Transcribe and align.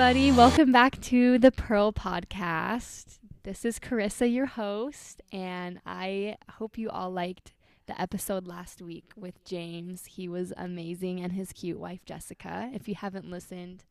everybody. 0.00 0.30
Welcome 0.30 0.70
back 0.70 1.00
to 1.00 1.40
the 1.40 1.50
Pearl 1.50 1.92
Podcast. 1.92 3.18
This 3.42 3.64
is 3.64 3.80
Carissa, 3.80 4.32
your 4.32 4.46
host, 4.46 5.22
and 5.32 5.80
I 5.84 6.36
hope 6.52 6.78
you 6.78 6.88
all 6.88 7.10
liked 7.10 7.52
the 7.86 8.00
episode 8.00 8.46
last 8.46 8.80
week 8.80 9.10
with 9.16 9.44
James. 9.44 10.06
He 10.06 10.28
was 10.28 10.52
amazing 10.56 11.18
and 11.18 11.32
his 11.32 11.52
cute 11.52 11.80
wife, 11.80 12.04
Jessica. 12.04 12.70
If 12.72 12.86
you 12.86 12.94
haven't 12.94 13.28
listened, 13.28 13.86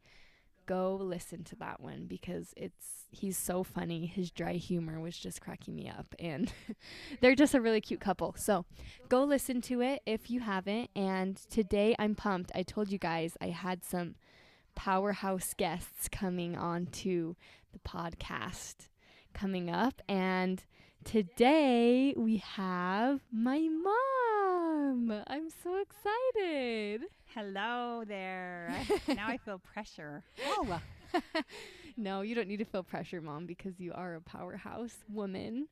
go 0.66 0.96
listen 0.96 1.44
to 1.44 1.58
that 1.58 1.82
one 1.82 2.06
because 2.06 2.54
it's 2.56 3.08
he's 3.12 3.38
so 3.38 3.66
funny. 3.66 4.06
His 4.06 4.32
dry 4.32 4.54
humor 4.54 5.02
was 5.02 5.18
just 5.18 5.42
cracking 5.42 5.76
me 5.76 5.90
up 5.90 6.16
and 6.20 6.50
they're 7.20 7.36
just 7.36 7.54
a 7.54 7.60
really 7.60 7.82
cute 7.82 8.00
couple. 8.00 8.34
So, 8.38 8.64
go 9.10 9.26
listen 9.26 9.60
to 9.64 9.82
it 9.82 10.04
if 10.06 10.32
you 10.32 10.40
haven't. 10.40 10.90
And 10.96 11.36
today 11.50 11.98
I'm 12.00 12.16
pumped. 12.16 12.54
I 12.56 12.64
told 12.64 12.94
you 12.94 12.98
guys 12.98 13.36
I 13.42 13.48
had 13.48 13.84
some 13.84 14.16
powerhouse 14.78 15.56
guests 15.56 16.08
coming 16.08 16.56
on 16.56 16.86
to 16.86 17.36
the 17.74 17.80
podcast 17.80 18.90
coming 19.34 19.72
up 19.72 20.04
and 20.08 20.64
today 21.04 22.14
we 22.16 22.38
have 22.38 23.22
my 23.32 23.58
mom. 23.58 25.24
I'm 25.26 25.50
so 25.64 25.82
excited. 25.82 27.02
Hello 27.34 28.04
there. 28.08 28.72
now 29.08 29.28
I 29.28 29.38
feel 29.38 29.58
pressure. 29.60 30.24
Oh. 30.46 30.80
no, 31.98 32.22
you 32.22 32.36
don't 32.36 32.48
need 32.48 32.58
to 32.58 32.66
feel 32.66 32.84
pressure, 32.84 33.20
mom, 33.20 33.48
because 33.48 33.80
you 33.80 33.94
are 33.94 34.14
a 34.14 34.22
powerhouse 34.22 34.98
woman. 35.12 35.68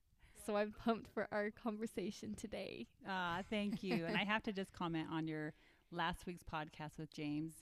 So 0.45 0.57
I'm 0.57 0.71
pumped 0.71 1.13
for 1.13 1.27
our 1.31 1.51
conversation 1.51 2.33
today. 2.33 2.87
Ah, 3.07 3.39
uh, 3.39 3.43
thank 3.51 3.83
you. 3.83 4.05
and 4.05 4.17
I 4.17 4.23
have 4.27 4.41
to 4.43 4.51
just 4.51 4.73
comment 4.73 5.07
on 5.11 5.27
your 5.27 5.53
last 5.91 6.25
week's 6.25 6.43
podcast 6.43 6.97
with 6.97 7.13
James 7.13 7.53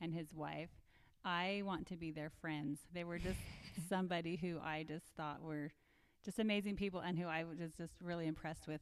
and 0.00 0.12
his 0.12 0.34
wife. 0.34 0.70
I 1.24 1.62
want 1.64 1.86
to 1.88 1.96
be 1.96 2.10
their 2.10 2.30
friends. 2.40 2.78
They 2.92 3.04
were 3.04 3.18
just 3.18 3.38
somebody 3.88 4.36
who 4.36 4.58
I 4.58 4.84
just 4.86 5.06
thought 5.16 5.42
were 5.42 5.70
just 6.24 6.38
amazing 6.38 6.76
people 6.76 7.00
and 7.00 7.18
who 7.18 7.26
I 7.26 7.44
was 7.44 7.58
just 7.76 7.94
really 8.02 8.26
impressed 8.26 8.66
with 8.66 8.80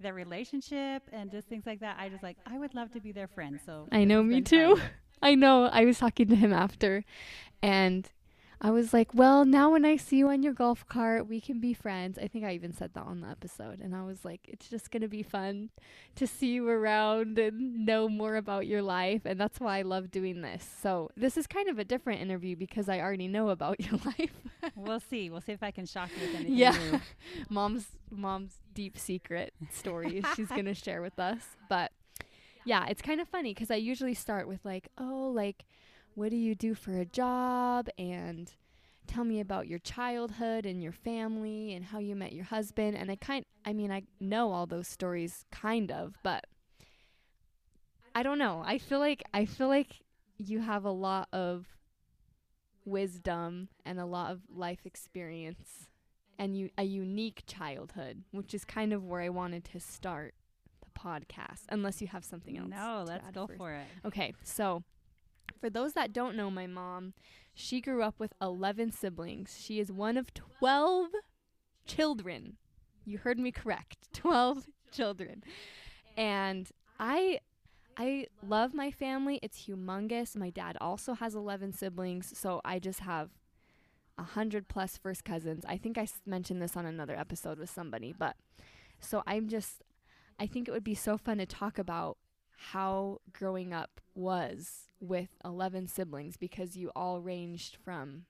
their 0.00 0.14
relationship 0.14 1.02
and 1.12 1.30
just 1.30 1.48
things 1.48 1.64
like 1.66 1.80
that. 1.80 1.96
I 1.98 2.08
just 2.08 2.22
like 2.22 2.36
I 2.46 2.58
would 2.58 2.74
love 2.74 2.90
to 2.92 3.00
be 3.00 3.12
their 3.12 3.28
friend. 3.28 3.58
So 3.64 3.88
I 3.92 4.04
know 4.04 4.22
me 4.22 4.40
too. 4.40 4.76
Fun. 4.76 4.90
I 5.22 5.34
know. 5.34 5.64
I 5.64 5.84
was 5.84 5.98
talking 5.98 6.28
to 6.28 6.36
him 6.36 6.52
after 6.52 7.04
and 7.62 8.08
I 8.60 8.70
was 8.70 8.94
like, 8.94 9.12
well, 9.12 9.44
now 9.44 9.70
when 9.70 9.84
I 9.84 9.96
see 9.96 10.16
you 10.16 10.28
on 10.28 10.42
your 10.42 10.54
golf 10.54 10.86
cart, 10.88 11.28
we 11.28 11.40
can 11.42 11.60
be 11.60 11.74
friends. 11.74 12.18
I 12.18 12.26
think 12.26 12.44
I 12.44 12.54
even 12.54 12.72
said 12.72 12.94
that 12.94 13.04
on 13.04 13.20
the 13.20 13.28
episode. 13.28 13.80
And 13.80 13.94
I 13.94 14.02
was 14.02 14.24
like, 14.24 14.40
it's 14.44 14.68
just 14.68 14.90
going 14.90 15.02
to 15.02 15.08
be 15.08 15.22
fun 15.22 15.68
to 16.14 16.26
see 16.26 16.54
you 16.54 16.66
around 16.66 17.38
and 17.38 17.84
know 17.84 18.08
more 18.08 18.36
about 18.36 18.66
your 18.66 18.80
life. 18.80 19.22
And 19.26 19.38
that's 19.38 19.60
why 19.60 19.78
I 19.78 19.82
love 19.82 20.10
doing 20.10 20.40
this. 20.40 20.66
So 20.80 21.10
this 21.16 21.36
is 21.36 21.46
kind 21.46 21.68
of 21.68 21.78
a 21.78 21.84
different 21.84 22.22
interview 22.22 22.56
because 22.56 22.88
I 22.88 23.00
already 23.00 23.28
know 23.28 23.50
about 23.50 23.78
your 23.90 24.00
life. 24.04 24.32
we'll 24.74 25.00
see. 25.00 25.28
We'll 25.28 25.42
see 25.42 25.52
if 25.52 25.62
I 25.62 25.70
can 25.70 25.84
shock 25.84 26.08
you 26.18 26.26
with 26.26 26.36
anything 26.36 26.56
yeah. 26.56 26.76
new. 26.92 27.00
mom's, 27.50 27.88
mom's 28.10 28.54
deep 28.72 28.98
secret 28.98 29.52
stories 29.70 30.24
she's 30.34 30.48
going 30.48 30.64
to 30.64 30.74
share 30.74 31.02
with 31.02 31.18
us. 31.18 31.42
But 31.68 31.92
yeah, 32.64 32.86
it's 32.86 33.02
kind 33.02 33.20
of 33.20 33.28
funny 33.28 33.52
because 33.52 33.70
I 33.70 33.76
usually 33.76 34.14
start 34.14 34.48
with 34.48 34.64
like, 34.64 34.88
oh, 34.96 35.30
like, 35.34 35.66
what 36.16 36.30
do 36.30 36.36
you 36.36 36.54
do 36.54 36.74
for 36.74 36.98
a 36.98 37.04
job? 37.04 37.88
And 37.98 38.52
tell 39.06 39.22
me 39.22 39.38
about 39.38 39.68
your 39.68 39.78
childhood 39.78 40.66
and 40.66 40.82
your 40.82 40.92
family 40.92 41.74
and 41.74 41.84
how 41.84 41.98
you 41.98 42.16
met 42.16 42.32
your 42.32 42.46
husband. 42.46 42.96
And 42.96 43.10
I 43.10 43.16
kind 43.16 43.44
I 43.64 43.72
mean 43.72 43.92
I 43.92 44.02
know 44.18 44.50
all 44.50 44.66
those 44.66 44.88
stories 44.88 45.44
kind 45.52 45.92
of 45.92 46.16
but 46.24 46.44
I 48.14 48.22
don't 48.22 48.38
know. 48.38 48.62
I 48.64 48.78
feel 48.78 48.98
like 48.98 49.22
I 49.32 49.44
feel 49.44 49.68
like 49.68 50.02
you 50.38 50.60
have 50.60 50.84
a 50.84 50.90
lot 50.90 51.28
of 51.32 51.66
wisdom 52.84 53.68
and 53.84 54.00
a 54.00 54.06
lot 54.06 54.32
of 54.32 54.40
life 54.48 54.80
experience 54.86 55.88
and 56.38 56.56
you 56.56 56.70
a 56.78 56.84
unique 56.84 57.42
childhood 57.46 58.22
which 58.30 58.54
is 58.54 58.64
kind 58.64 58.92
of 58.92 59.04
where 59.04 59.20
I 59.20 59.28
wanted 59.28 59.64
to 59.72 59.80
start 59.80 60.34
the 60.82 60.98
podcast 60.98 61.64
unless 61.68 62.00
you 62.00 62.06
have 62.08 62.24
something 62.24 62.56
else 62.56 62.70
no 62.70 63.04
let's 63.06 63.28
go 63.32 63.46
first. 63.46 63.58
for 63.58 63.72
it. 63.72 63.86
Okay 64.04 64.34
so 64.44 64.84
for 65.60 65.70
those 65.70 65.92
that 65.94 66.12
don't 66.12 66.36
know 66.36 66.50
my 66.50 66.66
mom, 66.66 67.14
she 67.54 67.80
grew 67.80 68.02
up 68.02 68.16
with 68.18 68.34
11 68.40 68.92
siblings. 68.92 69.56
She 69.60 69.80
is 69.80 69.90
one 69.90 70.16
of 70.16 70.34
12 70.34 71.08
children. 71.86 72.56
You 73.04 73.18
heard 73.18 73.38
me 73.38 73.52
correct. 73.52 73.96
12 74.12 74.66
children. 74.92 75.42
And 76.16 76.68
I 76.98 77.40
I 77.98 78.26
love 78.46 78.74
my 78.74 78.90
family. 78.90 79.38
It's 79.42 79.66
humongous. 79.66 80.36
My 80.36 80.50
dad 80.50 80.76
also 80.80 81.14
has 81.14 81.34
11 81.34 81.72
siblings, 81.72 82.38
so 82.38 82.60
I 82.62 82.78
just 82.78 83.00
have 83.00 83.30
a 84.18 84.22
100 84.22 84.68
plus 84.68 84.98
first 84.98 85.24
cousins. 85.24 85.64
I 85.66 85.78
think 85.78 85.96
I 85.96 86.06
mentioned 86.26 86.60
this 86.60 86.76
on 86.76 86.84
another 86.84 87.16
episode 87.16 87.58
with 87.58 87.70
somebody, 87.70 88.14
but 88.16 88.36
so 89.00 89.22
I'm 89.26 89.48
just 89.48 89.82
I 90.38 90.46
think 90.46 90.68
it 90.68 90.72
would 90.72 90.84
be 90.84 90.94
so 90.94 91.16
fun 91.16 91.38
to 91.38 91.46
talk 91.46 91.78
about 91.78 92.18
how 92.56 93.20
growing 93.32 93.72
up 93.72 94.00
was 94.14 94.88
with 95.00 95.28
11 95.44 95.88
siblings 95.88 96.36
because 96.36 96.76
you 96.76 96.90
all 96.96 97.20
ranged 97.20 97.76
from 97.84 98.24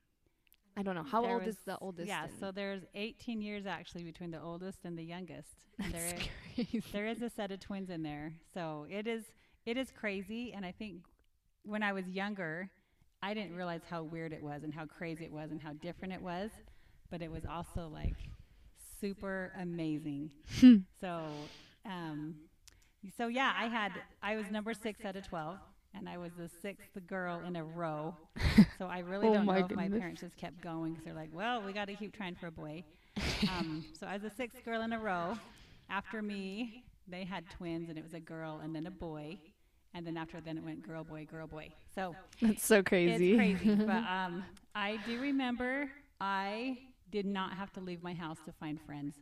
I 0.79 0.83
don't 0.83 0.95
know 0.95 1.05
how 1.05 1.23
there 1.23 1.33
old 1.37 1.47
was, 1.47 1.57
is 1.57 1.63
the 1.65 1.79
oldest. 1.79 2.07
Yeah, 2.07 2.27
so 2.39 2.53
there's 2.53 2.83
18 2.95 3.41
years 3.41 3.65
actually 3.65 4.05
between 4.05 4.31
the 4.31 4.43
oldest 4.43 4.81
and 4.85 4.99
the 4.99 5.03
youngest. 5.03 5.49
That's 5.79 5.93
there 5.93 6.07
is, 6.07 6.23
crazy. 6.55 6.85
there 6.93 7.07
is 7.07 7.23
a 7.23 7.31
set 7.31 7.51
of 7.51 7.61
twins 7.61 7.89
in 7.89 8.03
there, 8.03 8.35
so 8.53 8.87
it 8.91 9.07
is 9.07 9.25
it 9.65 9.79
is 9.79 9.91
crazy. 9.91 10.53
And 10.55 10.67
I 10.67 10.73
think 10.73 11.05
when 11.65 11.83
I 11.83 11.95
was 11.95 12.07
younger, 12.09 12.69
I 13.23 13.33
didn't 13.33 13.57
realize 13.57 13.81
how 13.89 14.03
weird 14.03 14.35
it 14.35 14.43
was 14.43 14.65
and 14.65 14.75
how 14.75 14.85
crazy 14.85 15.25
it 15.25 15.33
was 15.33 15.51
and 15.51 15.61
how 15.61 15.73
different 15.73 16.13
it 16.13 16.21
was, 16.21 16.51
but 17.11 17.23
it 17.23 17.31
was 17.31 17.45
also 17.47 17.89
like 17.89 18.17
super 19.01 19.53
amazing. 19.59 20.31
so 21.01 21.23
um, 21.87 22.35
so 23.17 23.29
yeah, 23.29 23.53
I 23.57 23.67
had 23.67 23.93
I 24.23 24.37
was 24.37 24.51
number 24.51 24.75
six 24.75 25.05
out 25.05 25.17
of 25.17 25.27
twelve, 25.27 25.59
and 25.95 26.09
I 26.09 26.19
was 26.19 26.33
the 26.35 26.49
sixth 26.49 26.91
girl 27.07 27.41
in 27.47 27.57
a 27.57 27.65
row. 27.65 28.17
So 28.79 28.87
I 28.87 28.99
really 29.01 29.29
Oh 29.29 29.33
don't 29.33 29.47
know 29.47 29.53
my 29.53 29.59
if 29.61 29.71
my 29.71 29.89
parents 29.89 30.21
just 30.21 30.37
kept 30.37 30.61
going 30.61 30.93
because 30.93 31.05
they're 31.05 31.15
like, 31.15 31.31
well, 31.33 31.63
we 31.63 31.73
got 31.73 31.87
to 31.87 31.95
keep 31.95 32.15
trying 32.17 32.35
for 32.35 32.47
a 32.47 32.51
boy. 32.53 32.85
Um, 33.49 33.85
so 33.99 34.07
I 34.07 34.15
was 34.15 34.23
the 34.23 34.31
sixth 34.31 34.65
girl 34.65 34.83
in 34.83 34.93
a 34.93 34.99
row. 34.99 35.39
After 35.89 36.23
me, 36.23 36.85
they 37.09 37.25
had 37.25 37.49
twins, 37.51 37.89
and 37.89 37.99
it 37.99 38.05
was 38.05 38.15
a 38.15 38.21
girl 38.21 38.61
and 38.63 38.75
then 38.75 38.87
a 38.87 38.91
boy, 38.91 39.39
and 39.95 40.07
then 40.07 40.17
after 40.17 40.41
then 40.41 40.59
it 40.59 40.65
went 40.65 40.83
girl 40.83 41.05
boy 41.05 41.27
girl 41.27 41.47
boy. 41.47 41.71
So 41.95 42.15
That's 42.41 42.65
so 42.65 42.83
crazy. 42.83 43.33
it's 43.33 43.37
crazy. 43.37 43.75
but 43.87 44.05
um, 44.05 44.45
I 44.75 44.99
do 45.07 45.21
remember 45.21 45.91
I 46.21 46.79
did 47.11 47.27
not 47.27 47.55
have 47.55 47.73
to 47.75 47.81
leave 47.81 48.03
my 48.03 48.15
house 48.15 48.39
to 48.47 48.53
find 48.53 48.81
friends. 48.81 49.15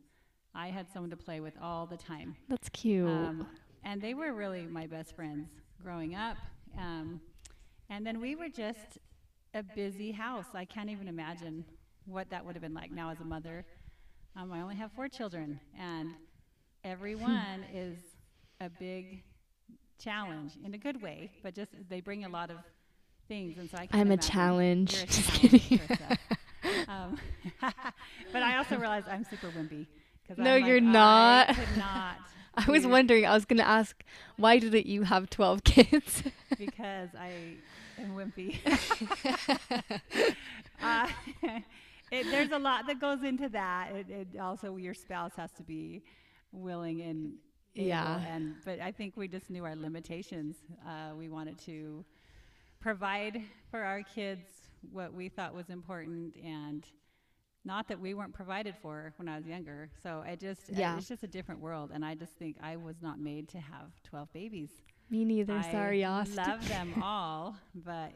I 0.55 0.69
had 0.69 0.89
someone 0.93 1.11
to 1.11 1.17
play 1.17 1.41
with 1.41 1.55
all 1.61 1.87
the 1.87 1.97
time. 1.97 2.37
That's 2.49 2.69
cute. 2.71 3.09
Um, 3.09 3.47
and 3.85 4.01
they 4.01 4.15
were 4.15 4.33
really 4.33 4.63
my 4.67 4.87
best 4.87 5.15
friends 5.15 5.49
growing 5.83 6.15
up. 6.15 6.37
Um, 6.79 7.21
and 7.91 8.07
then 8.07 8.21
we 8.21 8.35
were 8.35 8.49
just 8.49 8.99
a 9.55 9.63
busy 9.63 10.11
house. 10.11 10.47
I 10.55 10.65
can't 10.65 10.91
even 10.91 11.09
imagine 11.09 11.65
what 12.07 12.31
that 12.31 12.45
would 12.45 12.55
have 12.55 12.63
been 12.63 12.75
like 12.75 12.91
now 12.91 13.11
as 13.11 13.21
a 13.21 13.25
mother. 13.25 13.65
Um, 14.37 14.53
I 14.53 14.61
only 14.61 14.75
have 14.77 14.91
four 14.93 15.09
children, 15.09 15.61
and 15.79 16.11
everyone 16.83 17.65
is 17.75 17.99
a 18.61 18.69
big 18.69 19.23
challenge 19.99 20.53
in 20.65 20.75
a 20.75 20.79
good 20.79 21.01
way, 21.01 21.31
but 21.43 21.55
just 21.55 21.71
they 21.89 22.01
bring 22.01 22.25
a 22.25 22.29
lot 22.29 22.51
of 22.51 22.57
things. 23.29 23.59
And 23.59 23.71
so 23.71 23.79
I 23.79 23.89
I'm 23.93 24.11
a 24.11 24.17
challenge. 24.17 24.95
a 24.95 25.07
Just 25.07 25.35
challenge, 25.35 25.69
kidding. 25.69 25.81
Um, 26.89 27.19
but 28.33 28.43
I 28.43 28.57
also 28.57 28.77
realize 28.79 29.05
I'm 29.11 29.25
super 29.25 29.49
wimpy. 29.51 29.87
No, 30.37 30.57
like, 30.57 30.67
you're 30.67 30.77
I 30.77 30.81
not. 30.81 31.49
could 31.49 31.77
not 31.77 32.17
I 32.57 32.71
was 32.71 32.87
wondering. 32.87 33.27
I 33.27 33.35
was 33.35 33.45
gonna 33.45 33.63
ask, 33.63 34.03
why 34.37 34.59
didn't 34.59 34.87
you 34.87 35.03
have 35.03 35.29
12 35.31 35.65
kids? 35.65 36.23
because 36.59 37.09
I 37.19 37.57
am 37.99 38.15
wimpy. 38.15 38.59
uh, 40.83 41.09
it, 42.13 42.27
there's 42.31 42.53
a 42.53 42.59
lot 42.59 42.87
that 42.87 43.01
goes 43.01 43.23
into 43.25 43.49
that. 43.51 43.91
It, 43.93 44.11
it 44.11 44.39
also, 44.39 44.77
your 44.77 44.95
spouse 44.95 45.33
has 45.37 45.51
to 45.53 45.63
be 45.63 46.03
willing 46.53 47.01
and 47.03 47.35
able 47.75 47.89
Yeah. 47.89 48.21
And 48.29 48.55
but 48.65 48.81
I 48.81 48.93
think 48.93 49.17
we 49.17 49.27
just 49.27 49.51
knew 49.51 49.65
our 49.65 49.75
limitations. 49.77 50.57
Uh, 50.87 51.15
we 51.17 51.29
wanted 51.29 51.59
to 51.67 52.05
provide 52.81 53.43
for 53.71 53.83
our 53.83 54.03
kids 54.03 54.47
what 54.93 55.13
we 55.13 55.29
thought 55.29 55.55
was 55.55 55.71
important 55.71 56.37
and. 56.37 56.85
Not 57.67 57.89
that 57.89 57.99
we 58.01 58.13
weren't 58.15 58.35
provided 58.35 58.75
for 58.83 59.13
when 59.17 59.29
I 59.29 59.37
was 59.39 59.47
younger, 59.47 59.89
so 60.03 60.23
I 60.27 60.37
just 60.37 60.69
Yeah. 60.71 60.97
it's 60.99 61.09
just 61.09 61.23
a 61.23 61.27
different 61.27 61.61
world, 61.61 61.91
and 61.95 62.05
I 62.05 62.15
just 62.15 62.33
think 62.35 62.57
I 62.63 62.77
was 62.77 62.97
not 63.01 63.19
made 63.19 63.49
to 63.51 63.59
have 63.61 63.91
twelve 64.03 64.31
babies. 64.33 64.71
Me 65.11 65.25
neither. 65.25 65.55
I 65.55 65.71
Sorry, 65.73 66.05
Austin. 66.05 66.37
love 66.37 66.69
them 66.75 67.03
all, 67.03 67.57
but 67.75 68.13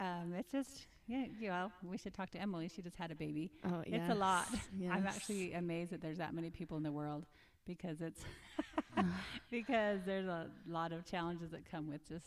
um, 0.00 0.32
it's 0.36 0.50
just 0.50 0.86
yeah. 1.06 1.24
You 1.40 1.48
know, 1.50 1.72
we 1.82 1.98
should 1.98 2.14
talk 2.14 2.30
to 2.30 2.38
Emily. 2.40 2.68
She 2.68 2.82
just 2.82 2.96
had 2.96 3.10
a 3.10 3.14
baby. 3.14 3.50
Oh, 3.64 3.82
It's 3.86 4.10
a 4.10 4.14
lot. 4.14 4.46
yes, 4.76 4.92
I'm 4.92 5.06
actually 5.06 5.52
amazed 5.54 5.92
that 5.92 6.00
there's 6.00 6.18
that 6.18 6.34
many 6.34 6.50
people 6.50 6.76
in 6.76 6.82
the 6.82 6.92
world 6.92 7.26
because 7.66 8.00
it's 8.00 8.24
because 9.50 10.00
there's 10.04 10.26
a 10.26 10.48
lot 10.68 10.92
of 10.92 11.04
challenges 11.04 11.50
that 11.50 11.68
come 11.70 11.88
with 11.88 12.06
just 12.08 12.26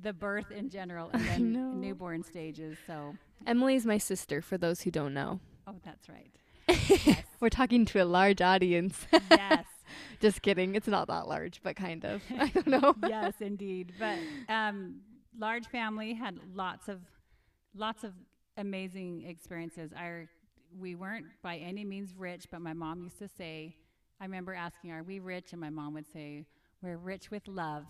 the 0.00 0.12
birth 0.12 0.50
in 0.50 0.68
general 0.68 1.08
and 1.12 1.22
then 1.26 1.80
newborn 1.80 2.22
stages. 2.22 2.76
So, 2.86 3.14
Emily's 3.46 3.86
my 3.86 3.96
sister, 3.98 4.42
for 4.42 4.58
those 4.58 4.82
who 4.82 4.90
don't 4.90 5.14
know. 5.14 5.40
Oh, 5.66 5.74
that's 5.84 6.08
right. 6.08 6.32
Yes. 6.68 7.22
We're 7.40 7.48
talking 7.48 7.84
to 7.86 8.02
a 8.02 8.04
large 8.04 8.40
audience. 8.40 9.06
yes. 9.30 9.64
Just 10.20 10.42
kidding. 10.42 10.74
It's 10.74 10.88
not 10.88 11.08
that 11.08 11.28
large, 11.28 11.60
but 11.62 11.76
kind 11.76 12.04
of. 12.04 12.22
I 12.38 12.48
don't 12.48 12.66
know. 12.66 12.94
yes, 13.06 13.34
indeed. 13.40 13.92
But 13.98 14.18
um, 14.48 15.00
large 15.38 15.66
family 15.66 16.14
had 16.14 16.38
lots 16.54 16.88
of 16.88 17.00
lots 17.74 18.04
of 18.04 18.12
amazing 18.56 19.24
experiences. 19.26 19.92
Our 19.96 20.26
we 20.78 20.94
weren't 20.94 21.26
by 21.42 21.56
any 21.58 21.84
means 21.84 22.14
rich, 22.16 22.46
but 22.50 22.60
my 22.60 22.72
mom 22.72 23.02
used 23.02 23.18
to 23.18 23.28
say, 23.28 23.76
I 24.20 24.24
remember 24.24 24.54
asking, 24.54 24.90
"Are 24.92 25.02
we 25.02 25.20
rich?" 25.20 25.52
And 25.52 25.60
my 25.60 25.70
mom 25.70 25.94
would 25.94 26.10
say, 26.12 26.46
"We're 26.82 26.96
rich 26.98 27.30
with 27.30 27.46
love." 27.46 27.84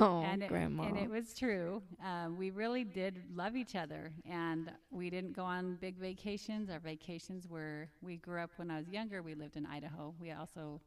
Oh, 0.00 0.22
and 0.24 0.42
it, 0.42 0.48
grandma. 0.48 0.84
and 0.84 0.96
it 0.96 1.08
was 1.08 1.34
true. 1.34 1.82
Um, 2.04 2.36
we 2.36 2.50
really 2.50 2.84
did 2.84 3.22
love 3.34 3.56
each 3.56 3.74
other, 3.74 4.12
and 4.28 4.70
we 4.90 5.10
didn't 5.10 5.34
go 5.34 5.44
on 5.44 5.76
big 5.80 5.96
vacations. 5.98 6.70
Our 6.70 6.78
vacations 6.78 7.48
were 7.48 7.88
we 8.02 8.16
grew 8.16 8.40
up 8.40 8.50
when 8.56 8.70
I 8.70 8.78
was 8.78 8.88
younger. 8.88 9.22
We 9.22 9.34
lived 9.34 9.56
in 9.56 9.66
Idaho. 9.66 10.14
We 10.20 10.32
also 10.32 10.80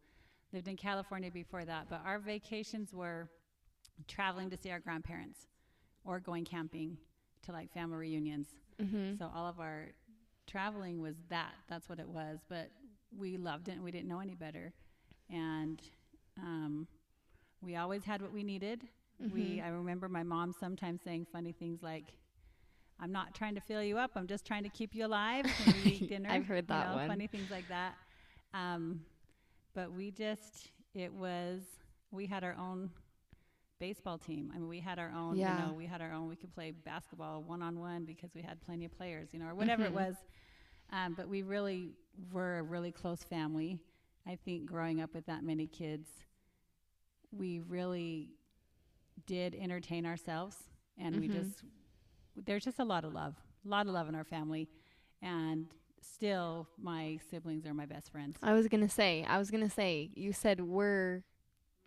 lived 0.53 0.67
in 0.67 0.75
California 0.77 1.31
before 1.31 1.65
that, 1.65 1.87
but 1.89 2.01
our 2.05 2.19
vacations 2.19 2.93
were 2.93 3.29
traveling 4.07 4.49
to 4.49 4.57
see 4.57 4.71
our 4.71 4.79
grandparents 4.79 5.47
or 6.03 6.19
going 6.19 6.45
camping 6.45 6.97
to 7.43 7.51
like 7.51 7.71
family 7.73 7.97
reunions. 7.97 8.47
mm-hmm. 8.81 9.15
So 9.17 9.31
all 9.33 9.47
of 9.47 9.59
our 9.59 9.89
traveling 10.47 11.01
was 11.01 11.15
that. 11.29 11.53
That's 11.69 11.87
what 11.89 11.99
it 11.99 12.07
was. 12.07 12.39
But 12.49 12.69
we 13.17 13.37
loved 13.37 13.67
it 13.67 13.73
and 13.73 13.83
we 13.83 13.91
didn't 13.91 14.07
know 14.07 14.19
any 14.19 14.35
better. 14.35 14.73
And 15.29 15.81
um, 16.39 16.87
we 17.61 17.75
always 17.75 18.03
had 18.03 18.21
what 18.21 18.31
we 18.31 18.43
needed. 18.43 18.87
We 19.33 19.57
Mhm. 19.57 19.63
I 19.63 19.67
remember 19.69 20.09
my 20.09 20.23
mom 20.23 20.53
sometimes 20.53 21.01
saying 21.03 21.25
funny 21.31 21.51
things 21.51 21.83
like 21.83 22.17
I'm 22.99 23.11
not 23.11 23.33
trying 23.33 23.55
to 23.55 23.61
fill 23.61 23.83
you 23.83 23.97
up. 23.97 24.11
I'm 24.15 24.27
just 24.27 24.45
trying 24.45 24.63
to 24.63 24.69
keep 24.69 24.93
you 24.93 25.05
alive 25.05 25.45
we 25.83 25.99
dinner. 26.07 26.29
I've 26.29 26.45
heard 26.45 26.65
you 26.65 26.75
that 26.75 26.89
know, 26.89 26.95
one. 26.97 27.07
Funny 27.07 27.27
things 27.27 27.49
like 27.49 27.67
that. 27.69 27.95
Um, 28.53 29.01
but 29.73 29.91
we 29.91 30.11
just, 30.11 30.69
it 30.93 31.11
was, 31.11 31.61
we 32.11 32.27
had 32.27 32.43
our 32.43 32.55
own 32.59 32.91
baseball 33.79 34.19
team. 34.19 34.51
I 34.53 34.59
mean, 34.59 34.67
we 34.67 34.79
had 34.79 34.99
our 34.99 35.11
own, 35.15 35.35
Yeah. 35.37 35.57
you 35.57 35.63
know, 35.67 35.73
we 35.73 35.87
had 35.87 35.99
our 36.01 36.11
own, 36.11 36.27
we 36.29 36.35
could 36.35 36.53
play 36.53 36.71
basketball 36.71 37.41
one 37.41 37.63
on 37.63 37.79
one 37.79 38.05
because 38.05 38.35
we 38.35 38.41
had 38.43 38.61
plenty 38.61 38.85
of 38.85 38.91
players, 38.95 39.29
you 39.33 39.39
know, 39.39 39.47
or 39.47 39.55
whatever 39.55 39.83
Mhm. 39.83 39.87
it 39.87 39.93
was. 39.93 40.15
Um, 40.91 41.13
but 41.15 41.27
we 41.27 41.41
really 41.41 41.93
were 42.31 42.59
a 42.59 42.63
really 42.63 42.91
close 42.91 43.23
family. 43.23 43.79
I 44.27 44.35
think 44.35 44.67
growing 44.67 45.01
up 45.01 45.15
with 45.15 45.25
that 45.25 45.43
many 45.43 45.65
kids, 45.65 46.07
we 47.31 47.59
really 47.61 48.29
did 49.25 49.55
entertain 49.55 50.05
ourselves 50.05 50.57
and 50.97 51.19
we 51.19 51.27
Mhm. 51.27 51.33
just, 51.33 51.63
there's 52.35 52.63
just 52.63 52.79
a 52.79 52.83
lot 52.85 53.03
of 53.03 53.13
love, 53.13 53.35
a 53.65 53.67
lot 53.69 53.87
of 53.87 53.93
love 53.93 54.09
in 54.09 54.15
our 54.15 54.23
family. 54.23 54.67
And 55.21 55.67
still, 56.01 56.67
my 56.77 57.19
siblings 57.29 57.65
are 57.65 57.73
my 57.73 57.85
best 57.85 58.11
friends. 58.11 58.37
I 58.41 58.53
was 58.53 58.67
gonna 58.67 58.89
say. 58.89 59.23
I 59.23 59.37
was 59.37 59.51
gonna 59.51 59.69
say. 59.69 60.09
You 60.15 60.33
said 60.33 60.61
we're 60.61 61.23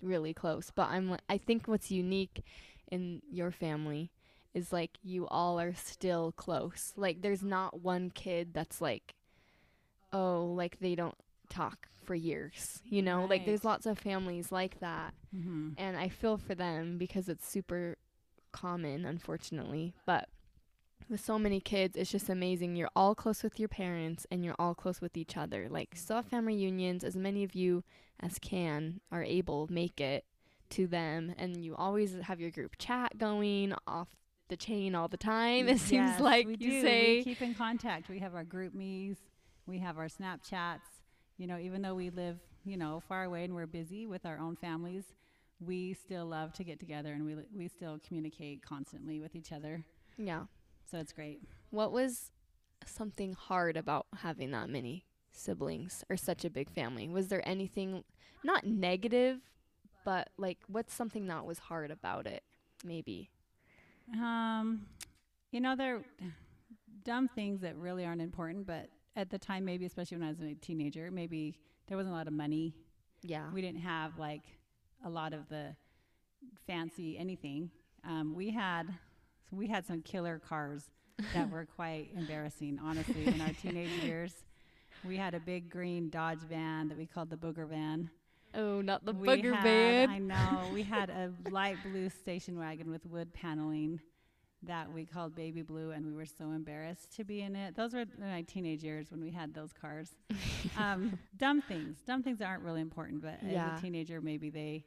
really 0.01 0.33
close, 0.33 0.71
but 0.71 0.89
I'm. 0.89 1.17
I 1.29 1.37
think 1.39 1.67
what's 1.67 1.91
unique 1.91 2.45
in 2.91 3.23
your 3.31 3.51
family 3.51 4.13
is 4.55 4.73
like 4.73 4.99
you 5.03 5.27
all 5.27 5.59
are 5.59 5.75
still 5.75 6.31
close. 6.33 6.93
Like 6.97 7.23
there's 7.23 7.43
not 7.43 7.81
one 7.81 8.11
kid 8.11 8.55
that's 8.55 8.81
like, 8.81 9.15
oh, 10.13 10.45
like 10.47 10.79
they 10.79 10.95
don't 10.95 11.17
talk 11.49 11.89
for 12.05 12.15
years. 12.15 12.81
You 12.85 13.03
know, 13.03 13.25
like 13.25 13.47
there's 13.47 13.65
lots 13.65 13.87
of 13.87 13.99
families 13.99 14.53
like 14.53 14.81
that, 14.81 15.15
Mm-hmm. 15.35 15.71
and 15.79 15.97
I 15.97 16.09
feel 16.09 16.37
for 16.37 16.55
them 16.55 16.97
because 16.99 17.29
it's 17.29 17.47
super 17.49 17.97
common, 18.53 19.05
unfortunately. 19.05 19.95
But 20.07 20.29
with 21.11 21.21
so 21.25 21.39
many 21.39 21.61
kids, 21.61 21.97
it's 21.97 22.11
just 22.11 22.29
amazing. 22.29 22.77
You're 22.77 22.91
all 22.95 23.15
close 23.15 23.43
with 23.43 23.59
your 23.59 23.69
parents 23.69 24.27
and 24.31 24.45
you're 24.45 24.55
all 24.59 24.75
close 24.75 25.01
with 25.01 25.17
each 25.17 25.37
other. 25.37 25.67
Like, 25.69 25.91
still 25.97 26.17
have 26.17 26.27
family 26.27 26.55
reunions, 26.55 27.03
as 27.05 27.17
many 27.17 27.43
of 27.45 27.55
you 27.55 27.83
as 28.21 28.39
can 28.39 29.01
are 29.11 29.25
able 29.25 29.67
make 29.71 30.01
it 30.01 30.25
to 30.71 30.87
them, 30.87 31.35
and 31.37 31.65
you 31.65 31.75
always 31.77 32.15
have 32.23 32.41
your 32.41 32.51
group 32.51 32.77
chat 32.79 33.19
going 33.19 33.75
off 33.87 34.09
the 34.49 34.57
chain 34.57 34.95
all 34.95 35.09
the 35.09 35.17
time. 35.17 35.69
It 35.75 35.79
seems 35.81 36.21
like 36.21 36.47
we 36.47 36.57
you 36.59 36.71
do. 36.71 36.83
say. 36.83 37.17
we 37.19 37.25
keep 37.25 37.43
in 37.43 37.55
contact. 37.55 38.09
We 38.09 38.21
have 38.21 38.35
our 38.35 38.45
GroupMe's, 38.45 39.19
we 39.67 39.79
have 39.81 39.99
our 39.99 40.09
Snapchats. 40.09 40.94
You 41.39 41.47
know, 41.47 41.59
even 41.59 41.83
though 41.83 41.95
we 41.95 42.11
live, 42.11 42.39
you 42.65 42.77
know, 42.77 43.03
far 43.09 43.25
away 43.25 43.45
and 43.45 43.55
we're 43.55 43.67
busy 43.67 44.07
with 44.07 44.25
our 44.25 44.39
own 44.39 44.57
families, 44.57 45.05
we 45.61 45.95
still 45.95 46.27
love 46.27 46.53
to 46.55 46.65
get 46.65 46.79
together 46.79 47.13
and 47.13 47.25
we 47.25 47.37
we 47.57 47.69
still 47.69 47.99
communicate 48.07 48.63
constantly 48.63 49.21
with 49.21 49.35
each 49.35 49.53
other. 49.53 49.85
yeah. 50.17 50.45
So 50.91 50.99
it's 50.99 51.13
great. 51.13 51.41
What 51.71 51.93
was 51.93 52.31
something 52.87 53.33
hard 53.33 53.77
about 53.77 54.07
having 54.19 54.51
that 54.51 54.69
many 54.69 55.07
siblings 55.33 56.05
or 56.11 56.17
such 56.17 56.45
a 56.45 56.51
big 56.51 56.71
family? 56.71 57.09
Was 57.09 57.29
there 57.29 57.47
anything 57.49 58.05
not 58.45 58.65
negative, 58.65 59.39
but 60.05 60.29
like 60.37 60.59
what's 60.69 60.95
something 60.95 61.27
that 61.29 61.45
was 61.47 61.59
hard 61.59 61.91
about 61.91 62.27
it? 62.27 62.43
Maybe. 62.85 63.31
Um, 64.13 64.87
you 65.51 65.61
know, 65.61 65.75
there 65.75 65.97
are 65.97 66.05
dumb 67.05 67.29
things 67.35 67.61
that 67.63 67.77
really 67.77 68.05
aren't 68.05 68.21
important, 68.23 68.67
but 68.67 68.89
at 69.17 69.31
the 69.31 69.39
time, 69.39 69.65
maybe 69.65 69.87
especially 69.87 70.19
when 70.19 70.27
I 70.27 70.31
was 70.31 70.41
a 70.41 70.55
teenager, 70.55 71.11
maybe 71.11 71.59
there 71.87 71.97
wasn't 71.97 72.15
a 72.15 72.17
lot 72.19 72.27
of 72.27 72.33
money 72.33 72.75
Yeah. 73.23 73.51
we 73.53 73.61
didn't 73.63 73.81
have 73.83 74.19
like 74.19 74.43
a 75.05 75.11
lot 75.11 75.33
of 75.33 75.49
the 75.49 75.77
fancy 76.67 77.19
anything. 77.19 77.71
Um, 78.07 78.35
we 78.35 78.51
had 78.51 78.87
so 79.51 79.57
we 79.57 79.67
had 79.69 79.87
some 79.87 80.03
killer 80.03 80.39
cars 80.39 80.91
that 81.33 81.51
were 81.51 81.67
quite 81.77 82.09
embarrassing, 82.17 82.79
honestly, 82.83 83.27
in 83.27 83.41
our 83.41 83.53
teenage 83.63 83.91
years. 84.03 84.33
We 85.05 85.17
had 85.17 85.35
a 85.35 85.41
big 85.41 85.71
green 85.71 86.09
Dodge 86.11 86.41
van 86.49 86.89
that 86.89 86.97
we 86.99 87.07
called 87.07 87.31
the 87.31 87.37
Booger 87.37 87.69
Van. 87.69 88.11
oh, 88.55 88.81
not 88.81 89.05
the 89.05 89.13
we 89.13 89.29
booger 89.29 89.55
had, 89.55 89.63
van. 89.63 90.11
I 90.11 90.19
know. 90.19 90.71
We 90.73 90.83
had 90.83 91.11
a 91.11 91.31
light 91.51 91.77
blue 91.85 92.09
station 92.09 92.59
wagon 92.59 92.91
with 92.91 93.05
wood 93.07 93.33
paneling 93.35 94.01
that 94.67 94.93
we 94.93 95.05
called 95.05 95.35
Baby 95.35 95.63
Blue, 95.63 95.91
and 95.91 96.05
we 96.07 96.13
were 96.13 96.27
so 96.27 96.51
embarrassed 96.51 97.15
to 97.17 97.25
be 97.25 97.41
in 97.43 97.55
it. 97.57 97.75
Those 97.77 97.93
were 97.95 98.05
my 98.21 98.43
teenage 98.43 98.83
years 98.85 99.11
when 99.11 99.21
we 99.21 99.31
had 99.31 99.55
those 99.55 99.73
cars. 99.73 100.11
um, 100.79 101.19
dumb 101.37 101.61
things. 101.63 101.99
Dumb 102.07 102.23
things 102.23 102.41
aren't 102.41 102.63
really 102.63 102.81
important, 102.81 103.23
but 103.23 103.39
Yeah. 103.43 103.73
as 103.75 103.79
a 103.79 103.83
teenager, 103.83 104.21
maybe 104.21 104.51
they 104.51 104.85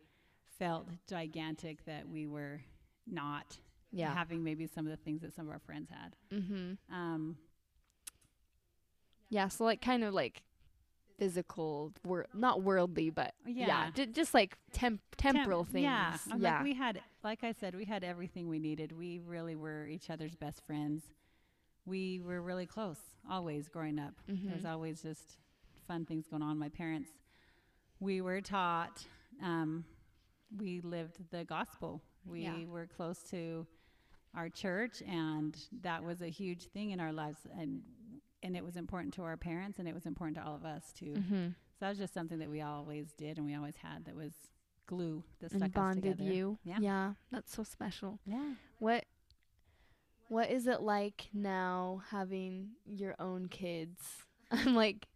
felt 0.59 0.87
gigantic 1.07 1.85
that 1.85 2.07
we 2.09 2.25
were 2.27 2.61
not 3.05 3.57
yeah. 3.91 4.13
having 4.13 4.43
maybe 4.43 4.67
some 4.67 4.85
of 4.85 4.91
the 4.91 4.97
things 4.97 5.21
that 5.21 5.33
some 5.33 5.47
of 5.47 5.53
our 5.53 5.59
friends 5.59 5.89
had. 5.89 6.15
mhm. 6.31 6.77
Um, 6.91 7.37
Yeah, 9.29 9.47
so 9.49 9.65
like 9.65 9.81
kind 9.81 10.03
of 10.03 10.13
like 10.13 10.43
physical, 11.17 11.93
wor- 12.05 12.27
not 12.33 12.61
worldly, 12.61 13.09
but 13.09 13.33
yeah, 13.45 13.67
Yeah. 13.67 13.89
j- 13.91 14.05
just 14.07 14.33
like 14.33 14.57
temp- 14.71 15.01
temporal 15.17 15.63
temp- 15.63 15.73
things. 15.73 15.83
Yeah, 15.83 16.17
yeah. 16.37 16.55
Like 16.55 16.63
we 16.63 16.73
had, 16.75 17.01
like 17.27 17.43
I 17.43 17.51
said, 17.51 17.75
we 17.75 17.83
had 17.83 18.05
everything 18.05 18.47
we 18.47 18.57
needed. 18.57 18.93
We 18.93 19.19
really 19.19 19.55
were 19.55 19.85
each 19.85 20.09
other's 20.09 20.33
best 20.35 20.61
friends. 20.65 21.03
We 21.85 22.21
were 22.21 22.41
really 22.41 22.65
close, 22.65 22.99
always 23.29 23.67
growing 23.67 23.99
up. 23.99 24.13
Mhm. 24.29 24.47
There's 24.49 24.63
always 24.63 25.01
just 25.01 25.37
fun 25.87 26.05
things 26.05 26.25
going 26.29 26.41
on. 26.41 26.57
My 26.57 26.69
parents, 26.69 27.09
we 27.99 28.21
were 28.21 28.39
taught, 28.39 29.05
um, 29.41 29.83
we 30.55 30.79
lived 30.79 31.29
the 31.29 31.43
gospel. 31.43 32.01
We 32.25 32.43
Yeah. 32.43 32.63
were 32.65 32.87
close 32.87 33.21
to 33.31 33.67
our 34.33 34.49
church, 34.49 35.01
and 35.01 35.53
that 35.81 36.01
was 36.03 36.21
a 36.21 36.29
huge 36.29 36.63
thing 36.67 36.91
in 36.91 36.99
our 37.01 37.11
lives. 37.11 37.45
And 37.59 37.83
and 38.43 38.55
it 38.55 38.63
was 38.63 38.77
important 38.77 39.13
to 39.15 39.23
our 39.23 39.35
parents, 39.35 39.79
and 39.79 39.87
it 39.89 39.93
was 39.95 40.05
important 40.05 40.37
to 40.37 40.43
all 40.45 40.55
of 40.55 40.63
us 40.63 40.93
too. 40.93 41.13
Mhm. 41.15 41.55
So 41.73 41.77
that 41.79 41.89
was 41.89 41.97
just 41.97 42.13
something 42.13 42.37
that 42.39 42.49
we 42.49 42.61
always 42.61 43.11
did, 43.13 43.37
and 43.37 43.45
we 43.47 43.55
always 43.55 43.75
had. 43.77 44.05
That 44.05 44.15
was 44.15 44.33
glue 44.87 45.23
that 45.39 45.51
and 45.51 45.59
stuck 45.61 45.69
us 45.69 45.73
bonded 45.75 46.17
together. 46.17 46.33
you. 46.33 46.57
Yeah. 46.63 46.77
yeah, 46.79 47.13
that's 47.31 47.55
so 47.55 47.63
special. 47.63 48.19
Yeah. 48.25 48.53
What 48.79 49.05
what 50.29 50.49
is 50.49 50.67
it 50.67 50.81
like 50.81 51.29
now 51.33 52.01
having 52.09 52.71
your 52.85 53.15
own 53.19 53.47
kids? 53.47 54.25
I'm 54.51 54.75
like 54.75 55.07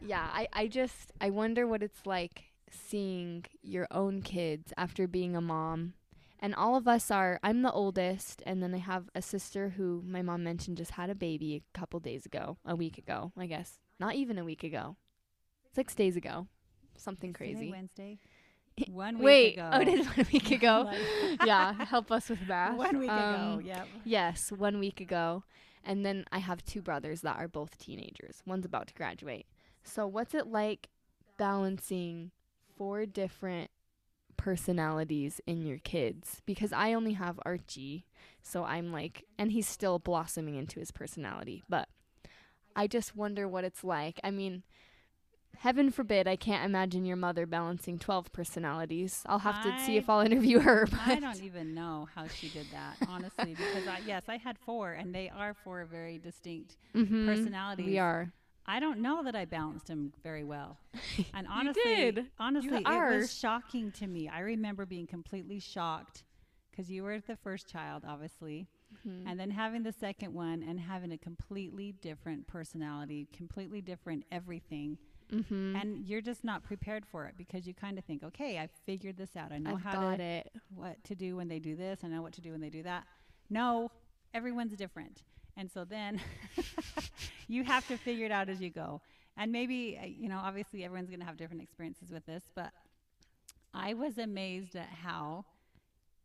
yeah, 0.00 0.28
I 0.32 0.48
I 0.52 0.66
just 0.66 1.12
I 1.20 1.30
wonder 1.30 1.66
what 1.66 1.82
it's 1.82 2.06
like 2.06 2.44
seeing 2.70 3.44
your 3.62 3.86
own 3.90 4.22
kids 4.22 4.72
after 4.76 5.06
being 5.06 5.36
a 5.36 5.40
mom. 5.40 5.94
And 6.40 6.56
all 6.56 6.76
of 6.76 6.88
us 6.88 7.10
are 7.10 7.38
I'm 7.44 7.62
the 7.62 7.70
oldest 7.70 8.42
and 8.44 8.62
then 8.62 8.74
I 8.74 8.78
have 8.78 9.08
a 9.14 9.22
sister 9.22 9.74
who 9.76 10.02
my 10.04 10.22
mom 10.22 10.42
mentioned 10.42 10.76
just 10.76 10.92
had 10.92 11.08
a 11.08 11.14
baby 11.14 11.54
a 11.54 11.78
couple 11.78 12.00
days 12.00 12.26
ago, 12.26 12.58
a 12.64 12.74
week 12.74 12.98
ago, 12.98 13.32
I 13.38 13.46
guess. 13.46 13.78
Not 14.00 14.16
even 14.16 14.38
a 14.38 14.44
week 14.44 14.64
ago. 14.64 14.96
6 15.74 15.94
days 15.94 16.16
ago. 16.16 16.48
Something 16.96 17.32
crazy. 17.32 17.70
Wednesday. 17.70 18.18
One 18.90 19.18
week 19.18 19.24
Wait, 19.24 19.52
ago. 19.54 19.70
oh, 19.72 19.80
it 19.80 19.88
is 19.88 20.06
one 20.06 20.26
week 20.32 20.50
ago. 20.50 20.90
Yeah, 21.44 21.72
help 21.84 22.10
us 22.10 22.28
with 22.30 22.46
math. 22.48 22.76
One 22.76 22.98
week 22.98 23.10
ago. 23.10 23.56
Um, 23.58 23.60
Yep. 23.62 23.88
Yes, 24.04 24.50
one 24.50 24.78
week 24.78 25.00
ago. 25.00 25.44
And 25.84 26.06
then 26.06 26.24
I 26.32 26.38
have 26.38 26.64
two 26.64 26.80
brothers 26.80 27.22
that 27.22 27.36
are 27.38 27.48
both 27.48 27.76
teenagers. 27.76 28.42
One's 28.46 28.64
about 28.64 28.86
to 28.88 28.94
graduate. 28.94 29.46
So, 29.82 30.06
what's 30.06 30.34
it 30.34 30.46
like 30.46 30.88
balancing 31.38 32.30
four 32.76 33.04
different 33.04 33.70
personalities 34.36 35.40
in 35.46 35.64
your 35.64 35.78
kids 35.78 36.42
because 36.46 36.72
I 36.72 36.94
only 36.94 37.12
have 37.12 37.38
Archie. 37.44 38.06
So 38.42 38.64
I'm 38.64 38.92
like 38.92 39.24
and 39.38 39.52
he's 39.52 39.68
still 39.68 39.98
blossoming 40.00 40.56
into 40.56 40.80
his 40.80 40.90
personality, 40.90 41.62
but 41.68 41.88
I 42.74 42.86
just 42.88 43.14
wonder 43.14 43.46
what 43.46 43.62
it's 43.64 43.84
like. 43.84 44.18
I 44.24 44.30
mean, 44.32 44.64
heaven 45.58 45.90
forbid 45.90 46.26
I 46.26 46.36
can't 46.36 46.64
imagine 46.64 47.04
your 47.04 47.16
mother 47.16 47.46
balancing 47.46 47.98
12 47.98 48.32
personalities. 48.32 49.22
I'll 49.26 49.38
have 49.40 49.62
to 49.62 49.84
see 49.84 49.96
if 49.96 50.08
I'll 50.10 50.20
interview 50.20 50.58
her. 50.60 50.86
But. 50.90 51.00
I 51.06 51.20
don't 51.20 51.42
even 51.42 51.74
know 51.74 52.08
how 52.14 52.26
she 52.28 52.48
did 52.48 52.66
that, 52.72 52.96
honestly, 53.08 53.54
because 53.56 53.86
I, 53.86 54.00
yes, 54.06 54.24
I 54.28 54.36
had 54.36 54.58
four, 54.58 54.92
and 54.92 55.14
they 55.14 55.30
are 55.30 55.54
four 55.64 55.84
very 55.84 56.18
distinct 56.18 56.76
Mhm. 56.94 57.26
personalities. 57.26 57.86
We 57.86 57.98
are. 57.98 58.32
I 58.64 58.78
don't 58.78 59.00
know 59.00 59.24
that 59.24 59.34
I 59.34 59.44
balanced 59.44 59.86
them 59.88 60.12
very 60.22 60.44
well. 60.44 60.78
And 61.34 61.46
honestly, 61.48 61.82
did. 61.84 62.26
honestly, 62.38 62.78
it 62.78 62.86
are. 62.86 63.16
was 63.18 63.34
shocking 63.36 63.90
to 63.92 64.06
me. 64.06 64.28
I 64.28 64.40
remember 64.40 64.86
being 64.86 65.06
completely 65.06 65.58
shocked 65.58 66.24
because 66.70 66.90
you 66.90 67.02
were 67.02 67.18
the 67.20 67.36
first 67.36 67.66
child, 67.68 68.04
obviously, 68.06 68.68
Mhm. 69.06 69.24
and 69.26 69.38
then 69.40 69.50
having 69.50 69.82
the 69.82 69.92
second 69.92 70.32
one 70.34 70.62
and 70.62 70.78
having 70.80 71.10
a 71.12 71.18
completely 71.18 71.92
different 71.92 72.46
personality, 72.46 73.26
completely 73.32 73.80
different 73.80 74.24
everything. 74.30 74.98
Mhm. 75.32 75.80
And 75.80 76.06
you're 76.06 76.20
just 76.20 76.44
not 76.44 76.62
prepared 76.62 77.06
for 77.06 77.26
it 77.26 77.34
because 77.36 77.66
you 77.66 77.72
kind 77.74 77.98
of 77.98 78.04
think, 78.04 78.22
okay, 78.22 78.58
I 78.58 78.68
figured 78.84 79.16
this 79.16 79.34
out. 79.36 79.50
I 79.52 79.58
know 79.58 79.74
I've 79.74 79.80
how 79.82 80.16
to 80.16 80.22
it. 80.22 80.52
what 80.74 81.02
to 81.04 81.14
do 81.14 81.36
when 81.36 81.48
they 81.48 81.58
do 81.58 81.74
this. 81.74 82.00
I 82.04 82.08
know 82.08 82.22
what 82.22 82.32
to 82.34 82.40
do 82.40 82.52
when 82.52 82.60
they 82.60 82.70
do 82.70 82.82
that. 82.82 83.04
No, 83.48 83.90
everyone's 84.34 84.76
different. 84.76 85.22
And 85.56 85.70
so 85.70 85.84
then 85.84 86.20
you 87.48 87.64
have 87.64 87.86
to 87.88 87.96
figure 87.96 88.26
it 88.26 88.32
out 88.32 88.48
as 88.48 88.60
you 88.60 88.70
go. 88.70 89.00
And 89.36 89.50
maybe, 89.50 89.98
uh, 90.02 90.06
you 90.06 90.28
know, 90.28 90.38
obviously 90.42 90.84
everyone's 90.84 91.08
going 91.08 91.20
to 91.20 91.26
have 91.26 91.36
different 91.38 91.62
experiences 91.62 92.10
with 92.10 92.26
this, 92.26 92.44
but 92.54 92.70
I 93.72 93.94
was 93.94 94.18
amazed 94.18 94.76
at 94.76 94.88
how 94.88 95.46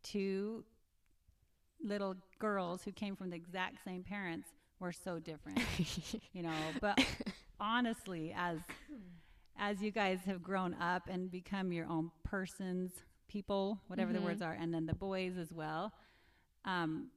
two 0.02 0.64
little 1.82 2.16
girls 2.38 2.82
who 2.82 2.92
came 2.92 3.16
from 3.16 3.30
the 3.30 3.36
exact 3.36 3.82
same 3.84 4.02
parents 4.02 4.48
were 4.80 4.92
so 4.92 5.18
different, 5.18 5.60
you 6.32 6.42
know. 6.42 6.52
But 6.80 7.02
honestly, 7.60 8.34
as 8.36 8.58
as 9.58 9.82
you 9.82 9.90
guys 9.90 10.20
have 10.26 10.42
grown 10.42 10.74
up 10.74 11.08
and 11.08 11.30
become 11.30 11.72
your 11.72 11.86
own 11.86 12.10
persons, 12.24 12.92
people, 13.28 13.80
whatever 13.88 14.12
the 14.12 14.20
Mhm. 14.20 14.24
words 14.24 14.42
are, 14.42 14.52
and 14.52 14.72
then 14.72 14.86
the 14.86 14.94
boys 14.94 15.36
as 15.36 15.52
well, 15.52 15.92
um, 16.64 17.10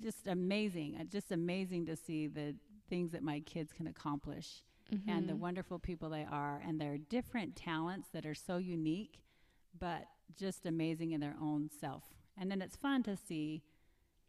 just 0.00 0.26
amazing. 0.26 0.96
Uh, 1.00 1.04
Just 1.04 1.32
amazing 1.32 1.86
to 1.86 1.96
see 1.96 2.26
the 2.26 2.54
things 2.88 3.12
that 3.12 3.22
my 3.22 3.40
kids 3.40 3.72
can 3.72 3.86
accomplish 3.86 4.62
and 5.06 5.28
the 5.28 5.34
Mhm. 5.34 5.38
wonderful 5.38 5.78
people 5.78 6.08
they 6.10 6.24
are 6.24 6.60
and 6.66 6.80
their 6.80 6.96
different 6.98 7.54
talents 7.56 8.08
that 8.10 8.24
are 8.26 8.34
so 8.34 8.56
unique 8.56 9.20
but 9.78 10.08
just 10.36 10.64
amazing 10.66 11.12
in 11.12 11.20
their 11.20 11.36
own 11.40 11.68
self 11.68 12.04
and 12.38 12.50
then 12.50 12.62
it's 12.62 12.76
fun 12.76 13.02
to 13.02 13.14
see 13.16 13.62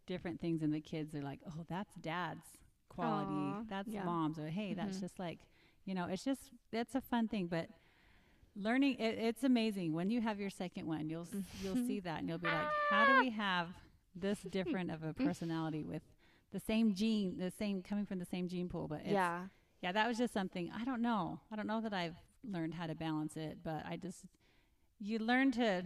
different 0.05 0.39
things 0.41 0.61
in 0.61 0.71
the 0.71 0.81
kids 0.81 1.11
they're 1.13 1.21
like 1.21 1.39
oh 1.47 1.63
that's 1.69 1.95
dad's 1.95 2.45
quality 2.89 3.55
Aw, 3.59 3.63
that's 3.69 3.87
yeah. 3.87 4.03
mom's 4.03 4.37
or 4.37 4.49
hey 4.49 4.73
that's 4.73 4.97
Mhm. 4.97 5.01
just 5.01 5.17
like 5.19 5.39
you 5.85 5.93
know 5.95 6.05
it's 6.09 6.23
just 6.23 6.51
it's 6.71 6.95
a 6.95 7.01
fun 7.01 7.27
thing 7.27 7.47
but 7.47 7.67
learning 8.55 8.95
it, 8.99 9.17
it's 9.17 9.43
amazing 9.43 9.93
when 9.93 10.09
you 10.09 10.21
have 10.21 10.39
your 10.39 10.49
second 10.49 10.85
one 10.87 11.09
you'll 11.09 11.27
you'll 11.63 11.75
see 11.87 11.99
that 11.99 12.19
and 12.19 12.29
you'll 12.29 12.37
be 12.37 12.47
like 12.47 12.67
how 12.89 13.05
do 13.05 13.19
we 13.19 13.29
have 13.29 13.67
this 14.15 14.39
different 14.49 14.91
of 14.91 15.03
a 15.03 15.13
personality 15.25 15.83
with 15.83 16.01
the 16.51 16.59
same 16.59 16.93
gene 16.93 17.37
the 17.37 17.51
same 17.51 17.81
coming 17.81 18.05
from 18.05 18.19
the 18.19 18.25
same 18.25 18.47
gene 18.47 18.67
pool 18.69 18.87
but 18.87 18.99
it's, 19.01 19.11
yeah. 19.11 19.43
yeah, 19.81 19.91
that 19.91 20.07
was 20.07 20.17
just 20.17 20.33
something 20.33 20.71
I 20.75 20.83
don't 20.83 21.01
know. 21.01 21.39
I 21.51 21.55
don't 21.55 21.67
know 21.67 21.79
that 21.81 21.93
I've 21.93 22.15
learned 22.43 22.73
how 22.73 22.87
to 22.87 22.95
balance 22.95 23.37
it, 23.37 23.59
but 23.63 23.83
I 23.87 23.97
just 23.97 24.25
you 24.99 25.19
learn 25.19 25.51
to 25.53 25.83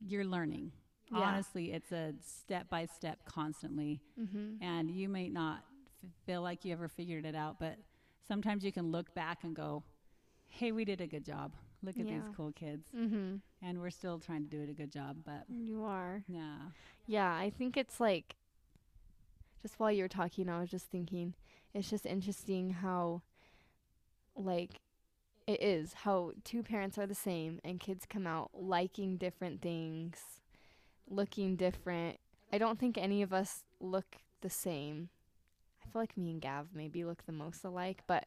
you're 0.00 0.24
learning. 0.24 0.72
Yeah. 1.10 1.18
Honestly, 1.20 1.72
it's 1.72 1.92
a 1.92 2.14
step 2.20 2.68
by 2.68 2.86
step 2.86 3.24
constantly, 3.24 4.00
Mhm. 4.18 4.58
and 4.60 4.90
you 4.90 5.08
may 5.08 5.28
not 5.28 5.64
f- 6.02 6.10
feel 6.26 6.42
like 6.42 6.64
you 6.64 6.72
ever 6.72 6.88
figured 6.88 7.24
it 7.24 7.34
out, 7.36 7.58
but 7.60 7.78
sometimes 8.28 8.64
you 8.64 8.72
can 8.72 8.90
look 8.90 9.12
back 9.14 9.44
and 9.44 9.54
go, 9.54 9.82
"Hey, 10.48 10.72
we 10.72 10.84
did 10.84 11.00
a 11.00 11.06
good 11.06 11.24
job. 11.24 11.54
Look 11.82 11.98
at 11.98 12.06
Yeah. 12.06 12.20
these 12.20 12.34
cool 12.36 12.52
kids." 12.52 12.88
Mhm. 12.94 13.40
And 13.62 13.80
we're 13.80 13.90
still 13.90 14.18
trying 14.18 14.44
to 14.44 14.50
do 14.50 14.62
it 14.62 14.68
a 14.68 14.74
good 14.74 14.90
job, 14.92 15.22
but 15.24 15.48
You 15.48 15.82
are. 15.84 16.24
yeah. 16.28 16.70
Yeah, 17.06 17.34
I 17.34 17.50
think 17.50 17.76
it's 17.76 18.00
like 18.00 18.36
just 19.62 19.78
while 19.80 19.90
you 19.92 20.02
were 20.04 20.08
talking, 20.08 20.48
I 20.48 20.60
was 20.60 20.70
just 20.70 20.86
thinking 20.86 21.34
it's 21.74 21.90
just 21.90 22.06
interesting 22.06 22.70
how 22.70 23.22
like 24.34 24.80
it 25.46 25.62
is 25.62 25.92
how 25.92 26.32
two 26.44 26.62
parents 26.62 26.98
are 26.98 27.06
the 27.06 27.14
same 27.14 27.60
and 27.64 27.78
kids 27.80 28.04
come 28.06 28.26
out 28.26 28.50
liking 28.52 29.16
different 29.16 29.60
things, 29.62 30.40
looking 31.08 31.56
different. 31.56 32.18
I 32.52 32.58
don't 32.58 32.78
think 32.78 32.98
any 32.98 33.22
of 33.22 33.32
us 33.32 33.64
look 33.80 34.16
the 34.40 34.50
same. 34.50 35.08
Feel 35.96 36.02
like 36.02 36.16
me 36.18 36.30
and 36.30 36.42
Gav 36.42 36.68
maybe 36.74 37.04
look 37.04 37.24
the 37.24 37.32
most 37.32 37.64
alike, 37.64 38.02
but 38.06 38.24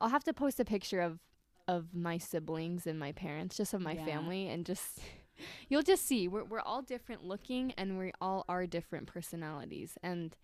I'll 0.00 0.08
have 0.08 0.24
to 0.24 0.32
post 0.34 0.58
a 0.58 0.64
picture 0.64 1.00
of 1.00 1.20
of 1.68 1.94
my 1.94 2.18
siblings 2.18 2.86
and 2.86 2.98
my 2.98 3.12
parents, 3.12 3.56
just 3.56 3.72
of 3.72 3.80
my 3.80 3.94
Yeah. 3.94 4.04
family 4.04 4.48
and 4.48 4.66
just 4.66 4.98
you'll 5.68 5.82
just 5.82 6.04
see 6.06 6.26
we're 6.28 6.44
we're 6.44 6.60
all 6.60 6.82
different 6.82 7.24
looking 7.24 7.72
and 7.78 7.98
we 7.98 8.10
all 8.20 8.44
are 8.48 8.66
different 8.66 9.06
personalities 9.06 9.96
and 10.02 10.36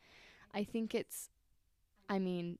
I 0.54 0.62
think 0.64 0.94
it's 0.94 1.28
I 2.08 2.18
mean 2.20 2.58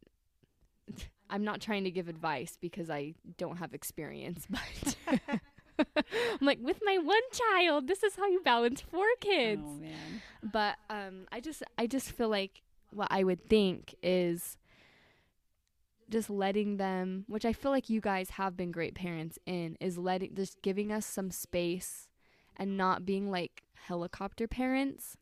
I'm 1.30 1.44
not 1.44 1.60
trying 1.60 1.84
to 1.84 1.90
give 1.90 2.08
advice 2.08 2.56
because 2.60 2.90
I 2.90 3.14
don't 3.38 3.58
have 3.58 3.74
experience 3.74 4.46
but 4.50 4.96
I'm 5.78 6.46
like 6.46 6.58
with 6.60 6.80
my 6.84 6.98
one 6.98 7.22
child 7.32 7.86
this 7.86 8.02
is 8.02 8.16
how 8.16 8.26
you 8.26 8.40
balance 8.40 8.80
four 8.80 9.06
kids 9.20 9.62
Oh 9.62 9.74
man. 9.76 10.22
but 10.42 10.76
um 10.90 11.26
I 11.32 11.40
just 11.40 11.62
I 11.78 11.86
just 11.86 12.10
feel 12.12 12.28
like 12.28 12.62
what 12.92 13.08
I 13.10 13.24
would 13.24 13.48
think 13.48 13.94
is 14.02 14.56
just 16.08 16.28
letting 16.28 16.76
them 16.76 17.24
which 17.28 17.44
I 17.44 17.52
feel 17.52 17.70
like 17.70 17.88
you 17.88 18.00
guys 18.00 18.30
have 18.30 18.56
been 18.56 18.72
great 18.72 18.94
parents 18.94 19.38
in 19.46 19.76
is 19.80 19.96
letting 19.96 20.34
just 20.34 20.60
giving 20.62 20.90
us 20.90 21.06
some 21.06 21.30
space 21.30 22.08
and 22.56 22.76
not 22.76 23.06
being 23.06 23.30
like 23.30 23.62
helicopter 23.86 24.48
parents 24.48 25.16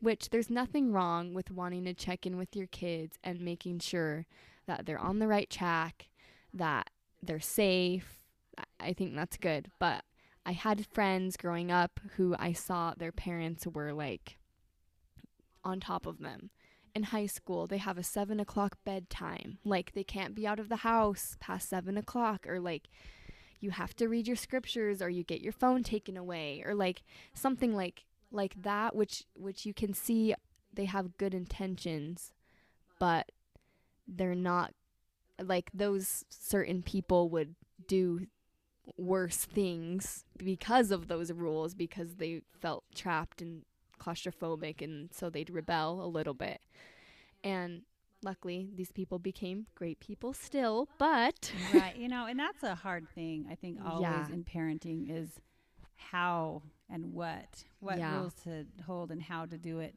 which 0.00 0.30
there's 0.30 0.48
nothing 0.48 0.92
wrong 0.92 1.34
with 1.34 1.50
wanting 1.50 1.84
to 1.84 1.92
check 1.92 2.24
in 2.24 2.38
with 2.38 2.56
your 2.56 2.66
kids 2.68 3.18
and 3.22 3.40
making 3.40 3.78
sure 3.78 4.24
that 4.66 4.86
they're 4.86 4.98
on 4.98 5.18
the 5.18 5.28
right 5.28 5.50
track 5.50 6.08
that 6.54 6.88
they're 7.22 7.38
safe 7.38 8.22
I- 8.78 8.92
think 8.94 9.14
that's 9.14 9.36
good 9.36 9.70
but 9.78 10.04
I 10.46 10.52
had 10.52 10.86
friends 10.86 11.36
growing 11.36 11.70
up 11.70 12.00
who 12.16 12.34
I 12.38 12.52
saw 12.52 12.94
their 12.96 13.12
parents 13.12 13.66
were 13.66 13.92
like 13.92 14.38
on 15.64 15.80
top 15.80 16.06
of 16.06 16.18
them. 16.18 16.50
In 16.94 17.04
high 17.04 17.26
school, 17.26 17.66
they 17.66 17.78
have 17.78 17.98
a 17.98 18.02
seven 18.02 18.40
o'clock 18.40 18.78
bedtime. 18.84 19.58
Like 19.64 19.92
they 19.92 20.04
can't 20.04 20.34
be 20.34 20.46
out 20.46 20.58
of 20.58 20.68
the 20.68 20.76
house 20.76 21.36
past 21.40 21.68
seven 21.68 21.96
o'clock, 21.96 22.46
or 22.48 22.58
like 22.58 22.88
you 23.60 23.70
have 23.70 23.94
to 23.96 24.08
read 24.08 24.26
your 24.26 24.36
scriptures, 24.36 25.00
or 25.00 25.08
you 25.08 25.22
get 25.22 25.40
your 25.40 25.52
phone 25.52 25.82
taken 25.82 26.16
away, 26.16 26.62
or 26.66 26.74
like 26.74 27.02
something 27.34 27.74
like 27.74 28.04
like 28.32 28.60
that, 28.62 28.94
which 28.96 29.24
which 29.34 29.64
you 29.64 29.74
can 29.74 29.94
see 29.94 30.34
they 30.72 30.86
have 30.86 31.16
good 31.16 31.34
intentions, 31.34 32.32
but 32.98 33.30
they're 34.06 34.34
not 34.34 34.74
like 35.42 35.70
those 35.72 36.24
certain 36.28 36.82
people 36.82 37.28
would 37.28 37.54
do 37.86 38.26
worse 38.96 39.44
things 39.44 40.24
because 40.36 40.90
of 40.90 41.08
those 41.08 41.32
rules 41.32 41.74
because 41.74 42.16
they 42.16 42.42
felt 42.60 42.84
trapped 42.94 43.40
and 43.40 43.62
claustrophobic 44.00 44.82
and 44.82 45.10
so 45.12 45.30
they'd 45.30 45.50
rebel 45.50 46.02
a 46.02 46.08
little 46.08 46.34
bit. 46.34 46.60
And 47.44 47.82
luckily 48.22 48.68
these 48.74 48.92
people 48.92 49.18
became 49.18 49.66
great 49.74 50.00
people 50.00 50.32
still, 50.32 50.88
but 50.98 51.52
right 51.72 51.96
you 51.96 52.08
know 52.14 52.26
and 52.26 52.38
that's 52.38 52.62
a 52.62 52.74
hard 52.74 53.06
thing 53.14 53.46
i 53.50 53.54
think 53.54 53.78
always 53.84 54.28
Yeah. 54.28 54.34
in 54.34 54.44
parenting 54.44 55.10
is 55.10 55.40
how 55.96 56.62
and 56.90 57.14
what 57.14 57.64
what 57.80 57.98
Yeah. 57.98 58.18
rules 58.20 58.34
to 58.44 58.66
hold 58.86 59.10
and 59.10 59.22
how 59.22 59.46
to 59.46 59.56
do 59.56 59.80
it 59.80 59.94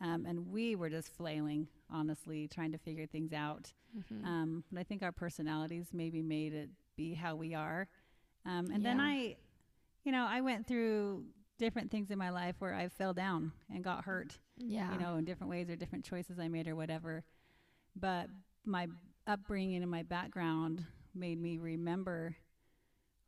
um, 0.00 0.24
and 0.26 0.50
we 0.50 0.76
were 0.76 0.88
just 0.88 1.08
flailing 1.12 1.68
honestly 1.92 2.48
trying 2.48 2.72
to 2.72 2.78
figure 2.78 3.06
things 3.06 3.32
out 3.32 3.72
Mhm. 3.96 4.24
um, 4.24 4.64
but 4.72 4.80
i 4.80 4.82
think 4.84 5.02
our 5.02 5.12
personalities 5.12 5.88
maybe 5.92 6.22
made 6.22 6.54
it 6.54 6.70
be 6.96 7.14
how 7.14 7.34
we 7.36 7.54
are 7.54 7.86
um, 8.46 8.70
and 8.72 8.84
then 8.84 8.98
i 9.00 9.36
you 10.04 10.12
know 10.12 10.26
i 10.28 10.40
went 10.40 10.66
through 10.66 11.24
different 11.58 11.90
things 11.90 12.10
in 12.10 12.18
my 12.18 12.30
life 12.30 12.56
where 12.60 12.74
i 12.74 12.88
fell 12.88 13.12
down 13.12 13.52
and 13.72 13.82
got 13.84 14.04
hurt 14.04 14.38
yeah. 14.58 14.92
you 14.92 14.98
know, 14.98 15.16
in 15.16 15.24
different 15.24 15.50
ways 15.50 15.70
or 15.70 15.76
different 15.76 16.04
choices 16.04 16.38
I 16.38 16.48
made 16.48 16.68
or 16.68 16.76
whatever. 16.76 17.24
But 17.96 18.28
my 18.64 18.88
upbringing 19.26 19.82
and 19.82 19.90
my 19.90 20.02
background 20.02 20.84
made 21.14 21.40
me 21.40 21.58
remember 21.58 22.36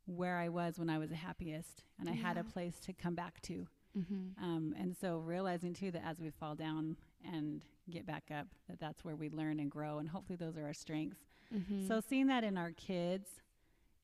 where 0.06 0.38
I 0.38 0.48
was 0.48 0.78
when 0.78 0.90
I 0.90 0.98
was 0.98 1.10
the 1.10 1.16
happiest 1.16 1.84
and 1.98 2.08
I 2.08 2.12
had 2.14 2.36
a 2.36 2.44
place 2.44 2.80
to 2.80 2.92
come 2.92 3.14
back 3.14 3.40
to. 3.42 3.66
Mhm. 3.96 4.38
Um, 4.40 4.74
and 4.78 4.96
so 4.96 5.18
realizing 5.18 5.74
too 5.74 5.90
that 5.92 6.04
as 6.04 6.20
we 6.20 6.30
fall 6.30 6.54
down 6.54 6.96
and 7.24 7.64
get 7.88 8.06
back 8.06 8.30
up, 8.32 8.46
that 8.68 8.78
that's 8.78 9.04
where 9.04 9.16
we 9.16 9.28
learn 9.30 9.60
and 9.60 9.70
grow. 9.70 9.98
And 9.98 10.08
hopefully 10.08 10.36
those 10.36 10.56
are 10.56 10.64
our 10.64 10.74
strengths. 10.74 11.26
Mhm. 11.52 11.86
So 11.88 12.00
seeing 12.00 12.28
that 12.28 12.44
in 12.44 12.56
our 12.56 12.72
kids 12.72 13.40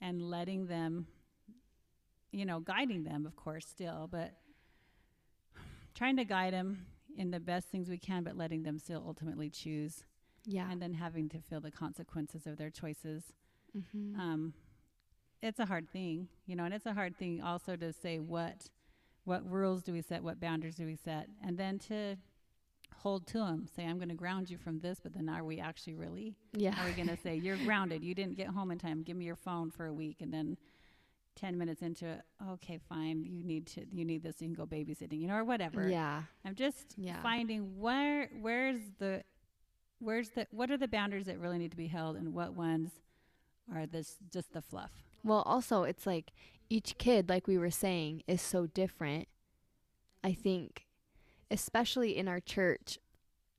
and 0.00 0.28
letting 0.28 0.66
them 0.66 1.06
you 2.33 2.45
know, 2.45 2.61
guiding 2.61 3.04
them, 3.04 3.26
of 3.26 3.37
course, 3.37 3.66
still, 3.66 4.09
but 4.11 4.33
trying 5.95 6.16
to 6.16 6.25
guide 6.25 6.52
them 6.52 6.87
in 7.16 7.30
the 7.30 7.40
best 7.40 7.68
things 7.68 7.88
we 7.88 7.99
can, 7.99 8.23
but 8.23 8.37
letting 8.37 8.62
them 8.62 8.78
still 8.78 9.02
ultimately 9.06 9.49
choose, 9.49 10.04
Yeah. 10.45 10.71
and 10.71 10.80
then 10.83 10.95
having 10.95 11.28
to 11.30 11.40
feel 11.40 11.61
the 11.61 11.71
consequences 11.71 12.47
of 12.47 12.56
their 12.59 12.71
choices. 12.71 13.25
mm-hmm. 13.76 14.18
Um, 14.21 14.54
it's 15.42 15.59
a 15.61 15.66
hard 15.66 15.88
thing, 15.90 16.28
you 16.47 16.56
know, 16.56 16.64
and 16.64 16.75
it's 16.75 16.87
a 16.87 16.95
hard 16.95 17.16
thing 17.16 17.42
also 17.42 17.76
to 17.76 17.92
say 17.92 18.18
what 18.18 18.68
what 19.25 19.45
rules 19.50 19.83
do 19.83 19.92
we 19.92 20.00
set, 20.02 20.23
what 20.23 20.38
boundaries 20.38 20.76
do 20.76 20.87
we 20.87 20.95
set, 20.95 21.28
and 21.45 21.59
then 21.59 21.78
to 21.80 22.16
hold 22.95 23.26
to 23.26 23.38
them. 23.38 23.66
Say, 23.75 23.85
I'm 23.85 23.97
going 23.99 24.09
to 24.09 24.14
ground 24.14 24.49
you 24.49 24.56
from 24.56 24.78
this, 24.78 25.00
but 25.02 25.12
then 25.14 25.28
are 25.28 25.42
we 25.42 25.59
actually 25.59 25.95
really? 25.95 26.37
yeah. 26.52 26.80
Are 26.80 26.87
we 26.87 26.92
going 26.92 27.09
to 27.09 27.16
say 27.16 27.35
you're 27.35 27.56
grounded? 27.64 28.04
You 28.04 28.14
didn't 28.14 28.37
get 28.37 28.47
home 28.49 28.71
in 28.71 28.78
time. 28.78 29.02
Give 29.02 29.16
me 29.16 29.25
your 29.25 29.35
phone 29.37 29.71
for 29.73 29.87
a 29.87 29.92
week, 29.92 30.18
and 30.21 30.33
then 30.33 30.56
ten 31.36 31.56
minutes 31.56 31.82
into 31.82 32.06
it, 32.06 32.22
okay, 32.54 32.78
fine. 32.88 33.22
You 33.22 33.44
need 33.44 33.66
to 33.68 33.86
you 33.92 34.04
need 34.04 34.22
this. 34.24 34.40
You 34.40 34.48
can 34.48 34.54
go 34.54 34.66
babysitting, 34.66 35.20
you 35.20 35.28
know, 35.28 35.36
or 35.36 35.44
whatever. 35.44 35.88
Yeah. 35.88 36.22
I'm 36.44 36.54
just 36.56 36.94
Yeah. 36.96 37.22
finding 37.22 37.78
where 37.78 38.28
where's 38.40 38.80
the 38.98 39.22
where's 40.00 40.30
the 40.30 40.46
what 40.50 40.70
are 40.70 40.76
the 40.76 40.88
boundaries 40.88 41.26
that 41.26 41.38
really 41.38 41.58
need 41.58 41.70
to 41.70 41.76
be 41.76 41.86
held, 41.86 42.16
and 42.16 42.34
what 42.34 42.54
ones 42.54 42.90
are 43.72 43.86
this 43.86 44.16
just 44.32 44.52
the 44.52 44.62
fluff. 44.62 44.90
Well, 45.22 45.42
also, 45.46 45.84
it's 45.84 46.06
like 46.06 46.32
each 46.68 46.98
kid, 46.98 47.28
like 47.28 47.46
we 47.46 47.58
were 47.58 47.70
saying, 47.70 48.22
is 48.26 48.40
so 48.42 48.66
different. 48.66 49.28
I 50.24 50.32
think, 50.32 50.86
especially 51.50 52.16
in 52.16 52.26
our 52.28 52.40
church, 52.40 52.98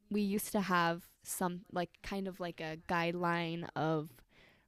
we 0.10 0.22
used 0.22 0.52
to 0.54 0.62
have 0.62 1.08
some, 1.24 1.62
like, 1.72 1.90
kind 2.04 2.28
of 2.28 2.40
like 2.40 2.60
a 2.62 2.78
guideline 2.90 3.68
of 3.76 4.10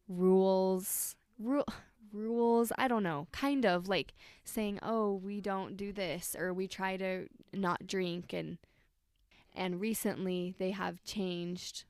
rules. 0.10 1.16
Ru- 1.38 1.64
rules, 2.14 2.72
I 2.78 2.88
don't 2.88 3.04
know, 3.04 3.28
kind 3.32 3.66
of 3.66 3.88
like 3.88 4.14
saying, 4.44 4.80
oh, 4.82 5.14
we 5.24 5.42
don't 5.42 5.78
do 5.78 5.92
this, 5.92 6.36
or 6.38 6.54
we 6.54 6.68
try 6.68 6.98
to 6.98 7.28
not 7.54 7.88
drink. 7.88 8.34
And, 8.34 8.58
and 9.56 9.80
recently 9.80 10.56
they 10.58 10.72
have 10.72 11.04
changed 11.04 11.86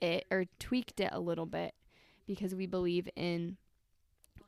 it 0.00 0.26
or 0.30 0.44
tweaked 0.58 1.00
it 1.00 1.10
a 1.12 1.20
little 1.20 1.46
bit 1.46 1.74
because 2.26 2.54
we 2.54 2.66
believe 2.66 3.08
in 3.16 3.56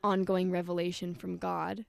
ongoing 0.02 0.50
revelation 0.50 1.14
from 1.14 1.36
God. 1.36 1.84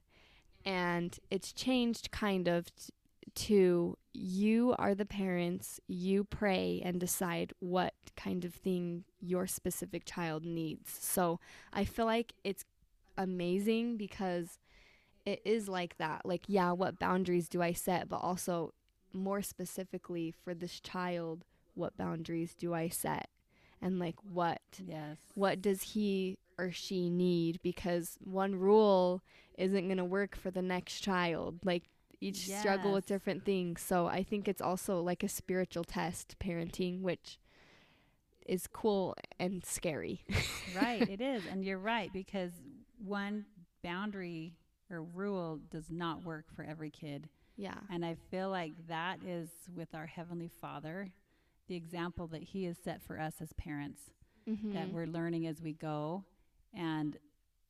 And 0.65 1.17
it's 1.29 1.53
changed 1.53 2.11
kind 2.11 2.47
of 2.47 2.73
t- 2.75 2.93
to 3.33 3.97
you 4.13 4.75
are 4.77 4.93
the 4.93 5.05
parents, 5.05 5.79
you 5.87 6.23
pray 6.23 6.81
and 6.83 6.99
decide 6.99 7.53
what 7.59 7.93
kind 8.15 8.43
of 8.43 8.53
thing 8.53 9.05
your 9.19 9.47
specific 9.47 10.03
child 10.05 10.43
needs. 10.45 10.91
So 10.99 11.39
I 11.71 11.85
feel 11.85 12.05
like 12.05 12.33
it's 12.43 12.65
amazing 13.17 13.97
because 13.97 14.59
it 15.25 15.41
is 15.45 15.67
like 15.67 15.97
that. 15.97 16.25
Like, 16.25 16.43
yeah, 16.47 16.71
what 16.71 16.99
boundaries 16.99 17.49
do 17.49 17.61
I 17.61 17.73
set? 17.73 18.09
But 18.09 18.17
also, 18.17 18.73
more 19.13 19.41
specifically 19.41 20.31
for 20.43 20.53
this 20.53 20.79
child, 20.79 21.43
what 21.75 21.97
boundaries 21.97 22.55
do 22.55 22.73
I 22.73 22.89
set? 22.89 23.29
And 23.81 23.99
like, 23.99 24.15
what 24.23 24.61
Yes. 24.77 25.19
what 25.35 25.61
does 25.61 25.81
he 25.81 26.37
or 26.57 26.71
she 26.71 27.09
need 27.09 27.59
because 27.63 28.17
one 28.23 28.55
rule 28.55 29.21
isn't 29.57 29.87
going 29.87 29.97
to 29.97 30.05
work 30.05 30.35
for 30.35 30.51
the 30.51 30.61
next 30.61 31.01
child 31.01 31.59
like 31.63 31.83
each 32.19 32.47
struggle 32.49 32.91
with 32.93 33.05
different 33.05 33.43
things 33.45 33.81
so 33.81 34.07
i 34.07 34.23
think 34.23 34.47
it's 34.47 34.61
also 34.61 35.01
like 35.01 35.23
a 35.23 35.27
spiritual 35.29 35.83
test 35.83 36.35
parenting 36.39 37.01
which 37.01 37.39
is 38.45 38.67
cool 38.67 39.15
and 39.39 39.63
scary 39.65 40.23
right, 40.67 41.07
it 41.07 41.21
is. 41.21 41.45
And 41.45 41.63
you're 41.63 41.77
right 41.77 42.11
because 42.11 42.51
one 43.05 43.45
boundary 43.83 44.55
or 44.89 45.01
rule 45.03 45.59
does 45.69 45.89
not 45.89 46.23
work 46.23 46.45
for 46.55 46.63
every 46.63 46.89
kid. 46.89 47.29
yeah 47.57 47.75
And 47.89 48.05
I 48.05 48.15
feel 48.29 48.49
like 48.49 48.73
that 48.87 49.19
is 49.25 49.49
with 49.75 49.93
our 49.95 50.05
heavenly 50.05 50.49
Father, 50.61 51.09
the 51.67 51.75
example 51.75 52.27
that 52.27 52.43
he 52.43 52.65
has 52.65 52.77
set 52.83 53.01
for 53.01 53.19
us 53.19 53.35
as 53.41 53.53
parents 53.53 54.01
mm-hmm. 54.47 54.73
that 54.73 54.91
we're 54.91 55.05
learning 55.07 55.47
as 55.47 55.61
we 55.61 55.73
go 55.73 56.23
and 56.73 57.17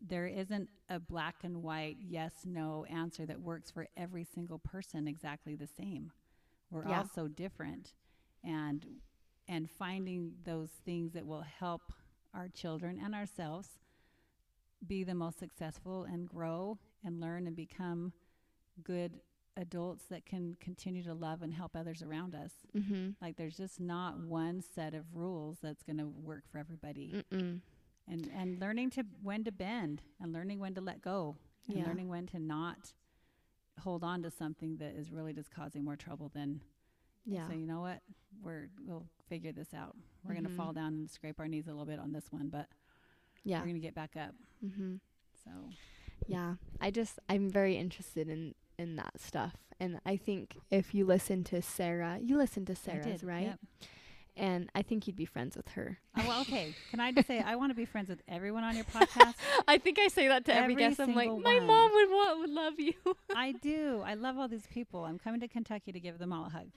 there 0.01 0.25
isn't 0.25 0.67
a 0.89 0.99
black 0.99 1.35
and 1.43 1.61
white 1.61 1.97
yes 1.99 2.31
no 2.45 2.85
answer 2.89 3.25
that 3.27 3.39
works 3.39 3.69
for 3.69 3.87
every 3.95 4.23
single 4.23 4.57
person 4.57 5.07
exactly 5.07 5.55
the 5.55 5.67
same 5.67 6.11
we're 6.71 6.87
Yeah. 6.87 6.99
all 6.99 7.07
so 7.13 7.27
different 7.27 7.93
and 8.43 8.85
and 9.47 9.69
finding 9.69 10.33
those 10.43 10.69
things 10.85 11.13
that 11.13 11.25
will 11.27 11.41
help 11.59 11.81
our 12.33 12.47
children 12.47 12.99
and 13.03 13.13
ourselves 13.13 13.67
be 14.85 15.03
the 15.03 15.13
most 15.15 15.37
successful 15.39 16.03
and 16.03 16.27
grow 16.27 16.77
and 17.05 17.19
learn 17.21 17.47
and 17.47 17.55
become 17.55 18.13
good 18.83 19.19
adults 19.57 20.05
that 20.09 20.25
can 20.25 20.55
continue 20.61 21.03
to 21.03 21.13
love 21.13 21.41
and 21.41 21.53
help 21.53 21.75
others 21.75 22.01
around 22.01 22.33
us 22.33 22.51
mm-hmm. 22.75 23.09
like 23.21 23.35
there's 23.35 23.57
just 23.57 23.79
not 23.81 24.17
one 24.19 24.61
set 24.61 24.93
of 24.93 25.03
rules 25.13 25.57
that's 25.61 25.83
going 25.83 25.97
to 25.97 26.07
work 26.07 26.43
for 26.49 26.57
everybody 26.57 27.23
Mm-mm. 27.31 27.59
and 28.07 28.29
and 28.35 28.59
learning 28.61 28.89
to 28.91 29.03
when 29.21 29.43
to 29.43 29.51
bend 29.51 30.01
and 30.21 30.31
learning 30.31 30.59
when 30.59 30.73
to 30.75 30.81
let 30.81 31.01
go 31.01 31.35
and 31.67 31.77
Yeah. 31.77 31.85
learning 31.85 32.07
when 32.07 32.25
to 32.27 32.39
not 32.39 32.93
hold 33.81 34.03
on 34.03 34.23
to 34.23 34.31
something 34.31 34.77
that 34.77 34.95
is 34.95 35.11
really 35.11 35.33
just 35.33 35.51
causing 35.51 35.83
more 35.83 35.97
trouble 35.97 36.29
than 36.33 36.61
yeah 37.25 37.45
so 37.47 37.53
you 37.53 37.67
know 37.67 37.81
what 37.81 38.01
we're 38.41 38.69
we'll 38.87 39.05
figure 39.27 39.51
this 39.51 39.73
out 39.73 39.95
we're 40.23 40.31
Mhm. 40.31 40.35
going 40.43 40.45
to 40.49 40.55
fall 40.55 40.71
down 40.73 40.93
and 40.93 41.09
scrape 41.09 41.39
our 41.41 41.47
knees 41.49 41.67
a 41.67 41.71
little 41.71 41.85
bit 41.85 41.99
on 41.99 42.13
this 42.13 42.31
one 42.31 42.47
but 42.47 42.67
yeah. 43.43 43.59
We're 43.59 43.65
going 43.65 43.75
to 43.75 43.81
get 43.81 43.95
back 43.95 44.11
up. 44.15 44.33
Mm-hmm. 44.65 44.95
so. 45.43 45.51
Yeah. 46.27 46.55
I 46.79 46.91
just 46.91 47.19
i'm 47.29 47.49
very 47.49 47.77
interested 47.77 48.29
in 48.29 48.53
in 48.77 48.95
that 48.97 49.19
stuff. 49.19 49.55
And 49.79 49.99
i 50.05 50.15
think 50.17 50.57
if 50.69 50.93
you 50.93 51.05
listen 51.05 51.43
to 51.45 51.61
sarah 51.61 52.19
you 52.21 52.37
listen 52.37 52.65
to 52.65 52.75
sarah's 52.75 53.21
did, 53.21 53.23
right? 53.23 53.47
Yep. 53.47 53.59
and 54.37 54.69
i 54.75 54.81
think 54.83 55.07
you'd 55.07 55.15
be 55.15 55.25
friends 55.25 55.57
with 55.57 55.69
her. 55.69 55.97
Oh, 56.17 56.23
well 56.27 56.41
okay. 56.45 56.75
Can 56.91 56.99
i 56.99 57.11
just 57.11 57.27
say 57.27 57.39
i 57.39 57.55
want 57.55 57.71
to 57.71 57.75
be 57.75 57.85
friends 57.85 58.09
with 58.09 58.21
everyone 58.27 58.63
on 58.63 58.75
your 58.75 58.85
podcast? 58.85 59.33
I 59.67 59.77
think 59.79 59.97
I 59.99 60.07
say 60.07 60.27
that 60.27 60.45
to 60.45 60.53
every, 60.53 60.73
Every 60.73 60.75
guest. 60.75 60.99
I'm 60.99 61.15
like, 61.15 61.25
single 61.29 61.39
my 61.39 61.59
mom 61.59 61.91
would 61.91 62.09
want 62.09 62.39
would 62.39 62.49
love 62.49 62.79
you. 62.79 62.93
i 63.35 63.51
do. 63.53 64.03
I 64.05 64.13
love 64.13 64.37
all 64.37 64.47
these 64.47 64.67
people. 64.67 65.05
I'm 65.05 65.17
coming 65.19 65.39
to 65.41 65.47
kentucky 65.47 65.91
to 65.91 65.99
give 65.99 66.17
them 66.19 66.31
all 66.33 66.45
a 66.45 66.49
hug. 66.49 66.67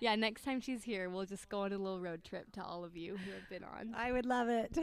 Yeah, 0.00 0.16
next 0.16 0.42
time 0.44 0.60
she's 0.60 0.82
here, 0.82 1.08
we'll 1.10 1.26
just 1.26 1.48
go 1.48 1.60
on 1.60 1.72
a 1.72 1.78
little 1.78 2.00
road 2.00 2.24
trip 2.24 2.50
to 2.52 2.62
all 2.62 2.84
of 2.84 2.96
you 2.96 3.16
who 3.16 3.30
have 3.32 3.48
been 3.48 3.62
on. 3.64 3.94
i 3.94 4.10
would 4.10 4.26
love 4.26 4.48
it 4.48 4.76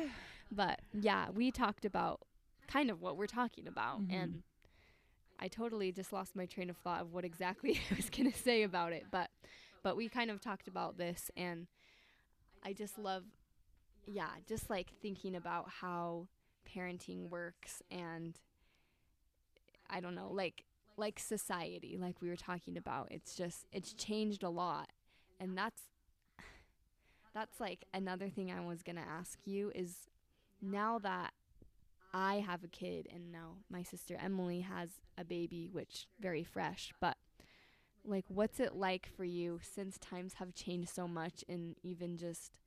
But 0.51 0.79
yeah, 0.93 1.29
we 1.29 1.51
talked 1.51 1.85
about 1.85 2.21
kind 2.67 2.89
of 2.89 3.01
what 3.01 3.17
we're 3.17 3.27
talking 3.27 3.67
about, 3.67 4.01
Mhm. 4.01 4.13
and 4.13 4.43
I 5.39 5.47
totally 5.47 5.91
just 5.91 6.11
lost 6.11 6.35
my 6.35 6.45
train 6.45 6.69
of 6.69 6.77
thought 6.77 7.01
of 7.01 7.13
what 7.13 7.23
exactly 7.25 7.79
I 7.91 7.95
was 7.95 8.09
gonna 8.09 8.33
say 8.33 8.63
about 8.63 8.93
it. 8.93 9.05
But 9.11 9.29
but 9.83 9.95
we 9.95 10.09
kind 10.09 10.31
of 10.31 10.41
talked 10.41 10.67
about 10.67 10.97
this, 10.97 11.29
and 11.37 11.67
I 12.63 12.73
just 12.73 12.97
love, 12.97 13.23
yeah, 14.05 14.31
just 14.47 14.69
like 14.69 14.91
thinking 15.01 15.35
about 15.35 15.69
how 15.69 16.27
parenting 16.65 17.29
works 17.29 17.81
and 17.89 18.39
I 19.89 19.99
don't 20.01 20.15
know, 20.15 20.29
like 20.31 20.65
like 20.97 21.19
society, 21.19 21.95
like 21.97 22.21
we 22.21 22.27
were 22.29 22.35
talking 22.35 22.75
about. 22.77 23.09
It's 23.11 23.35
just 23.35 23.67
it's 23.71 23.93
changed 23.93 24.43
a 24.43 24.49
lot. 24.49 24.91
And 25.39 25.57
that's 25.57 25.83
that's 27.33 27.59
like 27.59 27.85
another 27.93 28.29
thing 28.29 28.51
I 28.51 28.59
was 28.65 28.81
going 28.83 28.95
to 28.95 29.01
ask 29.07 29.39
you 29.45 29.71
is 29.75 30.09
now 30.61 30.99
that 30.99 31.33
I 32.13 32.35
have 32.35 32.63
a 32.63 32.67
kid 32.67 33.07
and 33.13 33.31
now 33.31 33.57
my 33.69 33.83
sister 33.83 34.17
Emily 34.21 34.61
has 34.61 34.89
a 35.17 35.23
baby 35.23 35.69
which 35.71 36.07
very 36.19 36.43
fresh, 36.43 36.93
but 36.99 37.17
like 38.05 38.25
what's 38.29 38.59
it 38.59 38.75
like 38.75 39.07
for 39.15 39.25
you 39.25 39.59
since 39.61 39.97
times 39.97 40.35
have 40.35 40.55
changed 40.55 40.89
so 40.89 41.07
much 41.07 41.43
and 41.49 41.75
even 41.83 42.17
just 42.17 42.57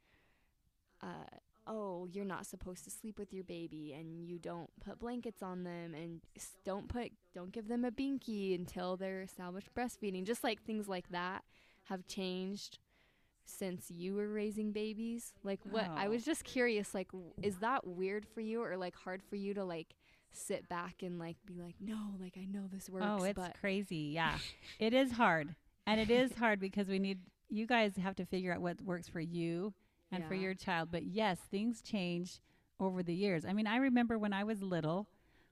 uh 1.03 1.38
oh, 1.66 2.09
you're 2.11 2.24
not 2.24 2.46
supposed 2.46 2.83
to 2.85 2.90
sleep 2.90 3.18
with 3.18 3.33
your 3.33 3.44
baby 3.44 3.94
and 3.96 4.26
you 4.26 4.38
don't 4.38 4.70
put 4.85 4.98
blankets 4.98 5.42
on 5.42 5.62
them 5.62 5.94
and 5.94 6.20
don't 6.64 6.88
put 6.88 7.12
don't 7.35 7.53
give 7.53 7.68
them 7.68 7.85
a 7.85 7.90
binky 7.90 8.55
until 8.55 8.96
they're 8.96 9.22
established 9.22 9.72
breastfeeding. 9.74 10.24
Just 10.24 10.42
like 10.42 10.62
things 10.62 10.88
like 10.88 11.09
that 11.11 11.44
have 11.85 12.07
changed 12.07 12.79
since 13.44 13.90
you 13.90 14.14
were 14.14 14.29
raising 14.29 14.72
babies. 14.72 15.33
Like 15.42 15.61
what 15.68 15.88
I 15.88 16.07
Oh. 16.07 16.11
was 16.11 16.24
just 16.24 16.44
curious 16.44 16.94
like 16.94 17.09
is 17.42 17.57
that 17.59 17.87
weird 17.87 18.26
for 18.26 18.40
you 18.40 18.62
or 18.62 18.76
like 18.76 18.94
hard 18.94 19.22
for 19.22 19.37
you 19.37 19.55
to 19.55 19.64
like 19.64 19.94
sit 20.33 20.68
back 20.68 21.03
and 21.03 21.18
like 21.18 21.37
be 21.46 21.61
like 21.61 21.74
no, 21.81 21.98
like 22.20 22.37
I 22.37 22.44
know 22.46 22.66
this 22.72 22.88
works 22.88 23.07
Oh, 23.09 23.24
it's 23.24 23.37
but 23.38 23.57
crazy. 23.61 24.12
Yeah. 24.14 24.38
it 24.79 24.94
is 24.94 25.12
hard. 25.12 25.55
And 25.87 26.00
it 26.00 26.11
is 26.11 26.33
hard 26.35 26.61
because 26.61 26.87
we 26.88 26.98
need 26.98 27.18
you 27.48 27.66
guys 27.66 27.96
have 27.96 28.14
to 28.16 28.24
figure 28.26 28.53
out 28.55 28.61
what 28.61 28.81
works 28.83 29.09
for 29.09 29.20
you 29.20 29.74
and 30.12 30.24
for 30.26 30.35
your 30.35 30.55
child. 30.55 30.90
But 30.92 31.05
yes, 31.05 31.38
things 31.50 31.83
change 31.83 32.40
over 32.79 33.03
the 33.03 33.14
years. 33.14 33.44
I 33.44 33.53
mean, 33.53 33.66
I 33.66 33.76
remember 33.76 34.18
when 34.18 34.33
I 34.33 34.44
was 34.44 34.62
little, 34.62 35.09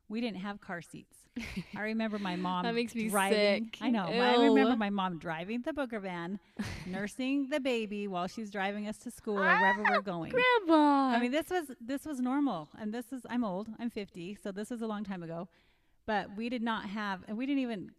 we 0.09 0.21
didn't 0.21 0.39
have 0.39 0.61
car 0.61 0.81
seats. 0.81 1.17
I 1.77 1.83
remember 1.83 2.19
my 2.19 2.35
mom 2.37 2.65
That 2.65 2.75
makes 2.75 2.95
me 2.95 3.09
driving. 3.09 3.67
sick. 3.67 3.79
I 3.81 3.91
know. 3.91 4.07
I 4.07 4.37
remember 4.43 4.75
my 4.77 4.91
mom 4.91 5.19
driving 5.19 5.63
the 5.63 5.73
booger 5.73 6.01
van, 6.01 6.41
nursing 6.87 7.49
the 7.51 7.61
baby 7.61 8.09
while 8.09 8.27
she's 8.27 8.51
driving 8.51 8.89
us 8.89 8.99
to 8.99 9.11
school 9.11 9.39
or 9.39 9.43
wherever 9.47 9.83
we're 9.83 10.01
going. 10.01 10.33
Grandma. 10.33 11.15
I 11.15 11.21
mean, 11.21 11.31
this 11.31 11.51
was 11.51 11.71
this 11.81 12.05
was 12.07 12.21
normal, 12.21 12.69
and 12.81 12.93
this 12.93 13.13
is 13.13 13.23
I'm 13.29 13.45
old. 13.45 13.69
I'm 13.79 13.91
50, 13.91 14.37
so 14.43 14.51
this 14.51 14.71
is 14.71 14.83
a 14.83 14.87
long 14.87 15.05
time 15.05 15.23
ago. 15.23 15.49
but 16.07 16.37
we 16.37 16.49
did 16.49 16.63
not 16.63 16.87
have, 16.87 17.23
and 17.29 17.37
we 17.39 17.47
didn't 17.47 17.63
even. 17.63 17.91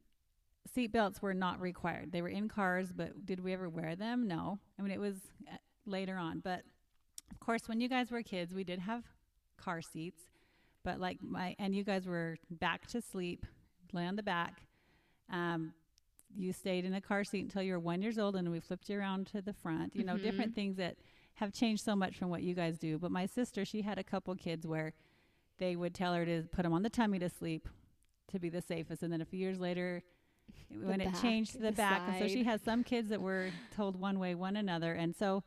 Seat 0.74 0.91
belts 0.91 1.19
were 1.22 1.34
not 1.34 1.60
required. 1.62 2.12
They 2.12 2.22
were 2.22 2.30
in 2.30 2.48
cars, 2.48 2.91
but 2.95 3.26
did 3.26 3.39
we 3.39 3.54
ever 3.54 3.67
wear 3.69 3.95
them? 3.95 4.28
No. 4.28 4.60
I 4.78 4.84
mean, 4.84 4.91
it 4.91 5.00
was 5.00 5.15
uh, 5.52 5.56
later 5.88 6.15
on. 6.17 6.41
But 6.41 6.62
of 7.32 7.39
course, 7.39 7.67
when 7.67 7.82
you 7.82 7.88
guys 7.89 8.12
were 8.12 8.22
kids, 8.22 8.54
we 8.54 8.63
did 8.63 8.80
have 8.80 9.04
car 9.58 9.82
seats. 9.82 10.22
But 10.89 10.99
like 10.99 11.19
my, 11.21 11.56
and 11.60 11.75
you 11.75 11.84
guys 11.84 12.08
were 12.08 12.38
back 12.49 12.88
to 12.88 12.99
sleep, 12.99 13.45
lay 13.93 14.08
on 14.08 14.15
the 14.15 14.23
back. 14.23 14.63
Um, 15.32 15.71
you 16.36 16.52
stayed 16.52 16.84
in 16.84 16.95
a 16.95 17.02
car 17.02 17.23
seat 17.23 17.41
until 17.43 17.62
you 17.62 17.73
were 17.73 17.80
one 17.80 18.02
years 18.02 18.17
old, 18.17 18.36
and 18.36 18.49
we 18.52 18.60
flipped 18.60 18.89
you 18.89 18.97
around 18.97 19.28
to 19.28 19.41
the 19.43 19.54
front. 19.54 19.95
You 19.95 20.04
know, 20.04 20.15
Mhm. 20.15 20.23
different 20.23 20.56
things 20.56 20.78
that 20.78 20.97
have 21.36 21.54
changed 21.54 21.84
so 21.84 21.95
much 21.95 22.17
from 22.17 22.30
what 22.32 22.41
you 22.41 22.56
guys 22.56 22.80
do. 22.80 22.97
But 22.97 23.12
my 23.12 23.28
sister, 23.28 23.65
she 23.65 23.84
had 23.84 23.99
a 23.99 24.04
couple 24.04 24.34
kids 24.36 24.65
where 24.65 24.93
they 25.60 25.75
would 25.75 25.93
tell 25.93 26.15
her 26.15 26.25
to 26.25 26.41
put 26.52 26.63
them 26.63 26.73
on 26.73 26.82
the 26.82 26.89
tummy 26.89 27.19
to 27.19 27.30
sleep 27.30 27.69
to 28.30 28.39
be 28.39 28.49
the 28.49 28.62
safest, 28.62 29.04
and 29.04 29.13
then 29.13 29.21
a 29.21 29.25
few 29.25 29.38
years 29.39 29.60
later, 29.60 30.02
when 30.82 31.02
it 31.02 31.13
changed 31.21 31.52
to 31.52 31.58
the, 31.60 31.65
the 31.67 31.71
back, 31.73 32.02
and 32.08 32.17
so 32.17 32.28
she 32.28 32.43
has 32.45 32.63
some 32.63 32.84
kids 32.84 33.10
that 33.10 33.21
were 33.21 33.52
told 33.69 33.95
one 33.95 34.17
way, 34.17 34.34
one 34.34 34.56
another, 34.56 34.93
and 34.93 35.15
so 35.15 35.43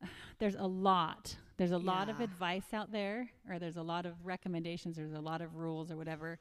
there's 0.38 0.54
a 0.54 0.68
lot. 0.68 1.36
There's 1.62 1.70
a 1.70 1.78
lot 1.78 2.08
of 2.08 2.18
advice 2.18 2.74
out 2.74 2.90
there, 2.90 3.30
or 3.48 3.60
there's 3.60 3.76
a 3.76 3.84
lot 3.84 4.04
of 4.04 4.26
recommendations. 4.26 4.96
There's 4.96 5.12
a 5.12 5.20
lot 5.20 5.40
of 5.40 5.54
rules 5.54 5.92
or 5.92 5.96
whatever 5.96 6.40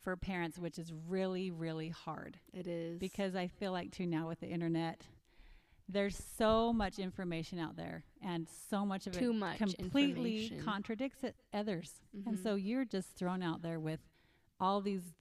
for 0.00 0.16
parents, 0.16 0.58
which 0.58 0.76
is 0.76 0.92
really, 1.06 1.52
really 1.52 1.90
hard 1.90 2.40
It 2.52 2.66
is 2.66 2.98
because 2.98 3.36
I 3.36 3.46
feel 3.46 3.70
like 3.70 3.92
too 3.92 4.06
now 4.06 4.26
with 4.26 4.40
the 4.40 4.48
internet, 4.48 5.06
there's 5.88 6.16
so 6.16 6.72
much 6.72 6.98
information 6.98 7.60
out 7.60 7.76
there, 7.76 8.02
and 8.20 8.48
so 8.48 8.84
much 8.84 9.06
of 9.06 9.12
Too 9.16 9.30
it 9.30 9.36
much 9.36 9.58
completely 9.58 10.50
contradicts 10.64 11.22
it, 11.22 11.36
others, 11.54 12.00
and 12.26 12.36
Mhm. 12.36 12.42
so 12.42 12.56
you're 12.56 12.84
just 12.84 13.14
thrown 13.14 13.44
out 13.44 13.62
there 13.62 13.78
with 13.78 14.00
all 14.58 14.80
these 14.80 15.14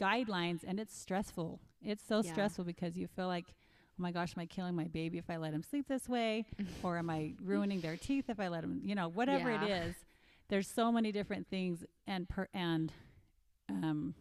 guidelines, 0.00 0.64
and 0.66 0.80
it's 0.80 0.98
stressful. 0.98 1.60
It's 1.80 2.02
so 2.02 2.22
Yeah. 2.22 2.32
stressful 2.32 2.64
because 2.64 2.98
you 2.98 3.06
feel 3.06 3.28
like, 3.28 3.54
oh 4.00 4.02
my 4.02 4.12
gosh, 4.12 4.32
am 4.36 4.40
I 4.40 4.46
killing 4.46 4.74
my 4.74 4.84
baby 4.84 5.18
if 5.18 5.28
I 5.28 5.36
let 5.36 5.52
him 5.52 5.62
sleep 5.62 5.86
this 5.86 6.08
way, 6.08 6.46
or 6.82 6.96
am 6.96 7.10
I 7.10 7.34
ruining 7.42 7.82
their 7.82 7.96
teeth 7.96 8.24
if 8.28 8.40
I 8.40 8.48
let 8.48 8.64
him, 8.64 8.80
you 8.82 8.94
know, 8.94 9.08
whatever 9.08 9.50
it 9.50 9.62
Yeah. 9.62 9.88
is. 9.88 9.94
There's 10.48 10.66
so 10.66 10.90
many 10.90 11.12
different 11.12 11.46
things, 11.48 11.84
and 12.06 12.28
per 12.28 12.48
and 12.54 12.92
um, 13.68 14.14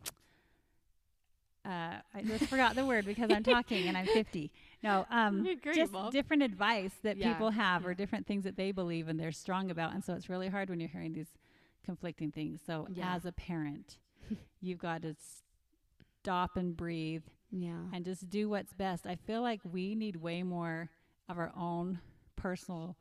uh, 1.66 2.00
I 2.14 2.22
just 2.28 2.46
forgot 2.46 2.76
the 2.76 2.86
word 2.86 3.06
because 3.06 3.32
I'm 3.32 3.44
talking 3.44 3.88
and 3.88 3.98
I'm 3.98 4.08
50. 4.08 4.52
No, 4.84 5.06
um, 5.10 5.48
great, 5.64 5.76
just 5.76 5.94
different 6.12 6.44
advice 6.44 6.92
that 7.04 7.18
Yeah, 7.18 7.34
people 7.34 7.52
have 7.52 7.86
or 7.86 7.94
different 7.94 8.28
things 8.28 8.44
that 8.44 8.58
they 8.58 8.72
believe 8.72 9.08
and 9.08 9.20
they're 9.20 9.32
strong 9.32 9.72
about, 9.72 9.94
and 9.94 10.04
so 10.04 10.14
it's 10.14 10.30
really 10.30 10.50
hard 10.50 10.70
when 10.70 10.80
you're 10.80 10.90
hearing 10.90 11.14
these 11.14 11.30
conflicting 11.86 12.32
things. 12.32 12.60
So 12.66 12.88
Yeah. 12.94 13.16
as 13.16 13.26
a 13.26 13.32
parent, 13.32 13.98
you've 14.62 14.80
got 14.80 15.02
to 15.04 15.16
stop 16.22 16.58
and 16.58 16.76
breathe 16.76 17.24
yeah. 17.52 17.84
and 17.94 18.06
just 18.06 18.30
do 18.30 18.50
what's 18.50 18.74
best. 18.74 19.06
I 19.08 19.16
feel 19.16 19.42
like 19.42 19.62
we 19.64 19.96
need 19.96 20.16
way 20.18 20.44
more 20.44 20.90
of 21.28 21.38
our 21.38 21.52
own 21.56 22.00
personal 22.36 22.96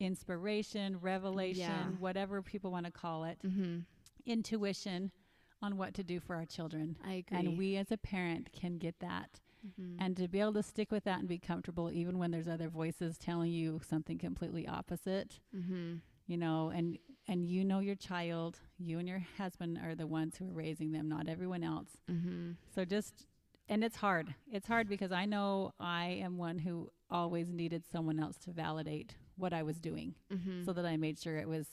inspiration, 0.00 0.98
revelation, 1.00 1.62
Yeah. 1.62 1.86
whatever 1.98 2.42
people 2.42 2.70
want 2.70 2.86
to 2.86 2.92
call 2.92 3.24
it, 3.24 3.38
mm-hmm. 3.44 3.80
intuition 4.26 5.12
on 5.60 5.76
what 5.76 5.94
to 5.94 6.02
do 6.02 6.18
for 6.20 6.34
our 6.34 6.44
children. 6.44 6.96
I 7.04 7.14
agree. 7.14 7.38
And 7.38 7.58
we 7.58 7.76
as 7.76 7.92
a 7.92 7.96
parent 7.96 8.52
can 8.52 8.78
get 8.78 8.98
that. 8.98 9.40
Mhm. 9.64 9.96
And 10.00 10.16
to 10.16 10.26
be 10.26 10.40
able 10.40 10.54
to 10.54 10.62
stick 10.62 10.90
with 10.90 11.04
that 11.04 11.20
and 11.20 11.28
be 11.28 11.38
comfortable 11.38 11.90
even 11.92 12.18
when 12.18 12.32
there's 12.32 12.48
other 12.48 12.68
voices 12.68 13.16
telling 13.16 13.52
you 13.52 13.80
something 13.88 14.18
completely 14.18 14.66
opposite, 14.66 15.38
mm-hmm. 15.54 15.96
you 16.26 16.36
know, 16.36 16.70
and 16.70 16.98
and 17.28 17.46
you 17.46 17.64
know 17.64 17.78
your 17.78 17.94
child, 17.94 18.58
you 18.78 18.98
and 18.98 19.08
your 19.08 19.20
husband 19.38 19.78
are 19.78 19.94
the 19.94 20.08
ones 20.08 20.36
who 20.36 20.48
are 20.48 20.52
raising 20.52 20.90
them, 20.90 21.08
not 21.08 21.28
everyone 21.28 21.62
else. 21.62 21.96
Mm-hmm. 22.10 22.52
So 22.74 22.84
just, 22.84 23.26
and 23.72 23.82
it's 23.84 23.96
hard. 23.96 24.34
It's 24.50 24.66
hard 24.68 24.88
because 24.88 25.12
I 25.12 25.24
know 25.24 25.72
I 25.80 26.04
am 26.22 26.38
one 26.38 26.58
who 26.58 26.90
always 27.10 27.48
needed 27.52 27.82
someone 27.90 28.18
else 28.20 28.36
to 28.44 28.50
validate 28.50 29.14
what 29.36 29.52
I 29.52 29.62
was 29.62 29.80
doing 29.80 30.14
Mm-hmm. 30.32 30.64
so 30.64 30.72
that 30.72 30.84
I 30.86 30.96
made 30.96 31.18
sure 31.18 31.36
it 31.38 31.48
was 31.48 31.66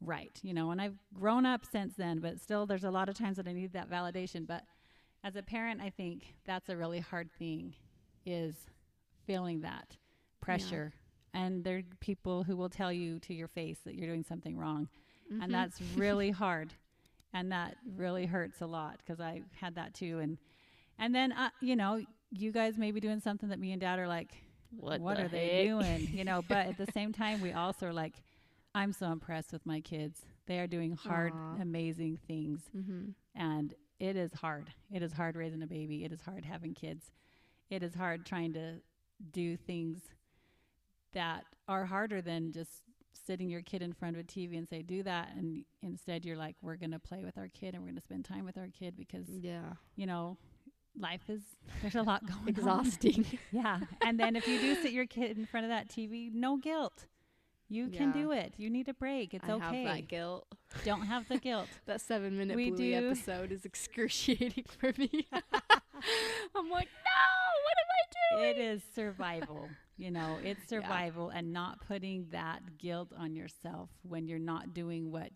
right, 0.00 0.38
you 0.42 0.54
know. 0.54 0.70
And 0.70 0.80
I've 0.80 0.96
grown 1.14 1.44
up 1.46 1.64
since 1.64 1.94
then, 1.96 2.20
but 2.20 2.40
still 2.40 2.66
there's 2.66 2.84
a 2.84 2.90
lot 2.90 3.08
of 3.08 3.14
times 3.16 3.36
that 3.38 3.48
I 3.48 3.52
need 3.52 3.72
that 3.72 3.90
validation. 3.90 4.46
But 4.46 4.62
as 5.24 5.36
a 5.36 5.42
parent, 5.42 5.80
I 5.80 5.90
think 5.90 6.34
that's 6.46 6.68
a 6.68 6.76
really 6.76 7.00
hard 7.00 7.30
thing 7.38 7.74
is 8.26 8.54
feeling 9.26 9.60
that 9.62 9.96
pressure. 10.40 10.92
And 11.34 11.62
there 11.64 11.76
are 11.78 11.82
people 12.00 12.42
who 12.44 12.56
will 12.56 12.68
tell 12.70 12.92
you 12.92 13.18
to 13.20 13.34
your 13.34 13.48
face 13.48 13.78
that 13.84 13.94
you're 13.94 14.08
doing 14.08 14.24
something 14.24 14.56
wrong 14.56 14.88
Mm-hmm. 15.32 15.42
and 15.42 15.54
that's 15.54 15.80
really 15.94 16.30
hard 16.44 16.74
and 17.32 17.52
that 17.52 17.76
really 17.96 18.26
hurts 18.26 18.60
a 18.62 18.66
lot 18.66 18.98
because 18.98 19.20
i 19.20 19.42
had 19.60 19.76
that 19.76 19.94
too 19.94 20.18
and 20.18 20.38
and 21.00 21.14
then 21.14 21.32
uh, 21.32 21.50
you 21.60 21.74
know 21.76 22.00
you 22.30 22.52
guys 22.52 22.78
may 22.78 22.90
be 22.92 23.00
doing 23.00 23.18
something 23.20 23.48
that 23.48 23.58
me 23.58 23.72
and 23.72 23.80
dad 23.80 23.98
are 23.98 24.06
like 24.08 24.30
what, 24.70 25.00
what 25.00 25.16
the 25.16 25.24
are 25.24 25.28
they 25.28 25.64
doing? 25.66 26.08
You 26.12 26.24
know 26.24 26.42
but 26.48 26.66
at 26.68 26.78
the 26.78 26.86
same 26.94 27.12
time 27.12 27.40
we 27.40 27.52
also 27.52 27.86
are 27.86 27.92
like 27.92 28.14
i'm 28.74 28.92
so 28.92 29.06
impressed 29.10 29.52
with 29.52 29.64
my 29.66 29.80
kids. 29.80 30.20
They 30.46 30.58
are 30.60 30.66
doing 30.68 30.92
hard 30.92 31.32
Aw. 31.34 31.60
amazing 31.62 32.18
things. 32.28 32.62
Mm-hmm. 32.76 33.10
and 33.34 33.74
it 33.98 34.16
is 34.16 34.32
hard. 34.32 34.70
It 34.92 35.02
is 35.02 35.12
hard 35.12 35.36
raising 35.36 35.62
a 35.62 35.66
baby. 35.66 36.04
It 36.04 36.12
is 36.12 36.22
hard 36.22 36.44
having 36.44 36.72
kids. 36.74 37.10
It 37.68 37.82
is 37.82 37.94
hard 37.94 38.24
trying 38.24 38.52
to 38.54 38.76
do 39.30 39.56
things 39.56 40.00
that 41.12 41.44
are 41.68 41.84
harder 41.84 42.22
than 42.22 42.52
just 42.52 42.70
sitting 43.12 43.50
your 43.50 43.60
kid 43.62 43.82
in 43.82 43.92
front 43.92 44.16
of 44.16 44.20
a 44.20 44.24
TV 44.24 44.56
and 44.56 44.68
say 44.68 44.82
do 44.82 45.02
that. 45.02 45.28
And 45.36 45.64
instead 45.82 46.24
you're 46.24 46.36
like 46.36 46.56
we're 46.62 46.76
going 46.76 46.92
to 46.92 46.98
play 46.98 47.24
with 47.24 47.36
our 47.36 47.48
kid 47.48 47.74
and 47.74 47.82
we're 47.82 47.88
going 47.88 47.96
to 47.96 48.02
spend 48.02 48.24
time 48.24 48.44
with 48.44 48.56
our 48.56 48.68
kid 48.68 48.96
because 48.96 49.28
Yeah. 49.28 49.72
you 49.96 50.06
know 50.06 50.38
life 50.98 51.22
is 51.28 51.40
there's 51.82 51.94
a 51.94 52.02
lot 52.02 52.24
going 52.26 52.38
on 52.40 52.48
Exhausting. 52.48 53.24
yeah 53.52 53.80
and 54.02 54.18
then 54.18 54.36
if 54.36 54.46
you 54.48 54.58
do 54.60 54.74
sit 54.82 54.92
your 54.92 55.06
kid 55.06 55.38
in 55.38 55.46
front 55.46 55.64
of 55.64 55.70
that 55.70 55.88
TV 55.88 56.32
no 56.32 56.56
guilt 56.56 57.06
you 57.68 57.88
can 57.88 58.10
do 58.10 58.32
it 58.32 58.52
you 58.56 58.68
need 58.68 58.88
a 58.88 58.94
break 58.94 59.32
it's 59.32 59.48
I 59.48 59.52
okay 59.52 59.84
have 59.84 59.96
that 59.96 60.08
guilt. 60.08 60.46
don't 60.84 61.02
have 61.02 61.28
the 61.28 61.38
guilt 61.48 61.68
That 61.86 62.00
seven 62.00 62.36
minute 62.36 62.56
We 62.56 62.70
Bluey 62.72 62.90
do- 62.90 63.06
episode 63.08 63.52
is 63.52 63.64
excruciating 63.64 64.64
for 64.80 64.92
me. 64.98 65.28
I'm 65.32 66.68
like, 66.70 66.88
no, 66.88 67.20
what 67.64 67.76
am 67.78 67.90
I 67.90 68.36
doing? 68.36 68.50
it 68.50 68.58
is 68.58 68.82
survival 68.94 69.68
you 69.96 70.10
know 70.10 70.38
it's 70.42 70.60
Yeah. 70.62 70.80
survival 70.80 71.28
and 71.30 71.52
not 71.52 71.78
putting 71.86 72.26
that 72.32 72.78
guilt 72.78 73.12
on 73.16 73.34
yourself 73.36 73.90
when 74.02 74.26
you're 74.26 74.38
not 74.38 74.72
doing 74.74 75.10
what 75.12 75.30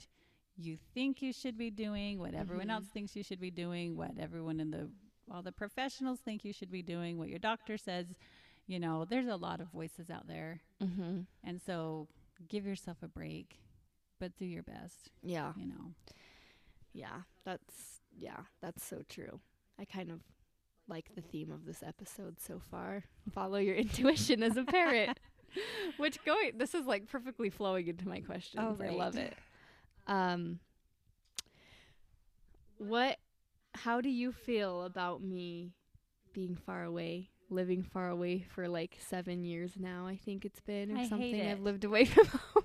you 0.57 0.77
think 0.95 1.21
you 1.23 1.33
should 1.33 1.57
be 1.59 1.71
doing 1.71 2.19
what 2.19 2.35
everyone 2.35 2.69
Mhm. 2.69 2.73
else 2.73 2.87
thinks 2.87 3.15
you 3.17 3.23
should 3.23 3.41
be 3.41 3.51
doing 3.51 3.97
what 3.97 4.13
everyone 4.19 4.59
in 4.61 4.71
the 4.71 4.89
all 5.31 5.43
the 5.43 5.53
professionals 5.53 6.21
think 6.21 6.45
you 6.45 6.53
should 6.53 6.71
be 6.71 6.83
doing 6.83 7.19
what 7.19 7.29
your 7.29 7.39
doctor 7.39 7.77
says 7.79 8.07
you 8.67 8.79
know 8.79 9.05
there's 9.09 9.27
a 9.29 9.37
lot 9.37 9.61
of 9.61 9.69
voices 9.69 10.11
out 10.11 10.27
there 10.27 10.61
Mm-hmm. 10.83 11.21
and 11.45 11.61
so 11.65 12.09
give 12.49 12.67
yourself 12.67 12.99
a 13.03 13.09
break 13.09 13.59
but 14.21 14.37
do 14.37 14.45
your 14.45 14.63
best 14.63 15.11
Yeah. 15.23 15.53
you 15.57 15.67
know 15.67 15.93
Yeah. 16.93 17.23
That's, 17.45 18.01
yeah, 18.17 18.41
that's 18.63 18.83
so 18.85 19.03
true. 19.09 19.41
I 19.79 19.85
kind 19.85 20.11
of 20.11 20.21
like 20.89 21.15
the 21.15 21.21
theme 21.21 21.51
of 21.51 21.65
this 21.67 21.83
episode 21.83 22.41
so 22.41 22.61
far. 22.71 23.03
Follow 23.33 23.59
your 23.59 23.75
intuition 23.87 24.43
as 24.43 24.57
a 24.57 24.65
parent. 24.65 25.19
Which 25.99 26.23
going 26.25 26.53
this 26.57 26.75
is 26.75 26.87
like 26.87 27.07
perfectly 27.09 27.51
flowing 27.51 27.87
into 27.89 28.09
my 28.09 28.21
questions. 28.21 28.81
I 28.81 28.89
love 28.91 29.17
it. 29.17 29.35
Um 30.07 30.59
what 32.79 33.19
how 33.75 34.01
do 34.01 34.09
you 34.09 34.33
feel 34.33 34.83
about 34.85 35.23
me 35.23 35.73
being 36.33 36.57
far 36.57 36.85
away, 36.85 37.31
living 37.51 37.83
far 37.83 38.09
away 38.09 38.45
for 38.55 38.69
like 38.69 38.97
7 39.09 39.45
years 39.45 39.73
now? 39.79 40.07
I 40.07 40.17
think 40.17 40.45
it's 40.45 40.61
been 40.61 40.97
or 40.97 41.01
I 41.01 41.09
something 41.09 41.41
I've 41.49 41.61
lived 41.61 41.85
away 41.85 42.05
from 42.15 42.27
home. 42.27 42.65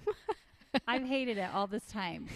i've 0.88 1.04
hated 1.04 1.38
it 1.40 1.50
all 1.54 1.66
this 1.66 1.86
time 1.88 2.28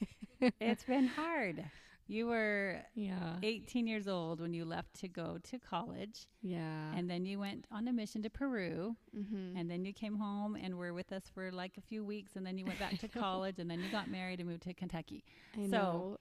it's 0.60 0.84
been 0.84 1.08
hard 1.08 1.64
you 2.08 2.26
were 2.26 2.80
yeah. 2.94 3.36
18 3.42 3.86
years 3.86 4.06
old 4.06 4.40
when 4.40 4.52
you 4.52 4.64
left 4.64 4.92
to 5.00 5.08
go 5.08 5.38
to 5.50 5.58
college 5.58 6.26
Yeah. 6.42 6.92
and 6.94 7.08
then 7.08 7.24
you 7.24 7.38
went 7.38 7.66
on 7.72 7.88
a 7.88 7.92
mission 7.92 8.22
to 8.22 8.30
Peru 8.30 8.96
mm-hmm. 9.16 9.56
and 9.56 9.70
then 9.70 9.84
you 9.84 9.92
came 9.92 10.16
home 10.16 10.56
and 10.56 10.76
were 10.76 10.92
with 10.92 11.10
us 11.12 11.22
for 11.32 11.50
like 11.50 11.72
a 11.78 11.80
few 11.80 12.04
weeks 12.04 12.32
and 12.36 12.44
then 12.44 12.58
you 12.58 12.66
went 12.66 12.78
back 12.78 12.98
to 12.98 13.08
college 13.20 13.58
and 13.58 13.70
then 13.70 13.80
you 13.80 13.90
got 13.90 14.10
married 14.10 14.40
and 14.40 14.48
moved 14.48 14.64
to 14.64 14.74
Kentucky. 14.74 15.24
I 15.56 15.64
so- 15.64 15.70
know. 15.70 16.18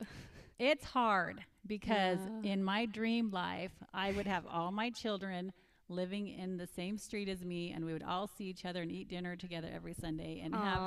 It's 0.62 0.86
hard 0.86 1.43
because 1.65 2.19
Yeah. 2.43 2.52
in 2.52 2.63
my 2.63 2.86
dream 2.86 3.32
life, 3.32 3.71
I 3.95 4.12
would 4.12 4.28
have 4.28 4.45
all 4.45 4.71
my 4.71 4.91
children 4.91 5.54
living 5.89 6.28
in 6.28 6.58
the 6.58 6.67
same 6.67 7.00
street 7.00 7.28
as 7.28 7.43
me 7.43 7.71
and 7.71 7.84
we 7.84 7.93
would 7.93 8.04
all 8.04 8.28
see 8.28 8.45
each 8.45 8.63
other 8.63 8.84
and 8.84 8.91
eat 8.91 9.08
dinner 9.08 9.36
together 9.36 9.69
every 9.74 9.95
Sunday 9.95 10.39
and 10.43 10.54
have 10.54 10.84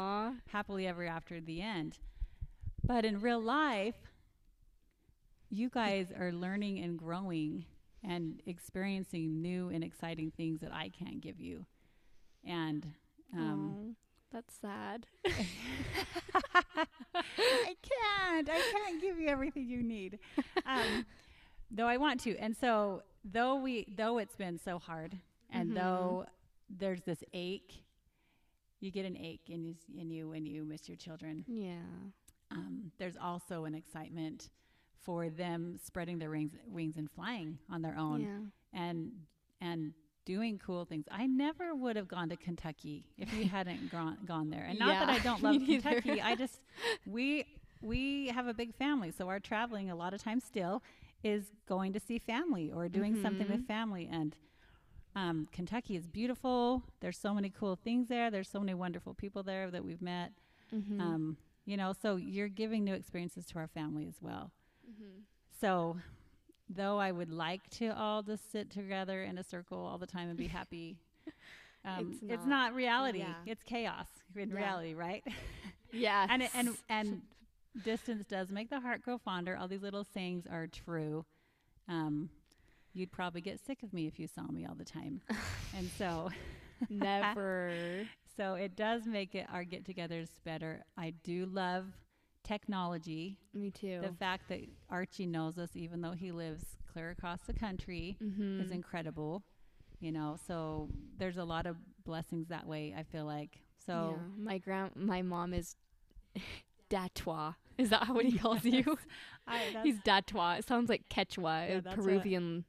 happily 0.47 0.87
ever 0.87 1.05
after 1.05 1.41
the 1.41 1.61
end. 1.61 1.99
But 2.87 3.05
in 3.05 3.21
real 3.21 3.41
life, 3.41 3.97
you 5.51 5.69
guys 5.71 6.13
are 6.17 6.31
learning 6.31 6.79
and 6.79 6.97
growing 6.97 7.65
and 8.05 8.41
experiencing 8.47 9.43
new 9.43 9.71
and 9.71 9.83
exciting 9.83 10.31
things 10.31 10.61
that 10.61 10.73
I 10.73 10.89
can't 10.89 11.21
give 11.21 11.41
you. 11.41 11.67
And 12.47 12.87
um, 13.35 13.97
that's 14.31 14.55
sad. 14.55 15.07
I 17.15 17.75
can't. 17.83 18.49
I 18.49 18.61
can't 18.73 19.01
give 19.01 19.19
you 19.19 19.29
everything 19.29 19.69
you 19.69 19.83
need. 19.83 20.19
Um, 20.67 21.07
though 21.71 21.87
I 21.87 21.97
want 21.97 22.21
to. 22.21 22.37
And 22.39 22.57
so 22.57 23.03
though 23.25 23.57
we 23.57 23.87
though 23.97 24.19
it's 24.19 24.37
been 24.37 24.59
so 24.59 24.79
hard 24.79 25.17
and 25.51 25.71
Mhm. 25.71 25.75
though 25.75 26.27
there's 26.69 27.03
this 27.03 27.23
ache, 27.33 27.85
you 28.81 28.91
get 28.91 29.05
an 29.07 29.17
ache 29.17 29.49
in 29.49 29.65
you, 29.65 29.75
in 29.99 30.11
you 30.11 30.29
when 30.29 30.47
you 30.47 30.65
miss 30.65 30.89
your 30.89 30.97
children. 30.97 31.45
Yeah. 31.49 31.79
Um, 32.51 32.93
there's 32.99 33.17
also 33.17 33.65
an 33.65 33.75
excitement 33.75 34.51
for 35.03 35.29
them 35.29 35.79
spreading 35.83 36.19
their 36.19 36.31
wings, 36.31 36.53
wings 36.69 36.97
and 36.97 37.11
flying 37.11 37.59
on 37.71 37.83
their 37.83 37.97
own 37.97 38.21
Yeah. 38.21 38.79
and 38.81 39.13
and 39.61 39.93
doing 40.25 40.59
cool 40.65 40.85
things. 40.85 41.07
I 41.11 41.27
never 41.27 41.75
would 41.75 41.97
have 41.97 42.09
gone 42.09 42.29
to 42.31 42.37
Kentucky 42.37 43.05
if 43.19 43.33
we 43.37 43.45
hadn't 43.45 43.91
gone 43.97 44.19
gone 44.27 44.51
there. 44.51 44.65
And 44.65 44.79
not 44.79 45.07
that 45.07 45.09
I 45.09 45.19
don't 45.19 45.43
love. 45.47 45.57
Kentucky. 45.65 46.21
I 46.21 46.35
just 46.45 46.61
we 47.07 47.47
we 47.83 48.29
have 48.29 48.47
a 48.47 48.55
big 48.55 48.75
family, 48.75 49.11
so 49.11 49.29
our 49.29 49.41
traveling 49.41 49.91
a 49.91 49.95
lot 49.97 50.15
of 50.15 50.23
times 50.23 50.45
still 50.45 50.83
is 51.23 51.51
going 51.69 51.93
to 51.93 52.01
see 52.01 52.19
family 52.19 52.71
or 52.71 52.89
doing 52.89 53.21
something 53.23 53.49
with 53.49 53.61
Mhm. 53.63 53.67
family 53.67 54.09
and 54.11 54.37
um, 55.17 55.47
Kentucky 55.53 55.95
is 55.97 56.07
beautiful. 56.09 56.83
There's 57.01 57.17
so 57.17 57.33
many 57.33 57.49
cool 57.49 57.77
things 57.77 58.09
there. 58.09 58.31
There's 58.33 58.49
so 58.49 58.59
many 58.59 58.75
wonderful 58.75 59.15
people 59.15 59.43
there 59.45 59.71
that 59.71 59.85
we've 59.85 60.03
met. 60.03 60.33
Mm-hmm. 60.75 61.01
Um, 61.01 61.37
you 61.67 61.77
know, 61.77 61.93
so 62.03 62.17
you're 62.17 62.49
giving 62.49 62.83
new 62.85 62.95
experiences 62.95 63.47
to 63.47 63.59
our 63.61 63.69
family 63.69 64.07
as 64.09 64.17
well. 64.21 64.51
mm-hmm. 64.91 65.21
So, 65.61 65.97
though 66.77 66.99
I 66.99 67.13
would 67.13 67.31
like 67.31 67.69
to 67.79 67.89
all 67.97 68.23
just 68.23 68.51
sit 68.53 68.71
together 68.71 69.23
in 69.23 69.39
a 69.39 69.45
circle 69.45 69.79
all 69.79 69.99
the 69.99 70.07
time 70.07 70.29
and 70.29 70.37
be 70.39 70.47
happy, 70.47 70.99
um, 71.85 72.11
It's 72.13 72.23
it's, 72.23 72.47
not. 72.47 72.71
not, 72.71 72.75
reality. 72.75 73.19
Yeah. 73.21 73.35
It's 73.47 73.63
chaos 73.63 74.07
in 74.37 74.51
Yeah. 74.51 74.57
reality, 74.57 74.95
right? 74.95 75.23
Yeah. 75.93 76.27
and 76.29 76.43
it, 76.43 76.51
and 76.55 76.77
and 76.89 77.23
distance 77.85 78.25
does 78.27 78.51
make 78.51 78.71
the 78.71 78.81
heart 78.81 79.03
grow 79.03 79.19
fonder. 79.19 79.57
All 79.57 79.69
these 79.69 79.83
little 79.83 80.05
sayings 80.05 80.45
are 80.51 80.67
true. 80.67 81.25
Um, 81.89 82.31
you'd 82.93 83.13
probably 83.13 83.41
get 83.41 83.61
sick 83.65 83.83
of 83.83 83.93
me 83.93 84.07
if 84.07 84.19
you 84.19 84.27
saw 84.27 84.43
me 84.51 84.65
all 84.67 84.75
the 84.75 84.85
time, 84.85 85.21
and 85.77 85.91
so 85.99 86.31
Never. 86.89 88.07
so 88.37 88.55
it 88.55 88.77
does 88.77 89.07
make 89.07 89.35
it 89.35 89.47
our 89.53 89.65
get-togethers 89.65 90.29
better. 90.45 90.85
I 90.97 91.11
do 91.23 91.47
love 91.47 91.87
technology. 92.45 93.39
Me 93.53 93.71
too. 93.71 94.01
The 94.03 94.13
fact 94.13 94.49
that 94.49 94.61
Archie 94.91 95.27
knows 95.27 95.59
us, 95.59 95.71
even 95.75 96.01
though 96.01 96.13
he 96.13 96.31
lives 96.31 96.65
clear 96.93 97.11
across 97.11 97.41
the 97.47 97.55
country, 97.55 98.17
mm-hmm. 98.23 98.61
is 98.61 98.71
incredible. 98.71 99.43
You 100.01 100.13
know, 100.13 100.37
so 100.47 100.89
there's 101.19 101.39
a 101.39 101.45
lot 101.45 101.67
of 101.67 101.77
blessings 102.05 102.49
that 102.49 102.67
way. 102.67 102.95
I 102.97 103.05
feel 103.05 103.25
like 103.25 103.59
so. 103.87 104.17
yeah. 104.17 104.45
my 104.45 104.59
grand, 104.59 104.93
my 104.97 105.23
mom 105.23 105.55
is 105.55 105.77
Datois. 106.89 107.55
Is 107.79 107.91
that 107.91 108.09
what 108.09 108.25
he 108.25 108.39
calls 108.39 108.65
you? 108.65 108.99
I, 109.47 109.77
He's 109.83 109.99
Datois. 110.05 110.59
It 110.59 110.69
sounds 110.69 110.89
like 110.89 111.09
Quechua, 111.09 111.85
Yeah, 111.85 111.95
Peruvian 111.95 112.65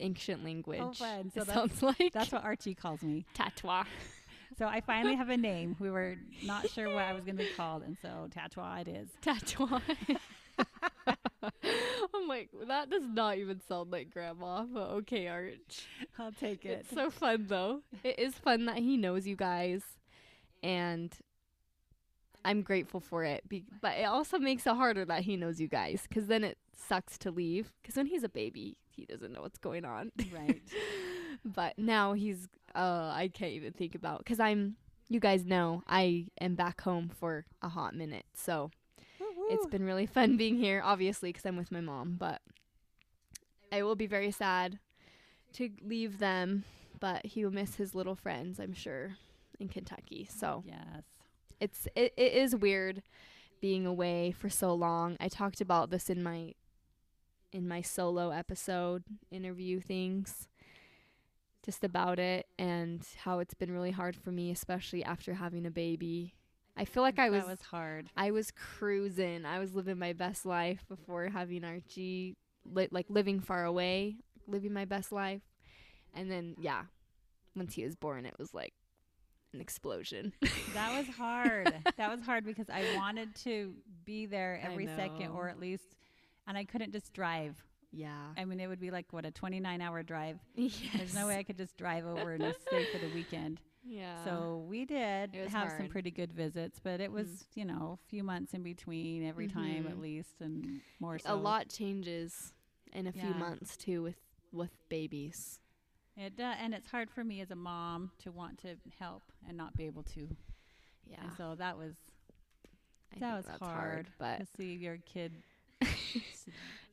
ancient 0.00 0.44
language. 0.44 0.80
Oh, 0.82 0.92
fun. 0.92 1.30
So 1.34 1.42
it 1.42 1.48
sounds 1.48 1.82
like 1.82 2.12
that's 2.12 2.32
what 2.32 2.42
Archie 2.42 2.74
calls 2.74 3.02
me. 3.02 3.24
Tatois. 3.34 3.84
So 4.58 4.66
I 4.66 4.80
finally 4.80 5.14
have 5.14 5.30
a 5.30 5.36
name. 5.36 5.76
We 5.78 5.90
were 5.90 6.16
not 6.44 6.68
sure 6.70 6.92
what 6.92 7.04
I 7.04 7.12
was 7.12 7.24
going 7.24 7.36
to 7.36 7.44
be 7.44 7.50
called, 7.56 7.82
and 7.82 7.96
so 8.00 8.28
Tatois 8.30 8.82
it 8.82 8.88
is. 8.88 9.08
Tatois. 9.22 9.80
I'm 12.14 12.28
like, 12.28 12.50
that 12.68 12.90
does 12.90 13.04
not 13.04 13.38
even 13.38 13.60
sound 13.66 13.90
like 13.90 14.10
grandma, 14.10 14.64
but 14.64 14.90
okay, 14.90 15.28
Arch. 15.28 15.86
I'll 16.18 16.32
take 16.32 16.64
it. 16.64 16.84
It's 16.86 16.94
so 16.94 17.10
fun 17.10 17.46
though. 17.48 17.80
It 18.04 18.18
is 18.18 18.34
fun 18.34 18.66
that 18.66 18.78
he 18.78 18.96
knows 18.96 19.26
you 19.26 19.36
guys, 19.36 19.82
and 20.62 21.12
I'm 22.44 22.62
grateful 22.62 23.00
for 23.00 23.24
it. 23.24 23.48
Be- 23.48 23.64
but 23.80 23.98
it 23.98 24.04
also 24.04 24.38
makes 24.38 24.66
it 24.66 24.74
harder 24.74 25.04
that 25.04 25.22
he 25.22 25.36
knows 25.36 25.60
you 25.60 25.68
guys, 25.68 26.02
because 26.08 26.26
then 26.26 26.44
it 26.44 26.58
sucks 26.76 27.18
to 27.18 27.30
leave. 27.30 27.72
Because 27.82 27.96
when 27.96 28.06
he's 28.06 28.24
a 28.24 28.28
baby, 28.28 28.76
he 28.90 29.06
doesn't 29.06 29.32
know 29.32 29.42
what's 29.42 29.58
going 29.58 29.84
on. 29.84 30.12
right. 30.32 30.62
but 31.44 31.78
now 31.78 32.12
he's, 32.12 32.48
uh, 32.74 33.12
I 33.14 33.30
can't 33.32 33.52
even 33.52 33.72
think 33.72 33.94
about. 33.94 34.18
Because 34.18 34.40
I'm, 34.40 34.76
you 35.08 35.20
guys 35.20 35.44
know, 35.44 35.82
I 35.88 36.26
am 36.40 36.54
back 36.54 36.80
home 36.80 37.10
for 37.18 37.46
a 37.62 37.68
hot 37.68 37.94
minute, 37.94 38.26
so 38.34 38.70
it's 39.50 39.66
been 39.66 39.84
really 39.84 40.06
fun 40.06 40.36
being 40.36 40.56
here. 40.56 40.82
Obviously, 40.84 41.30
because 41.30 41.46
I'm 41.46 41.56
with 41.56 41.72
my 41.72 41.80
mom, 41.80 42.16
but 42.18 42.40
I 43.72 43.82
will 43.82 43.96
be 43.96 44.06
very 44.06 44.30
sad 44.30 44.78
to 45.54 45.70
leave 45.82 46.18
them. 46.18 46.64
But 47.00 47.26
he 47.26 47.44
will 47.44 47.52
miss 47.52 47.74
his 47.74 47.96
little 47.96 48.14
friends, 48.14 48.60
I'm 48.60 48.74
sure, 48.74 49.16
in 49.58 49.68
Kentucky. 49.68 50.28
So 50.30 50.62
yes. 50.64 51.02
it's 51.60 51.88
it, 51.96 52.14
it 52.16 52.32
is 52.32 52.54
weird 52.54 53.02
being 53.60 53.86
away 53.86 54.32
for 54.32 54.48
so 54.48 54.72
long. 54.74 55.16
I 55.18 55.28
talked 55.28 55.60
about 55.60 55.90
this 55.90 56.08
in 56.08 56.22
my 56.22 56.54
in 57.52 57.68
my 57.68 57.82
solo 57.82 58.30
episode 58.30 59.04
interview 59.30 59.78
things 59.80 60.48
just 61.64 61.84
about 61.84 62.18
it 62.18 62.46
and 62.58 63.06
how 63.24 63.38
it's 63.38 63.54
been 63.54 63.70
really 63.70 63.90
hard 63.92 64.16
for 64.16 64.32
me 64.32 64.50
especially 64.50 65.04
after 65.04 65.34
having 65.34 65.66
a 65.66 65.70
baby. 65.70 66.34
I 66.76 66.84
feel 66.86 67.02
like 67.02 67.18
I 67.18 67.28
was 67.30 67.42
that 67.42 67.50
was 67.50 67.60
hard. 67.60 68.08
I 68.16 68.30
was 68.30 68.50
cruising. 68.50 69.44
I 69.44 69.58
was 69.58 69.74
living 69.74 69.98
my 69.98 70.12
best 70.14 70.46
life 70.46 70.84
before 70.88 71.28
having 71.28 71.64
Archie, 71.64 72.34
li- 72.64 72.88
like 72.90 73.06
living 73.10 73.40
far 73.40 73.64
away, 73.64 74.16
living 74.46 74.72
my 74.72 74.86
best 74.86 75.12
life. 75.12 75.42
And 76.14 76.30
then, 76.30 76.54
yeah, 76.58 76.84
once 77.54 77.74
he 77.74 77.84
was 77.84 77.94
born, 77.94 78.24
it 78.24 78.34
was 78.38 78.54
like 78.54 78.72
an 79.52 79.60
explosion. 79.60 80.32
That 80.74 80.96
was 80.96 81.14
hard. 81.14 81.74
that 81.98 82.10
was 82.10 82.22
hard 82.22 82.46
because 82.46 82.70
I 82.70 82.84
wanted 82.96 83.34
to 83.44 83.74
be 84.06 84.24
there 84.24 84.58
every 84.64 84.86
second, 84.86 85.32
or 85.32 85.50
at 85.50 85.60
least, 85.60 85.84
and 86.46 86.56
I 86.56 86.64
couldn't 86.64 86.92
just 86.92 87.12
drive. 87.12 87.62
Yeah. 87.92 88.32
I 88.36 88.44
mean, 88.44 88.58
it 88.60 88.66
would 88.68 88.80
be 88.80 88.90
like 88.90 89.12
what 89.12 89.24
a 89.26 89.30
29-hour 89.30 90.02
drive. 90.02 90.38
yes. 90.54 90.72
There's 90.96 91.14
no 91.14 91.26
way 91.26 91.36
I 91.38 91.42
could 91.42 91.58
just 91.58 91.76
drive 91.76 92.06
over 92.06 92.32
and 92.32 92.54
stay 92.66 92.84
for 92.92 92.98
the 92.98 93.12
weekend. 93.14 93.60
Yeah. 93.84 94.24
So 94.24 94.64
we 94.68 94.84
did 94.84 95.34
have 95.50 95.72
some 95.76 95.88
pretty 95.88 96.10
good 96.10 96.32
visits, 96.32 96.78
but 96.82 97.00
it 97.00 97.10
was, 97.10 97.26
Mm. 97.26 97.44
you 97.54 97.64
know, 97.64 97.98
a 98.04 98.08
few 98.08 98.22
months 98.22 98.54
in 98.54 98.62
between 98.62 99.24
every 99.26 99.48
time 99.48 99.86
at 99.88 99.94
Mhm. 99.96 100.00
least, 100.00 100.40
and 100.40 100.80
more 101.00 101.18
so. 101.18 101.34
a 101.34 101.36
lot 101.36 101.68
changes 101.68 102.52
in 102.92 103.06
a 103.08 103.12
few 103.12 103.34
months 103.34 103.76
too 103.76 104.02
with 104.02 104.16
with 104.52 104.70
babies. 104.88 105.58
It 106.16 106.36
does, 106.36 106.56
and 106.60 106.74
it's 106.74 106.86
hard 106.88 107.10
for 107.10 107.24
me 107.24 107.40
as 107.40 107.50
a 107.50 107.56
mom 107.56 108.12
to 108.18 108.30
want 108.30 108.58
to 108.58 108.76
help 108.98 109.22
and 109.48 109.56
not 109.56 109.74
be 109.76 109.86
able 109.86 110.02
to. 110.04 110.28
Yeah. 111.06 111.24
And 111.24 111.32
so 111.38 111.54
that 111.56 111.76
was 111.78 111.96
I 113.16 113.18
that 113.18 113.34
was 113.36 113.46
that's 113.46 113.58
hard, 113.58 114.08
but 114.18 114.38
to 114.40 114.46
see 114.56 114.74
your 114.74 114.98
kid. 114.98 115.32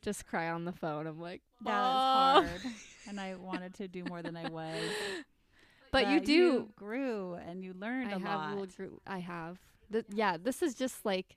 just 0.02 0.26
cry 0.26 0.48
on 0.50 0.64
the 0.64 0.72
phone. 0.72 1.06
I'm 1.06 1.20
like, 1.20 1.42
That 1.64 1.70
hard, 1.70 2.48
and 3.08 3.20
I 3.20 3.34
wanted 3.34 3.74
to 3.74 3.88
do 3.88 4.04
more 4.04 4.22
than 4.22 4.36
I 4.36 4.48
was. 4.48 4.76
But 5.92 6.08
you 6.10 6.20
do 6.20 6.68
grew 6.76 7.34
and 7.34 7.64
you 7.64 7.74
learned 7.76 8.10
I 8.10 8.16
a 8.16 8.18
have 8.20 8.56
lot. 8.56 8.76
group. 8.76 9.00
I 9.08 9.18
have. 9.18 9.58
Th- 9.90 10.04
yeah, 10.14 10.36
this 10.36 10.62
is 10.62 10.76
just 10.76 11.04
like 11.04 11.36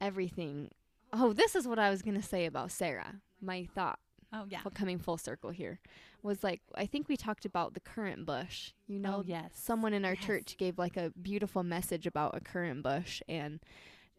everything. 0.00 0.70
Oh, 1.12 1.32
this 1.32 1.56
is 1.56 1.66
what 1.66 1.78
I 1.78 1.90
was 1.90 2.02
gonna 2.02 2.22
say 2.22 2.46
about 2.46 2.70
Sarah. 2.70 3.16
My 3.40 3.66
thought, 3.74 3.98
oh 4.32 4.44
yeah. 4.48 4.60
coming 4.74 4.98
full 4.98 5.18
circle 5.18 5.50
here, 5.50 5.80
was 6.22 6.44
like 6.44 6.60
I 6.76 6.86
think 6.86 7.08
we 7.08 7.16
talked 7.16 7.44
about 7.44 7.74
the 7.74 7.80
currant 7.80 8.26
bush. 8.26 8.72
You 8.86 8.98
oh, 8.98 9.00
know, 9.00 9.16
oh 9.18 9.24
yes. 9.26 9.50
someone 9.54 9.92
in 9.92 10.04
our 10.04 10.14
Yes. 10.14 10.24
church 10.24 10.56
gave 10.56 10.78
like 10.78 10.96
a 10.96 11.12
beautiful 11.20 11.64
message 11.64 12.06
about 12.06 12.36
a 12.36 12.40
currant 12.40 12.84
bush, 12.84 13.22
and 13.28 13.58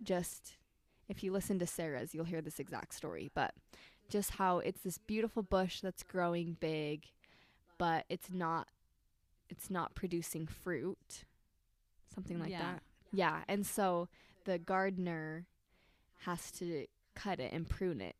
just 0.04 0.58
if 1.10 1.24
you 1.24 1.32
listen 1.34 1.60
to 1.60 1.67
Sarah's, 1.67 2.13
you'll 2.15 2.26
hear 2.26 2.41
this 2.41 2.60
exact 2.60 2.93
story. 2.93 3.30
But 3.34 3.54
just 4.10 4.32
how 4.32 4.60
it's 4.60 4.82
this 4.82 4.98
beautiful 4.98 5.43
bush 5.43 5.82
that's 5.82 6.04
growing 6.04 6.56
big, 6.60 7.06
but 7.78 8.06
it's 8.10 8.32
not 8.32 8.69
it's 9.50 9.69
not 9.72 9.95
producing 9.95 10.45
fruit. 10.45 11.26
Something 12.13 12.39
like 12.39 12.52
Yeah. 12.52 12.60
that. 12.74 12.84
Yeah. 13.12 13.43
And 13.48 13.65
so 13.65 14.08
the 14.45 14.60
gardener 14.60 15.48
has 16.26 16.52
to 16.54 16.86
cut 17.15 17.39
it 17.39 17.52
and 17.52 17.67
prune 17.67 18.00
it. 18.02 18.15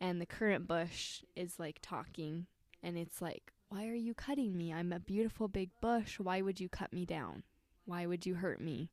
And 0.00 0.20
the 0.20 0.26
currant 0.26 0.66
bush 0.66 1.22
is 1.36 1.58
like 1.60 1.78
talking 1.82 2.46
and 2.82 2.98
it's 2.98 3.22
like, 3.22 3.52
Why 3.68 3.86
are 3.86 3.94
you 3.94 4.14
cutting 4.14 4.56
me? 4.56 4.72
I'm 4.72 4.92
a 4.92 4.98
beautiful 5.00 5.48
big 5.48 5.70
bush. 5.80 6.18
Why 6.18 6.42
would 6.42 6.60
you 6.60 6.68
cut 6.68 6.92
me 6.92 7.04
down? 7.06 7.44
Why 7.84 8.06
would 8.06 8.26
you 8.26 8.34
hurt 8.34 8.60
me? 8.60 8.90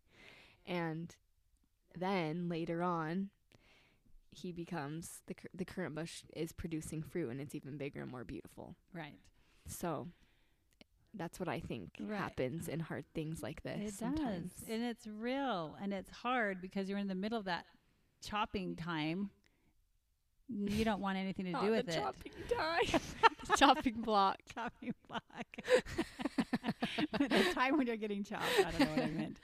And 0.66 1.16
then 1.98 2.50
later 2.50 2.82
on, 2.84 3.30
he 4.32 4.52
becomes 4.52 5.22
the 5.28 5.36
the 5.54 5.66
currant 5.66 5.96
bush 5.96 6.24
is 6.36 6.52
producing 6.52 7.04
fruit 7.04 7.30
and 7.30 7.40
it's 7.40 7.54
even 7.56 7.78
bigger 7.78 8.02
and 8.02 8.12
more 8.12 8.24
beautiful. 8.24 8.76
Right. 8.94 9.20
So 9.68 10.08
that's 11.14 11.40
what 11.40 11.48
I 11.48 11.60
think 11.60 11.92
Right. 12.00 12.18
happens 12.20 12.68
in 12.68 12.80
hard 12.80 13.06
things 13.14 13.44
like 13.44 13.62
this. 13.62 13.90
It 13.90 13.94
sometimes. 13.94 14.54
does. 14.54 14.70
And 14.70 14.84
it's 14.84 15.06
real 15.06 15.76
and 15.82 15.94
it's 15.94 16.10
hard 16.10 16.62
because 16.62 16.90
you're 16.90 16.98
in 16.98 17.08
the 17.08 17.14
middle 17.16 17.38
of 17.38 17.46
that 17.46 17.66
chopping 18.24 18.76
time 18.76 19.30
you 20.56 20.86
don't 20.86 21.02
want 21.02 21.18
anything 21.18 21.46
to 21.46 21.54
do 21.54 21.72
with 21.72 21.86
the 21.88 21.94
it. 21.94 22.00
chopping 22.02 22.32
time. 22.58 23.02
Chopping 23.58 24.02
block. 24.02 24.38
Chopping 24.54 24.94
block. 25.08 25.24
the 27.20 27.46
time 27.54 27.78
when 27.78 27.88
you're 27.88 27.98
getting 27.98 28.24
chopped. 28.24 28.44
I 28.60 28.72
don't 28.72 28.80
know 28.80 28.92
what 28.92 29.00
I 29.04 29.08
meant. 29.10 29.38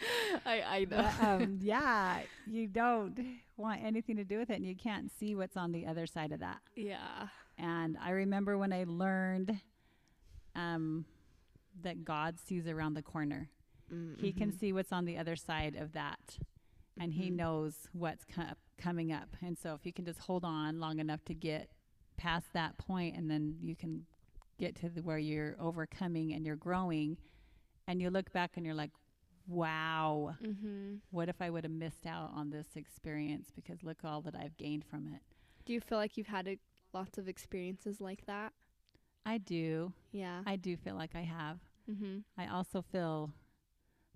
I 0.45 0.61
I 0.61 0.79
know. 0.85 1.09
But, 1.19 1.23
um, 1.23 1.59
yeah, 1.61 2.21
you 2.47 2.67
don't 2.67 3.19
want 3.57 3.81
anything 3.83 4.15
to 4.17 4.23
do 4.23 4.37
with 4.37 4.49
it, 4.49 4.55
and 4.55 4.65
you 4.65 4.75
can't 4.75 5.11
see 5.19 5.35
what's 5.35 5.57
on 5.57 5.71
the 5.71 5.85
other 5.85 6.05
side 6.07 6.31
of 6.31 6.39
that. 6.39 6.59
yeah. 6.75 7.27
And 7.57 7.97
I 8.01 8.11
remember 8.11 8.57
when 8.57 8.71
I 8.71 8.85
learned 8.87 9.59
um, 10.55 11.05
that 11.81 12.05
God 12.05 12.39
sees 12.39 12.67
around 12.67 12.93
the 12.93 13.01
corner. 13.03 13.49
He 14.17 14.31
can 14.31 14.51
Mhm. 14.51 14.59
see 14.59 14.71
what's 14.71 14.91
on 14.93 15.05
the 15.05 15.17
other 15.17 15.35
side 15.35 15.75
of 15.75 15.91
that, 15.93 16.37
and 16.99 17.13
He 17.13 17.29
Mhm. 17.29 17.35
knows 17.35 17.87
what's 17.93 18.25
co- 18.25 18.53
coming 18.77 19.11
up. 19.11 19.29
And 19.41 19.57
so, 19.57 19.73
if 19.73 19.85
you 19.85 19.93
can 19.93 20.05
just 20.05 20.19
hold 20.19 20.43
on 20.45 20.79
long 20.79 20.99
enough 20.99 21.23
to 21.25 21.33
get 21.33 21.69
past 22.17 22.51
that 22.53 22.77
point, 22.77 23.15
and 23.15 23.29
then 23.29 23.57
you 23.61 23.75
can 23.75 24.05
get 24.57 24.75
to 24.75 24.89
the, 24.89 25.01
where 25.01 25.17
you're 25.17 25.55
overcoming 25.59 26.33
and 26.33 26.45
you're 26.45 26.55
growing, 26.57 27.17
and 27.87 28.01
you 28.01 28.09
look 28.09 28.31
back 28.33 28.57
and 28.57 28.65
you're 28.65 28.75
like, 28.75 28.91
"Wow, 29.47 30.35
Mhm. 30.41 30.99
what 31.11 31.29
if 31.29 31.41
I 31.41 31.49
would 31.49 31.63
have 31.63 31.71
missed 31.73 32.05
out 32.05 32.31
on 32.31 32.49
this 32.49 32.75
experience? 32.75 33.51
Because 33.51 33.83
look 33.83 34.03
all 34.03 34.21
that 34.21 34.35
I've 34.35 34.57
gained 34.57 34.85
from 34.85 35.07
it." 35.07 35.21
Do 35.65 35.73
you 35.73 35.79
feel 35.81 35.97
like 35.97 36.17
you've 36.17 36.27
had 36.27 36.47
a, 36.47 36.59
lots 36.93 37.17
of 37.17 37.27
experiences 37.27 38.01
like 38.01 38.25
that? 38.25 38.53
I 39.25 39.37
do. 39.37 39.93
Yeah. 40.11 40.43
I 40.45 40.55
do 40.55 40.75
feel 40.77 40.95
like 40.95 41.15
I 41.15 41.21
have. 41.21 41.59
mhm. 41.87 42.23
I 42.37 42.47
also 42.47 42.81
feel 42.81 43.33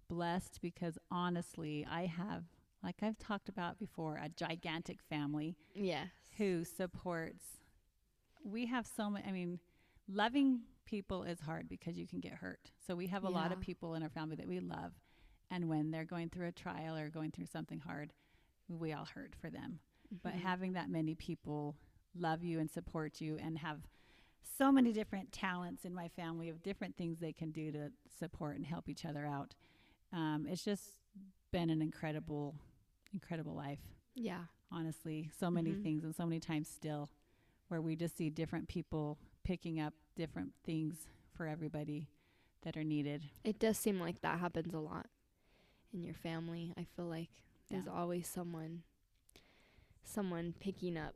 blessed 0.07 0.61
because 0.61 0.97
honestly, 1.11 1.85
I 1.89 2.05
have, 2.05 2.45
like 2.83 3.01
I've 3.01 3.17
talked 3.17 3.49
about 3.49 3.79
before, 3.79 4.17
a 4.21 4.29
gigantic 4.29 5.01
family 5.01 5.55
Yes. 5.73 6.09
who 6.37 6.63
supports. 6.65 7.45
We 8.43 8.65
have 8.67 8.85
so 8.85 9.09
many, 9.09 9.25
I 9.27 9.31
mean, 9.31 9.59
loving 10.07 10.61
people 10.85 11.23
is 11.23 11.39
hard 11.39 11.69
because 11.69 11.97
you 11.97 12.05
can 12.05 12.19
get 12.19 12.33
hurt. 12.33 12.71
So 12.85 12.95
we 12.95 13.07
have 13.07 13.23
a 13.23 13.29
lot 13.29 13.51
of 13.53 13.59
people 13.61 13.95
in 13.95 14.03
our 14.03 14.09
family 14.09 14.35
that 14.35 14.47
we 14.47 14.59
love. 14.59 14.93
And 15.49 15.69
when 15.69 15.91
they're 15.91 16.03
going 16.03 16.29
through 16.29 16.47
a 16.47 16.51
trial 16.51 16.97
or 16.97 17.09
going 17.09 17.31
through 17.31 17.45
something 17.45 17.79
hard, 17.79 18.11
we 18.67 18.91
all 18.91 19.05
hurt 19.05 19.33
for 19.39 19.49
them. 19.49 19.79
But 20.21 20.33
Mhm. 20.33 20.39
having 20.41 20.73
that 20.73 20.89
many 20.89 21.15
people 21.15 21.77
love 22.15 22.43
you 22.43 22.59
and 22.59 22.69
support 22.69 23.21
you 23.21 23.37
and 23.37 23.57
have 23.59 23.87
so 24.43 24.71
many 24.71 24.91
different 24.91 25.31
talents 25.31 25.85
in 25.85 25.93
my 25.93 26.09
family 26.09 26.49
of 26.49 26.61
different 26.61 26.95
things 26.97 27.19
they 27.19 27.33
can 27.33 27.51
do 27.51 27.71
to 27.71 27.91
support 28.19 28.55
and 28.57 28.65
help 28.65 28.89
each 28.89 29.05
other 29.05 29.25
out. 29.25 29.55
Um, 30.11 30.45
it's 30.47 30.63
just 30.65 30.97
been 31.51 31.69
an 31.69 31.81
incredible, 31.81 32.55
incredible 33.13 33.53
life, 33.53 33.79
yeah. 34.15 34.45
honestly. 34.71 35.29
So 35.37 35.49
many 35.51 35.71
Mhm. 35.71 35.83
things 35.83 36.03
and 36.03 36.15
so 36.15 36.25
many 36.25 36.39
times 36.39 36.67
still 36.67 37.09
where 37.67 37.81
we 37.81 37.95
just 37.95 38.17
see 38.17 38.29
different 38.29 38.67
people 38.67 39.17
picking 39.43 39.79
up 39.79 39.93
different 40.15 40.53
things 40.63 41.07
for 41.31 41.47
everybody 41.47 42.07
that 42.61 42.75
are 42.77 42.83
needed. 42.83 43.29
It 43.43 43.59
does 43.59 43.77
seem 43.77 43.99
like 43.99 44.21
that 44.21 44.39
happens 44.39 44.73
a 44.73 44.79
lot 44.79 45.09
in 45.91 46.03
your 46.03 46.13
family. 46.15 46.73
I 46.77 46.83
feel 46.85 47.05
like 47.05 47.29
there's 47.69 47.85
Yeah. 47.85 47.91
always 47.93 48.27
someone 48.27 48.83
someone 50.05 50.53
picking 50.59 50.97
up 50.97 51.15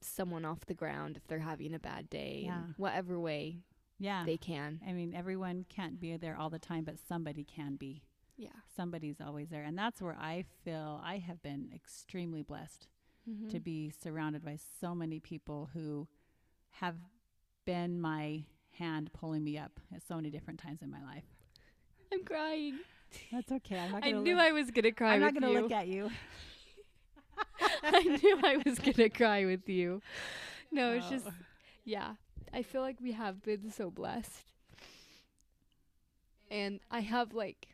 someone 0.00 0.44
off 0.44 0.66
the 0.66 0.74
ground 0.74 1.16
if 1.16 1.26
they're 1.26 1.40
having 1.40 1.74
a 1.74 1.78
bad 1.78 2.08
day 2.10 2.42
Yeah. 2.44 2.66
in 2.66 2.74
whatever 2.76 3.18
way 3.18 3.64
Yeah. 3.98 4.24
they 4.24 4.36
can. 4.36 4.80
I 4.86 4.92
mean, 4.92 5.14
everyone 5.14 5.64
can't 5.64 5.98
be 5.98 6.16
there 6.16 6.36
all 6.36 6.50
the 6.50 6.58
time, 6.58 6.84
but 6.84 6.98
somebody 6.98 7.44
can 7.44 7.76
be. 7.76 8.02
Yeah. 8.38 8.48
Somebody's 8.76 9.20
always 9.20 9.48
there. 9.50 9.64
And 9.64 9.76
that's 9.76 10.00
where 10.00 10.16
I 10.18 10.44
feel 10.64 11.00
I 11.04 11.18
have 11.18 11.42
been 11.42 11.70
extremely 11.74 12.42
blessed 12.42 12.88
Mm-hmm. 13.28 13.48
to 13.50 13.60
be 13.60 13.90
surrounded 14.02 14.42
by 14.42 14.56
so 14.80 14.94
many 14.94 15.20
people 15.20 15.68
who 15.74 16.08
have 16.80 16.94
been 17.66 18.00
my 18.00 18.44
hand 18.78 19.10
pulling 19.12 19.44
me 19.44 19.58
up 19.58 19.72
at 19.94 20.00
so 20.02 20.14
many 20.16 20.30
different 20.30 20.58
times 20.58 20.80
in 20.80 20.90
my 20.90 21.02
life. 21.04 21.24
I'm 22.10 22.24
crying. 22.24 22.78
That's 23.30 23.52
okay. 23.52 23.78
I'm 23.80 23.92
not 23.92 24.06
I 24.06 24.12
knew 24.12 24.38
I 24.38 24.52
was 24.52 24.70
gonna 24.70 24.92
cry 24.92 25.12
I'm 25.12 25.20
not 25.20 25.34
going 25.38 25.42
to 25.52 25.60
look 25.60 25.72
at 25.72 25.88
you. 25.88 26.10
I 27.82 28.00
knew 28.02 28.40
I 28.42 28.62
was 28.64 28.78
gonna 28.78 29.10
cry 29.10 29.44
with 29.44 29.68
you. 29.68 30.00
No, 30.72 30.92
it's 30.92 31.04
Oh. 31.08 31.10
just 31.10 31.26
yeah. 31.84 32.14
I 32.54 32.62
feel 32.62 32.80
like 32.80 32.96
we 32.98 33.12
have 33.12 33.42
been 33.42 33.70
so 33.70 33.90
blessed. 33.90 34.42
And 36.50 36.80
I 36.90 37.00
have 37.00 37.34
like 37.34 37.68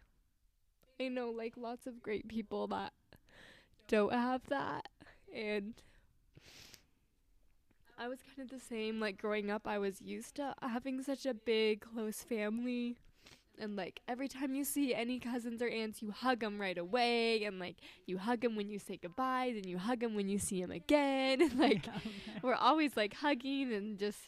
I 1.00 1.08
know 1.08 1.30
like 1.30 1.54
lots 1.56 1.86
of 1.86 2.02
great 2.02 2.28
people 2.28 2.68
that 2.68 2.92
don't 3.88 4.12
have 4.12 4.42
that 4.48 4.88
and 5.34 5.74
I 7.98 8.08
was 8.08 8.18
kind 8.22 8.50
of 8.50 8.58
the 8.58 8.64
same 8.64 9.00
like 9.00 9.18
growing 9.18 9.50
up 9.50 9.66
I 9.66 9.78
was 9.78 10.00
used 10.00 10.36
to 10.36 10.54
having 10.62 11.02
such 11.02 11.26
a 11.26 11.34
big 11.34 11.80
close 11.80 12.22
family 12.22 12.96
and 13.58 13.76
like 13.76 14.00
every 14.06 14.28
time 14.28 14.54
you 14.54 14.64
see 14.64 14.94
any 14.94 15.18
cousins 15.18 15.60
or 15.60 15.68
aunts 15.68 16.00
you 16.00 16.12
hug 16.12 16.40
them 16.40 16.60
right 16.60 16.78
away 16.78 17.44
and 17.44 17.58
like 17.58 17.76
you 18.06 18.18
hug 18.18 18.40
them 18.40 18.54
when 18.54 18.68
you 18.68 18.78
say 18.78 18.96
goodbyes 18.96 19.56
and 19.56 19.66
you 19.66 19.78
hug 19.78 20.00
them 20.00 20.14
when 20.14 20.28
you 20.28 20.38
see 20.38 20.60
them 20.60 20.70
again 20.70 21.42
and 21.42 21.58
like 21.58 21.86
we're 22.42 22.54
always 22.54 22.96
like 22.96 23.14
hugging 23.14 23.72
and 23.72 23.98
just 23.98 24.18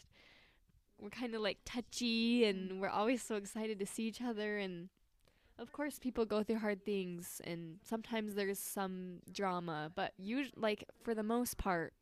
we're 1.01 1.11
kind 1.11 1.35
of 1.35 1.41
like 1.41 1.59
touchy 1.65 2.45
and 2.45 2.81
we're 2.81 2.89
always 2.89 3.23
so 3.23 3.37
excited 3.37 3.79
to 3.79 3.87
see 3.87 4.05
each 4.05 4.23
other 4.23 4.59
and 4.59 4.89
of 5.59 5.73
course 5.73 5.99
people 5.99 6.25
go 6.25 6.43
through 6.43 6.59
hard 6.59 6.85
things 6.85 7.41
and 7.45 7.79
sometimes 7.83 8.35
there's 8.35 8.59
some 8.59 9.21
drama 9.33 9.91
but 9.95 10.13
you 10.19 10.45
like 10.57 10.85
for 11.03 11.15
the 11.15 11.23
most 11.23 11.57
part 11.57 11.93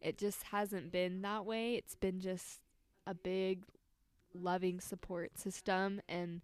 it 0.00 0.18
just 0.18 0.44
hasn't 0.44 0.92
been 0.92 1.22
that 1.22 1.44
way. 1.44 1.74
It's 1.74 1.94
been 1.94 2.20
just 2.20 2.60
a 3.06 3.14
big 3.14 3.64
loving 4.34 4.80
support 4.80 5.38
system 5.38 6.00
and 6.08 6.42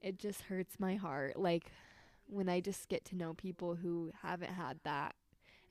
it 0.00 0.18
just 0.18 0.42
hurts 0.42 0.78
my 0.78 0.96
heart. 0.96 1.38
Like 1.38 1.72
when 2.30 2.48
i 2.48 2.60
just 2.60 2.90
get 2.90 3.06
to 3.06 3.16
know 3.16 3.32
people 3.32 3.74
who 3.76 4.12
haven't 4.22 4.50
had 4.50 4.78
that 4.84 5.14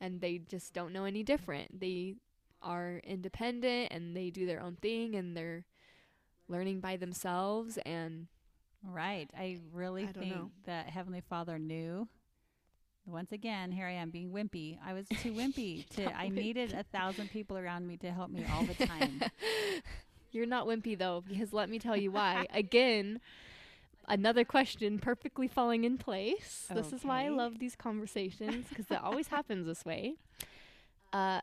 and 0.01 0.21
they 0.21 0.39
just 0.39 0.73
don't 0.73 0.93
know 0.93 1.05
any 1.05 1.23
different. 1.23 1.79
They 1.79 2.15
are 2.61 3.01
independent 3.03 3.89
and 3.91 4.15
they 4.15 4.29
do 4.29 4.45
their 4.45 4.61
own 4.61 4.75
thing 4.75 5.15
and 5.15 5.37
they're 5.37 5.65
learning 6.47 6.79
by 6.79 6.97
themselves 6.97 7.77
and 7.85 8.27
Right. 8.87 9.29
I 9.37 9.59
really 9.73 10.05
I 10.05 10.11
think 10.11 10.35
know. 10.35 10.51
that 10.65 10.87
Heavenly 10.87 11.21
Father 11.29 11.59
knew. 11.59 12.07
Once 13.05 13.31
again, 13.31 13.71
here 13.71 13.85
I 13.85 13.93
am 13.93 14.09
being 14.09 14.31
wimpy. 14.31 14.77
I 14.85 14.93
was 14.93 15.07
too 15.07 15.33
wimpy 15.33 15.87
to. 15.95 16.13
I 16.13 16.29
needed 16.29 16.73
a 16.73 16.83
thousand 16.83 17.29
people 17.31 17.57
around 17.57 17.87
me 17.87 17.97
to 17.97 18.11
help 18.11 18.29
me 18.29 18.45
all 18.51 18.63
the 18.63 18.85
time. 18.85 19.21
You're 20.31 20.45
not 20.45 20.67
wimpy 20.67 20.97
though, 20.97 21.23
because 21.27 21.53
let 21.53 21.69
me 21.69 21.79
tell 21.79 21.95
you 21.95 22.11
why. 22.11 22.47
Again, 22.53 23.19
another 24.07 24.43
question 24.43 24.99
perfectly 24.99 25.47
falling 25.47 25.83
in 25.83 25.97
place. 25.97 26.67
This 26.73 26.91
is 26.91 27.03
why 27.03 27.25
I 27.25 27.29
love 27.29 27.59
these 27.59 27.75
conversations 27.75 28.65
because 28.69 28.91
it 28.91 29.01
always 29.01 29.27
happens 29.27 29.67
this 29.67 29.85
way. 29.85 30.15
Uh, 31.13 31.41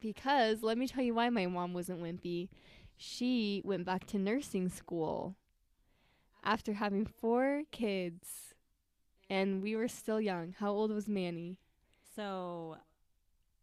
because 0.00 0.62
let 0.62 0.76
me 0.76 0.86
tell 0.86 1.02
you 1.02 1.14
why 1.14 1.28
my 1.30 1.46
mom 1.46 1.72
wasn't 1.72 2.02
wimpy. 2.02 2.48
She 2.96 3.62
went 3.64 3.86
back 3.86 4.06
to 4.08 4.18
nursing 4.18 4.68
school 4.68 5.34
after 6.44 6.72
having 6.74 7.06
four 7.06 7.62
kids, 7.70 8.54
and 9.28 9.62
we 9.62 9.76
were 9.76 9.88
still 9.88 10.20
young. 10.20 10.54
How 10.58 10.70
old 10.70 10.90
was 10.90 11.08
Manny? 11.08 11.58
So, 12.16 12.76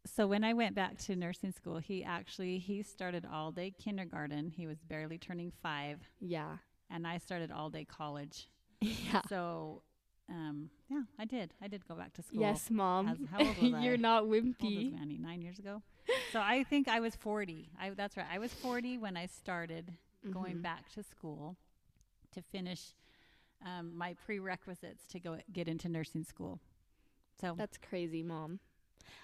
so 0.06 0.28
when 0.28 0.44
I 0.44 0.54
went 0.54 0.76
back 0.76 0.98
to 1.00 1.16
nursing 1.16 1.52
school, 1.52 1.78
he 1.80 2.04
actually 2.04 2.60
he 2.60 2.82
started 2.84 3.26
all 3.32 3.52
day 3.52 3.72
kindergarten. 3.72 4.52
He 4.52 4.68
was 4.68 4.78
barely 4.82 5.18
turning 5.18 5.52
five, 5.62 6.00
Yeah, 6.20 6.58
and 6.90 7.06
I 7.08 7.18
started 7.18 7.52
all 7.52 7.70
day 7.70 7.86
college. 7.86 8.48
yeah. 8.82 9.22
So, 9.28 9.82
um, 10.30 10.70
yeah, 10.90 11.02
I 11.20 11.26
did. 11.26 11.54
I 11.62 11.68
did 11.68 11.88
go 11.88 11.95
back 11.95 12.14
to 12.14 12.22
school. 12.22 12.41
Yes, 12.41 12.70
mom. 12.70 13.08
As- 13.10 13.18
how 13.32 13.39
old 13.39 13.58
was 13.58 13.74
I? 13.74 13.84
You're 13.84 13.97
not 13.97 14.20
How 14.20 14.22
old 14.24 14.30
was 14.30 14.43
wimpy. 14.43 14.91
Manny? 14.91 15.18
Nine 15.18 15.41
years 15.41 15.60
ago. 15.60 15.82
So 16.32 16.39
I 16.39 16.64
think 16.64 16.88
I 16.88 16.99
was 17.01 17.16
forty. 17.16 17.70
I 17.80 17.89
that's 17.91 18.16
right. 18.16 18.26
I 18.32 18.39
was 18.39 18.54
forty 18.54 18.97
when 18.97 19.18
I 19.18 19.26
started 19.26 19.93
going 20.32 20.58
Mhm. 20.58 20.62
back 20.62 20.89
to 20.93 21.04
school 21.04 21.58
to 22.38 22.44
finish 22.44 22.94
um, 23.66 23.92
my 23.96 24.16
prerequisites 24.26 25.08
to 25.08 25.20
go 25.20 25.38
get 25.52 25.68
into 25.68 25.90
nursing 25.90 26.24
school. 26.24 26.60
So 27.42 27.56
That's 27.58 27.78
crazy, 27.78 28.24
mom. 28.24 28.60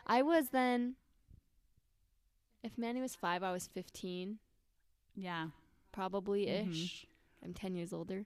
I 0.05 0.21
was 0.21 0.49
then. 0.49 0.95
If 2.63 2.77
Manny 2.77 3.01
was 3.01 3.15
five, 3.15 3.43
I 3.43 3.51
was 3.51 3.67
fifteen, 3.67 4.37
yeah, 5.15 5.47
probably 5.91 6.47
ish. 6.47 7.05
I'm 7.43 7.53
ten 7.53 7.75
years 7.75 7.91
older. 7.91 8.25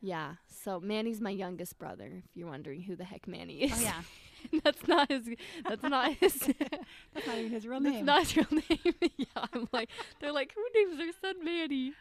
Yeah. 0.00 0.34
So 0.48 0.80
Manny's 0.80 1.20
my 1.20 1.30
youngest 1.30 1.78
brother. 1.78 2.22
If 2.24 2.36
you're 2.36 2.48
wondering 2.48 2.82
who 2.82 2.96
the 2.96 3.04
heck 3.04 3.28
Manny 3.28 3.62
is. 3.62 3.72
oh 3.74 3.82
yeah. 3.82 4.02
that's 4.64 4.86
not 4.88 5.10
his. 5.10 5.28
That's 5.68 5.82
not 5.82 6.12
his. 6.20 6.34
That's 7.14 7.26
not 7.26 7.38
even 7.38 7.50
his 7.50 7.66
real 7.66 7.80
that's 7.82 7.94
name. 7.94 8.04
not 8.04 8.20
his 8.26 8.36
real 8.36 8.46
name. 8.50 8.94
yeah. 9.16 9.26
I'm 9.52 9.68
like, 9.72 9.90
they're 10.20 10.32
like, 10.32 10.54
who 10.54 10.64
names 10.74 10.98
their 10.98 11.12
son 11.20 11.44
Manny? 11.44 11.92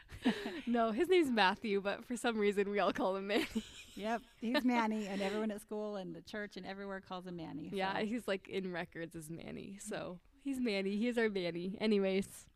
no, 0.66 0.92
his 0.92 1.10
name's 1.10 1.30
Matthew, 1.30 1.82
but 1.82 2.06
for 2.06 2.16
some 2.18 2.38
reason 2.38 2.70
we 2.70 2.80
all 2.80 2.92
call 2.94 3.16
him 3.16 3.28
Manny. 3.28 3.64
yep, 3.96 4.22
he's 4.42 4.64
Manny, 4.64 5.08
and 5.08 5.22
everyone 5.22 5.52
at 5.52 5.62
school 5.62 5.96
and 5.96 6.16
the 6.16 6.22
church 6.22 6.58
and 6.58 6.66
everywhere 6.66 7.02
calls 7.02 7.26
him 7.28 7.38
Manny. 7.38 7.70
Yeah, 7.74 8.00
he's 8.02 8.28
like 8.28 8.48
in 8.48 8.72
records 8.72 9.16
as 9.16 9.30
Manny. 9.30 9.78
So 9.82 10.20
He's 10.44 10.62
Manny. 10.62 10.96
He's 10.96 11.18
our 11.18 11.28
Manny. 11.30 11.76
Anyways, 11.82 12.48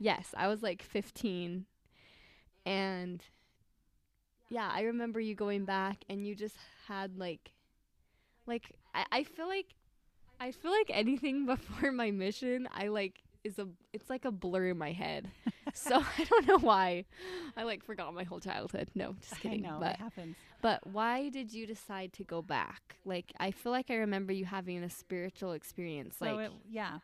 yes, 0.00 0.34
I 0.36 0.48
was 0.48 0.64
like 0.64 0.82
15. 0.82 1.64
And 2.66 3.22
yeah, 4.48 4.68
I 4.72 4.80
remember 4.82 5.20
you 5.20 5.36
going 5.36 5.64
back 5.64 5.98
and 6.08 6.26
you 6.26 6.34
just 6.34 6.56
had 6.88 7.16
like, 7.16 7.52
like, 8.48 8.72
I, 8.94 9.04
I 9.12 9.24
feel 9.24 9.46
like, 9.48 9.74
I 10.40 10.52
feel 10.52 10.70
like 10.70 10.90
anything 10.90 11.46
before 11.46 11.92
my 11.92 12.10
mission, 12.10 12.68
I 12.72 12.88
like, 12.88 13.22
is 13.44 13.58
a, 13.58 13.68
it's 13.92 14.10
like 14.10 14.24
a 14.24 14.30
blur 14.30 14.68
in 14.68 14.78
my 14.78 14.92
head. 14.92 15.30
so 15.74 15.96
I 16.18 16.24
don't 16.24 16.46
know 16.46 16.58
why. 16.58 17.04
I 17.56 17.62
like 17.64 17.84
forgot 17.84 18.12
my 18.14 18.24
whole 18.24 18.40
childhood. 18.40 18.88
No, 18.94 19.14
just 19.20 19.40
kidding. 19.40 19.64
I 19.66 19.70
know 19.70 19.78
but 19.80 19.92
it 19.92 19.98
happens. 19.98 20.36
but 20.60 20.86
why 20.86 21.28
did 21.28 21.52
you 21.52 21.66
decide 21.66 22.12
to 22.14 22.24
go 22.24 22.42
back? 22.42 22.96
Like 23.04 23.32
I 23.38 23.50
feel 23.50 23.72
like 23.72 23.90
I 23.90 23.96
remember 23.96 24.32
you 24.32 24.44
having 24.44 24.82
a 24.82 24.90
spiritual 24.90 25.52
experience. 25.52 26.16
So 26.18 26.26
like 26.26 26.46
it, 26.46 26.52
yeah, 26.70 26.98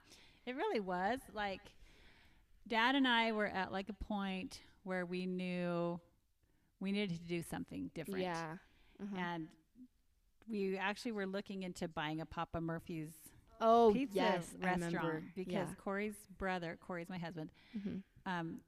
it 0.44 0.56
really 0.56 0.80
was 0.80 1.20
like 1.32 1.60
dad 2.68 2.94
and 2.94 3.06
I 3.06 3.32
were 3.32 3.46
at 3.46 3.72
like 3.72 3.88
a 3.88 4.04
point 4.04 4.60
where 4.84 5.06
we 5.06 5.26
knew 5.26 6.00
we 6.80 6.92
needed 6.92 7.18
to 7.18 7.24
do 7.24 7.42
something 7.42 7.90
different. 7.94 8.20
yeah. 8.20 8.56
Uh-huh. 9.02 9.16
And 9.18 9.48
we 10.48 10.76
actually 10.76 11.12
were 11.12 11.26
looking 11.26 11.62
into 11.62 11.88
buying 11.88 12.20
a 12.20 12.26
Papa 12.26 12.60
Murphy's 12.60 13.10
oh 13.60 13.90
pizza 13.92 14.14
yes, 14.14 14.46
restaurant 14.60 15.24
because 15.34 15.68
Corey's 15.82 16.14
brother, 16.38 16.78
Corey's 16.86 17.08
my 17.08 17.18
husband, 17.18 17.50
yeah. 17.74 17.80
Mhm. 17.92 18.02
um, 18.26 18.60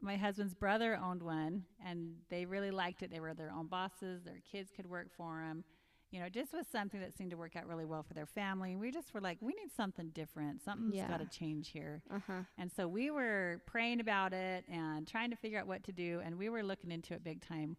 my 0.00 0.16
husband's 0.16 0.54
brother 0.54 0.96
owned 1.02 1.22
one 1.22 1.64
and 1.86 2.16
they 2.28 2.44
really 2.44 2.70
liked 2.70 3.02
it. 3.02 3.10
They 3.10 3.20
were 3.20 3.32
their 3.32 3.50
own 3.50 3.68
bosses. 3.68 4.22
Their 4.24 4.40
kids 4.52 4.70
could 4.74 4.84
work 4.88 5.08
for 5.16 5.40
them. 5.40 5.64
You 6.10 6.20
know, 6.20 6.26
it 6.26 6.32
just 6.34 6.52
was 6.52 6.66
something 6.70 7.00
that 7.00 7.16
seemed 7.16 7.30
to 7.30 7.36
work 7.38 7.56
out 7.56 7.66
really 7.66 7.86
well 7.86 8.02
for 8.02 8.12
their 8.12 8.26
family. 8.26 8.76
We 8.76 8.90
just 8.92 9.14
were 9.14 9.20
like, 9.22 9.38
we 9.40 9.54
need 9.54 9.72
something 9.74 10.10
different. 10.10 10.62
Something's 10.62 10.94
Yeah. 10.94 11.08
got 11.08 11.20
to 11.20 11.26
change 11.26 11.70
here. 11.70 12.02
uh-huh. 12.10 12.42
And 12.58 12.70
so 12.70 12.86
we 12.86 13.10
were 13.10 13.62
praying 13.66 13.98
about 14.00 14.32
it 14.34 14.64
and 14.68 15.08
trying 15.08 15.30
to 15.30 15.36
figure 15.36 15.58
out 15.58 15.66
what 15.66 15.82
to 15.84 15.92
do. 15.92 16.20
And 16.22 16.38
we 16.38 16.50
were 16.50 16.62
looking 16.62 16.92
into 16.92 17.14
it 17.14 17.24
big 17.24 17.40
time. 17.40 17.76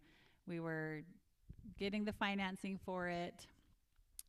We 0.47 0.59
were 0.59 1.03
getting 1.77 2.05
the 2.05 2.13
financing 2.13 2.77
for 2.83 3.07
it. 3.09 3.47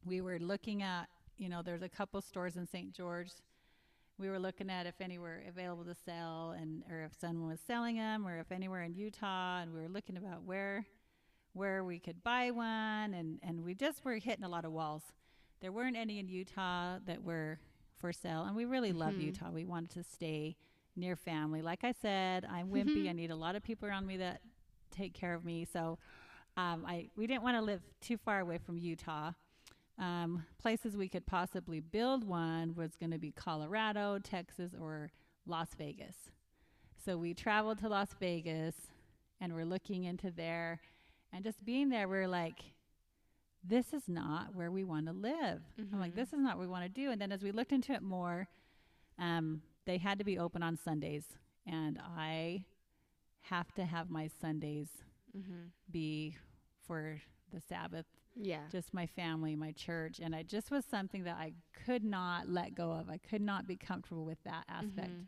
We 0.05 0.21
were 0.21 0.39
looking 0.39 0.83
at, 0.83 1.09
you 1.39 1.49
know, 1.49 1.63
there's 1.63 1.83
a 1.83 1.89
couple 1.89 2.21
stores 2.21 2.57
in 2.57 2.67
St. 2.67 2.93
George. 2.93 3.31
We 4.19 4.31
were 4.31 4.39
looking 4.39 4.71
at 4.71 4.87
if 4.87 5.01
any 5.01 5.19
were 5.19 5.43
available 5.49 5.85
to 5.85 5.95
sell 5.95 6.53
and 6.59 6.83
or 6.91 7.03
if 7.03 7.13
someone 7.21 7.49
was 7.51 7.61
selling 7.61 7.97
them 7.97 8.27
or 8.27 8.39
if 8.39 8.51
anywhere 8.51 8.83
in 8.83 8.95
Utah 8.95 9.61
and 9.61 9.75
we 9.75 9.81
were 9.81 9.89
looking 9.89 10.17
about 10.17 10.43
where 10.45 10.87
where 11.53 11.85
we 11.85 11.99
could 11.99 12.23
buy 12.23 12.51
one 12.51 13.15
and 13.15 13.39
and 13.43 13.63
we 13.65 13.75
just 13.75 14.05
were 14.05 14.15
hitting 14.17 14.45
a 14.45 14.49
lot 14.49 14.65
of 14.65 14.73
walls. 14.73 15.03
There 15.61 15.73
weren't 15.73 15.97
any 15.97 16.19
in 16.19 16.29
Utah 16.29 16.99
that 17.07 17.23
were 17.23 17.59
for 17.99 18.11
sale 18.13 18.45
and 18.45 18.57
we 18.57 18.65
really 18.65 18.93
love 18.93 19.15
Mhm. 19.15 19.23
Utah. 19.23 19.51
We 19.51 19.65
wanted 19.67 19.91
to 19.91 20.03
stay 20.03 20.57
near 20.95 21.15
family. 21.17 21.61
Like 21.61 21.85
I 21.85 21.93
said, 21.93 22.47
I'm 22.47 22.71
wimpy. 22.71 23.09
I 23.11 23.13
need 23.13 23.31
a 23.31 23.37
lot 23.37 23.55
of 23.55 23.63
people 23.63 23.87
around 23.87 24.07
me 24.07 24.17
that 24.19 24.41
take 24.91 25.13
care 25.13 25.35
of 25.35 25.45
me. 25.45 25.67
So 25.67 25.99
um, 26.57 26.85
I 26.87 27.09
we 27.17 27.27
didn't 27.27 27.43
want 27.43 27.57
to 27.57 27.63
live 27.63 27.83
too 28.01 28.17
far 28.17 28.41
away 28.41 28.59
from 28.59 28.79
Utah. 28.79 29.33
Um, 29.99 30.45
places 30.59 30.97
we 30.97 31.09
could 31.09 31.27
possibly 31.27 31.81
build 31.81 32.23
one 32.25 32.75
was 32.75 32.97
going 32.97 33.13
to 33.13 33.19
be 33.19 33.31
Colorado, 33.33 34.19
Texas, 34.19 34.73
or 34.79 35.11
Las 35.47 35.69
Vegas. 35.79 36.17
So 37.05 37.17
we 37.17 37.33
traveled 37.35 37.79
to 37.79 37.89
Las 37.89 38.11
Vegas 38.21 38.75
and 39.41 39.55
we're 39.55 39.65
looking 39.65 40.05
into 40.05 40.31
there. 40.31 40.81
And 41.33 41.43
just 41.45 41.65
being 41.65 41.89
there, 41.89 42.09
we're 42.09 42.29
like, 42.29 42.59
this 43.65 43.93
is 43.95 44.03
not 44.07 44.55
where 44.55 44.71
we 44.71 44.85
want 44.85 45.07
to 45.07 45.13
live. 45.13 45.63
I'm 45.93 45.99
like, 45.99 46.13
Mhm. 46.13 46.17
this 46.17 46.33
is 46.33 46.41
not 46.41 46.57
what 46.57 46.67
we 46.67 46.71
want 46.71 46.85
to 46.85 46.89
do. 46.91 47.11
And 47.11 47.21
then 47.21 47.33
as 47.33 47.43
we 47.43 47.51
looked 47.53 47.73
into 47.73 47.93
it 47.93 48.03
more, 48.03 48.49
um, 49.19 49.63
they 49.87 49.97
had 49.99 50.19
to 50.19 50.25
be 50.25 50.39
open 50.39 50.63
on 50.63 50.77
Sundays. 50.77 51.25
And 51.67 51.99
I 51.99 52.65
have 53.43 53.73
to 53.75 53.85
have 53.87 54.11
my 54.11 54.29
Sundays 54.29 54.89
Mm-hmm. 55.37 55.67
be 55.91 56.37
for 56.87 57.21
the 57.53 57.61
Sabbath 57.61 58.07
Yeah. 58.35 58.69
just 58.71 58.93
my 58.93 59.07
family, 59.07 59.57
my 59.57 59.73
church, 59.73 60.21
and 60.21 60.35
it 60.35 60.47
just 60.47 60.71
was 60.71 60.85
something 60.85 61.25
that 61.25 61.37
I 61.37 61.53
could 61.85 62.05
not 62.05 62.49
let 62.49 62.75
go 62.75 62.91
of. 62.93 63.09
I 63.09 63.19
could 63.19 63.41
not 63.43 63.67
be 63.67 63.77
comfortable 63.77 64.25
with 64.25 64.43
that 64.45 64.65
aspect. 64.69 65.11
Mhm. 65.11 65.27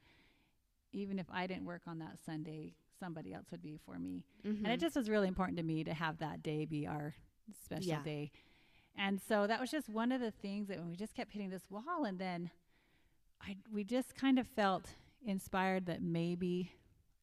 Even 0.93 1.19
if 1.19 1.27
I 1.31 1.47
didn't 1.47 1.65
work 1.67 1.83
on 1.87 1.99
that 2.01 2.19
Sunday, 2.19 2.75
somebody 2.99 3.33
else 3.33 3.51
would 3.51 3.63
be 3.63 3.77
for 3.77 3.99
me. 3.99 4.25
Mhm. 4.45 4.65
And 4.65 4.69
it 4.69 4.81
just 4.81 4.97
was 4.97 5.09
really 5.09 5.29
important 5.29 5.57
to 5.59 5.63
me 5.63 5.85
to 5.85 5.95
have 5.95 6.19
that 6.19 6.43
day 6.43 6.65
be 6.65 6.87
our 6.87 7.15
special 7.53 7.89
Yeah. 7.89 8.03
day. 8.03 8.31
And 8.95 9.21
so 9.21 9.47
that 9.47 9.61
was 9.61 9.71
just 9.71 9.89
one 9.89 10.11
of 10.13 10.21
the 10.21 10.31
things 10.33 10.67
that 10.69 10.79
when 10.79 10.89
we 10.89 10.97
just 10.97 11.15
kept 11.15 11.33
hitting 11.33 11.51
this 11.51 11.71
wall 11.71 12.05
and 12.05 12.19
then 12.19 12.51
I 13.41 13.57
we 13.71 13.85
just 13.85 14.17
kind 14.17 14.39
of 14.39 14.49
felt 14.49 14.95
inspired 15.23 15.87
that 15.87 16.03
maybe 16.03 16.73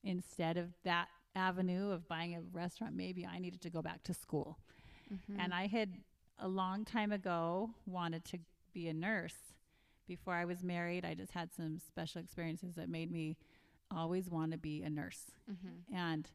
instead 0.04 0.56
of 0.58 0.74
that 0.84 1.10
avenue 1.36 1.92
of 1.92 2.08
buying 2.08 2.36
a 2.36 2.42
restaurant, 2.42 2.96
maybe 2.96 3.26
I 3.26 3.40
needed 3.40 3.62
to 3.62 3.70
go 3.70 3.82
back 3.82 4.04
to 4.04 4.14
school. 4.14 4.58
Mhm. 5.12 5.40
And 5.40 5.54
I 5.54 5.68
had 5.68 6.02
a 6.40 6.48
long 6.48 6.86
time 6.86 7.12
ago 7.12 7.72
wanted 7.86 8.26
to 8.26 8.40
be 8.74 8.88
a 8.88 8.94
nurse. 8.94 9.54
Before 10.08 10.34
I 10.34 10.46
was 10.46 10.64
married, 10.64 11.04
I 11.06 11.14
just 11.14 11.32
had 11.32 11.52
some 11.54 11.80
special 11.80 12.22
experiences 12.22 12.76
that 12.76 12.90
made 12.90 13.12
me 13.12 13.38
always 13.92 14.30
want 14.30 14.52
to 14.52 14.58
be 14.58 14.82
a 14.84 14.90
nurse. 14.90 15.32
Mhm. 15.50 15.84
And 15.94 16.30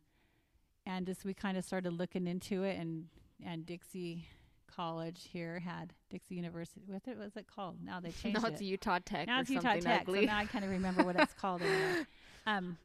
and 0.87 1.07
just 1.07 1.25
we 1.25 1.35
kind 1.35 1.57
of 1.59 1.65
started 1.65 1.93
looking 1.93 2.27
into 2.27 2.63
it 2.65 2.79
and 2.79 3.09
and 3.45 3.65
Dixie 3.67 4.27
College 4.67 5.25
here 5.33 5.59
had 5.61 5.93
Dixie 6.11 6.37
University. 6.37 6.83
What 6.87 7.07
it 7.07 7.17
was 7.19 7.37
it 7.37 7.47
called? 7.47 7.83
Now 7.83 8.01
they 8.01 8.11
changed 8.13 8.41
now 8.41 8.47
it. 8.47 8.51
Now 8.51 8.55
it's 8.55 8.63
Utah 8.63 8.99
Tech 9.05 9.27
now 9.27 9.39
or 9.39 9.41
it's 9.43 9.51
Utah 9.51 9.75
Tech. 9.79 10.07
So 10.07 10.13
now 10.13 10.39
I 10.39 10.47
kind 10.47 10.65
of 10.65 10.71
remember 10.71 11.03
what 11.05 11.17
it's 11.17 11.35
called. 11.35 11.63
Um, 12.47 12.79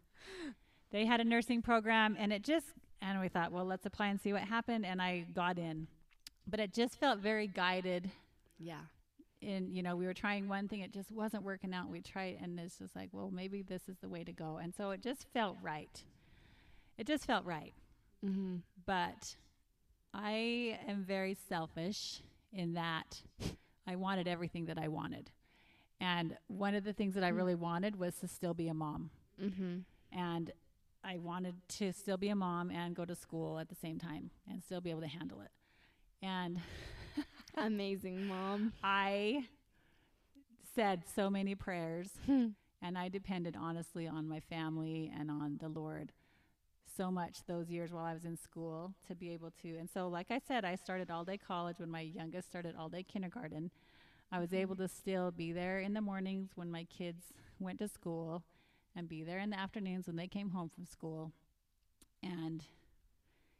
they 0.91 1.05
had 1.05 1.19
a 1.19 1.23
nursing 1.23 1.61
program, 1.61 2.15
and 2.19 2.31
it 2.33 2.43
just 2.43 2.67
and 3.01 3.19
we 3.19 3.27
thought, 3.27 3.51
well, 3.51 3.65
let's 3.65 3.85
apply 3.85 4.07
and 4.07 4.19
see 4.21 4.33
what 4.33 4.41
happened. 4.43 4.85
And 4.85 5.01
I 5.01 5.25
got 5.33 5.57
in, 5.59 5.87
but 6.47 6.59
it 6.59 6.73
just 6.73 6.95
felt 6.99 7.19
very 7.19 7.47
guided. 7.47 8.09
yeah. 8.57 8.81
and 9.41 9.69
you 9.69 9.83
know, 9.83 9.95
we 9.95 10.05
were 10.05 10.13
trying 10.13 10.47
one 10.47 10.67
thing, 10.67 10.79
it 10.79 10.91
just 10.93 11.11
wasn't 11.11 11.43
working 11.43 11.73
out. 11.73 11.89
We 11.89 12.01
tried, 12.01 12.37
and 12.41 12.59
it's 12.59 12.77
just 12.79 12.95
like, 12.95 13.09
well, 13.11 13.29
maybe 13.31 13.61
this 13.61 13.83
is 13.89 13.97
the 14.01 14.09
way 14.09 14.23
to 14.23 14.31
go. 14.31 14.57
And 14.61 14.73
so 14.73 14.91
it 14.91 15.01
just 15.01 15.25
felt 15.33 15.57
right. 15.61 16.03
It 16.97 17.05
just 17.07 17.25
felt 17.25 17.45
right 17.45 17.73
Mm-hmm. 18.25 18.55
but 18.87 19.35
I 20.13 20.79
am 20.87 21.03
very 21.03 21.35
selfish 21.49 22.21
in 22.53 22.73
that 22.73 23.21
I 23.85 23.97
wanted 23.97 24.27
everything 24.27 24.65
that 24.65 24.77
I 24.79 24.87
wanted. 24.87 25.29
And 25.99 26.37
one 26.47 26.73
of 26.75 26.83
the 26.83 26.93
things 26.93 27.13
that 27.15 27.23
I 27.23 27.31
Mm. 27.31 27.35
really 27.35 27.55
wanted 27.55 27.97
was 27.99 28.15
to 28.17 28.27
still 28.27 28.53
be 28.53 28.67
a 28.67 28.73
mom. 28.73 29.09
Mm-hmm. 29.41 29.79
And 30.17 30.51
I 31.05 31.19
wanted 31.19 31.55
to 31.77 31.93
still 31.93 32.17
be 32.17 32.29
a 32.29 32.35
mom 32.35 32.71
and 32.71 32.95
go 32.95 33.05
to 33.05 33.15
school 33.15 33.59
at 33.59 33.69
the 33.69 33.75
same 33.75 33.99
time 33.99 34.31
and 34.49 34.63
still 34.63 34.81
be 34.81 34.89
able 34.89 35.01
to 35.01 35.07
handle 35.07 35.41
it. 35.41 35.51
And 36.23 36.59
Amazing, 37.57 38.25
mom. 38.25 38.73
I 38.83 39.45
said 40.73 41.03
so 41.15 41.29
many 41.29 41.55
prayers 41.55 42.09
Hmm. 42.25 42.47
and 42.81 42.97
I 42.97 43.07
depended 43.09 43.55
honestly 43.59 44.07
on 44.07 44.27
my 44.27 44.39
family 44.39 45.11
and 45.17 45.29
on 45.29 45.57
the 45.61 45.69
Lord 45.69 46.11
so 46.97 47.11
much 47.11 47.45
those 47.45 47.69
years 47.69 47.91
while 47.91 48.05
I 48.05 48.13
was 48.13 48.25
in 48.25 48.37
school 48.37 48.93
to 49.07 49.15
be 49.15 49.31
able 49.31 49.51
to. 49.61 49.77
And 49.77 49.89
so, 49.89 50.07
like 50.07 50.27
I 50.31 50.39
said, 50.39 50.65
I 50.65 50.75
started 50.75 51.11
all 51.11 51.23
day 51.23 51.37
college 51.37 51.79
when 51.79 51.91
my 51.91 52.01
youngest 52.01 52.47
started 52.47 52.75
all 52.77 52.89
day 52.89 53.03
kindergarten. 53.03 53.69
I 54.31 54.39
was 54.39 54.53
able 54.53 54.75
to 54.77 54.87
still 54.87 55.31
be 55.31 55.51
there 55.51 55.79
in 55.79 55.93
the 55.93 56.01
mornings 56.01 56.51
when 56.55 56.71
my 56.71 56.85
kids 56.85 57.25
went 57.59 57.79
to 57.79 57.87
school 57.87 58.43
and 58.95 59.07
be 59.09 59.23
there 59.23 59.39
in 59.39 59.49
the 59.49 59.59
afternoons 59.59 60.07
when 60.07 60.15
they 60.15 60.27
came 60.27 60.49
home 60.49 60.69
from 60.69 60.85
school 60.85 61.31
and 62.23 62.63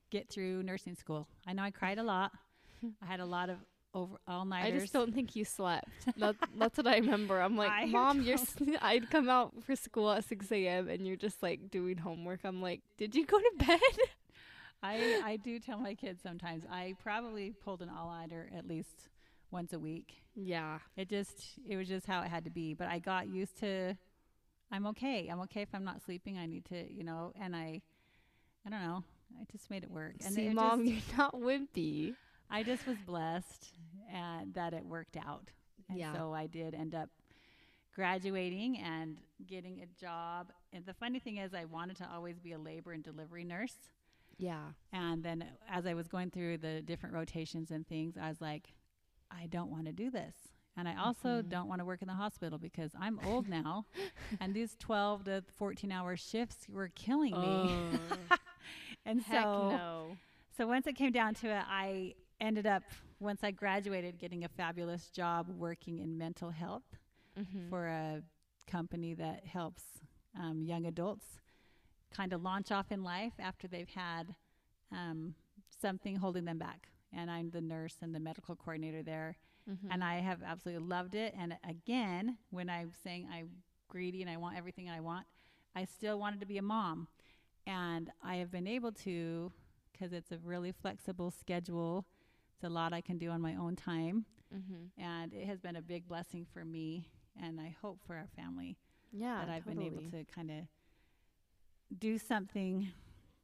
get 0.10 0.30
through 0.30 0.64
nursing 0.64 0.96
school. 0.96 1.28
I 1.46 1.54
know 1.54 1.64
I 1.64 1.72
cried 1.72 1.98
a 1.98 2.04
lot. 2.04 2.32
I 3.02 3.06
had 3.06 3.20
a 3.20 3.26
lot 3.26 3.50
of 3.50 3.58
over 3.94 4.18
all 4.28 4.46
nighters. 4.46 4.76
I 4.76 4.80
just 4.80 4.94
don't 4.94 5.14
think 5.14 5.36
you 5.36 5.46
slept. 5.46 5.88
That, 6.18 6.36
that's 6.58 6.78
what 6.78 6.88
I 6.88 6.98
remember. 6.98 7.40
I'm 7.40 7.56
like, 7.56 7.72
I 7.74 7.86
mom, 7.86 8.22
you're. 8.22 8.38
I'd 8.82 9.10
come 9.10 9.30
out 9.30 9.64
for 9.64 9.76
school 9.76 10.12
at 10.12 10.26
6 10.26 10.52
a.m. 10.52 10.90
and 10.90 11.08
you're 11.08 11.16
just 11.16 11.42
like 11.42 11.72
doing 11.72 11.98
homework. 11.98 12.42
I'm 12.44 12.62
like, 12.62 12.82
did 12.98 13.16
you 13.16 13.26
go 13.26 13.38
to 13.38 13.52
bed? 13.58 13.80
I, 14.84 15.22
I 15.24 15.38
do 15.38 15.60
tell 15.60 15.80
my 15.80 15.96
kids 15.96 16.22
sometimes 16.22 16.64
I 16.70 16.94
probably 17.02 17.54
pulled 17.64 17.82
an 17.82 17.90
all 17.90 18.12
nighter 18.12 18.50
at 18.56 18.68
least 18.68 19.10
once 19.50 19.74
a 19.74 19.80
week. 19.80 20.22
yeah. 20.36 20.80
It 20.98 21.10
just 21.10 21.58
it 21.68 21.78
was 21.78 21.88
just 21.88 22.06
how 22.06 22.22
it 22.22 22.28
had 22.28 22.44
to 22.44 22.52
be. 22.52 22.74
But 22.74 22.90
I 22.90 23.00
got 23.00 23.28
used 23.28 23.58
to 23.62 23.96
I'm 24.72 24.86
okay. 24.88 25.28
I'm 25.28 25.40
okay 25.42 25.62
if 25.62 25.70
I'm 25.74 25.84
not 25.84 26.02
sleeping. 26.02 26.38
I 26.38 26.46
need 26.46 26.66
to, 26.66 26.92
you 26.92 27.04
know, 27.04 27.32
and 27.40 27.56
I 27.56 27.82
I 28.66 28.70
don't 28.70 28.82
know. 28.82 29.04
I 29.40 29.44
just 29.52 29.70
made 29.70 29.84
it 29.84 29.92
work. 29.92 30.16
And 30.24 30.34
See, 30.34 30.50
mom, 30.50 30.86
just, 30.86 31.08
you're 31.08 31.18
not 31.18 31.34
wimpy. 31.36 32.16
I 32.50 32.64
just 32.64 32.86
was 32.86 32.98
blessed 32.98 33.74
and 34.12 34.54
that 34.54 34.74
it 34.74 34.86
worked 34.86 35.18
out. 35.18 35.52
And 35.90 35.98
Yeah. 36.00 36.14
so 36.14 36.34
I 36.34 36.48
did 36.48 36.74
end 36.74 36.96
up 36.96 37.10
graduating 37.94 38.78
and 38.80 39.18
getting 39.48 39.82
a 39.82 39.86
job. 40.00 40.52
And 40.74 40.86
the 40.86 40.94
funny 40.94 41.20
thing 41.20 41.38
is 41.38 41.54
I 41.54 41.66
wanted 41.66 41.98
to 41.98 42.10
always 42.12 42.40
be 42.40 42.52
a 42.54 42.58
labor 42.60 42.92
and 42.92 43.04
delivery 43.04 43.44
nurse. 43.44 43.76
Yeah. 44.38 44.72
And 44.92 45.24
then 45.24 45.42
uh, 45.44 45.46
as 45.70 45.86
I 45.86 45.94
was 45.94 46.08
going 46.08 46.30
through 46.32 46.58
the 46.58 46.82
different 46.82 47.16
rotations 47.16 47.72
and 47.72 47.88
things, 47.88 48.16
I 48.22 48.30
was 48.30 48.42
like, 48.42 48.74
I 49.32 49.48
don't 49.48 49.72
want 49.72 49.86
to 49.86 49.92
do 49.94 50.10
this. 50.10 50.36
And 50.78 50.88
I 50.88 50.96
also 50.96 51.42
Mhm. 51.42 51.48
don't 51.48 51.68
want 51.68 51.80
to 51.80 51.86
work 51.86 52.02
in 52.02 52.08
the 52.08 52.14
hospital 52.14 52.58
because 52.58 52.92
I'm 53.00 53.20
old 53.20 53.48
now, 53.48 53.86
and 54.40 54.54
these 54.54 54.76
12 54.80 55.24
to 55.26 55.44
14 55.56 55.92
hour 55.92 56.16
shifts 56.16 56.68
were 56.70 56.90
killing 56.96 57.40
me. 57.40 57.78
and 59.06 59.22
Heck 59.22 59.58
so, 59.58 59.58
no. 59.58 60.20
so 60.58 60.68
once 60.68 60.88
it 60.88 60.94
came 60.96 61.12
down 61.12 61.34
to 61.36 61.48
it, 61.50 61.64
I 61.68 62.14
ended 62.40 62.66
up 62.68 62.84
once 63.20 63.44
I 63.44 63.52
graduated 63.52 64.18
getting 64.20 64.44
a 64.44 64.50
fabulous 64.50 65.10
job 65.10 65.48
working 65.50 66.00
in 66.00 66.18
mental 66.18 66.50
health 66.52 66.84
Mm-hmm. 67.40 67.70
for 67.70 67.88
a 67.88 68.22
company 68.68 69.14
that 69.16 69.46
helps 69.46 69.84
um, 70.40 70.62
young 70.64 70.86
adults 70.86 71.26
kind 72.14 72.34
of 72.34 72.42
launch 72.42 72.72
off 72.72 72.92
in 72.92 73.04
life 73.04 73.34
after 73.40 73.68
they've 73.68 73.90
had 73.90 74.36
um, 74.92 75.34
something 75.82 76.16
holding 76.16 76.46
them 76.46 76.58
back. 76.58 76.88
And 77.14 77.30
I'm 77.32 77.50
the 77.50 77.62
nurse 77.62 77.96
and 78.02 78.14
the 78.14 78.20
medical 78.20 78.56
coordinator 78.56 79.04
there. 79.04 79.38
Mm-hmm. 79.70 79.92
And 79.92 80.04
I 80.04 80.20
have 80.20 80.42
absolutely 80.44 80.86
loved 80.88 81.16
it. 81.16 81.34
And 81.38 81.58
again, 81.68 82.38
when 82.52 82.70
I'm 82.70 82.92
saying 83.04 83.28
I'm 83.32 83.50
greedy 83.88 84.22
and 84.22 84.30
I 84.30 84.38
want 84.38 84.58
everything 84.58 84.90
I 84.90 85.02
want, 85.02 85.26
I 85.76 85.86
still 85.86 86.20
wanted 86.20 86.40
to 86.42 86.46
be 86.46 86.58
a 86.58 86.62
mom. 86.62 87.08
And 87.68 88.12
I 88.24 88.36
have 88.36 88.52
been 88.52 88.68
able 88.68 88.92
to, 88.92 89.52
because 89.92 90.14
it's 90.14 90.32
a 90.32 90.38
really 90.38 90.72
flexible 90.72 91.32
schedule. 91.32 92.06
It's 92.56 92.64
a 92.64 92.70
lot 92.70 92.94
I 92.94 93.02
can 93.02 93.18
do 93.18 93.30
on 93.32 93.42
my 93.42 93.56
own 93.56 93.76
time. 93.76 94.26
mm-hmm. 94.54 95.02
And 95.02 95.34
it 95.34 95.46
has 95.48 95.60
been 95.60 95.76
a 95.76 95.82
big 95.82 96.08
blessing 96.08 96.46
for 96.54 96.64
me 96.64 97.10
and 97.42 97.60
I 97.60 97.76
hope 97.82 98.00
for 98.06 98.16
our 98.16 98.28
family 98.36 98.78
yeah, 99.12 99.40
that 99.44 99.50
I've 99.50 99.66
totally. 99.66 99.90
been 99.90 100.00
able 100.00 100.12
to 100.12 100.24
kind 100.34 100.50
of 100.52 100.58
do 102.00 102.18
something 102.18 102.90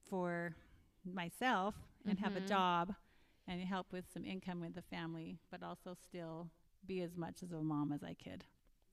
for 0.10 0.56
myself 1.04 1.76
and 2.08 2.20
have 2.20 2.36
a 2.36 2.42
Mhm. 2.42 2.48
job 2.48 2.96
and 3.48 3.62
help 3.62 3.92
with 3.92 4.06
some 4.14 4.24
income 4.26 4.62
with 4.62 4.76
the 4.76 4.82
family, 4.82 5.40
but 5.50 5.64
also 5.64 5.96
still 6.08 6.50
be 6.86 7.02
as 7.02 7.16
much 7.16 7.44
as 7.44 7.52
a 7.52 7.62
mom 7.62 7.92
as 7.92 8.04
I 8.04 8.16
could. 8.16 8.44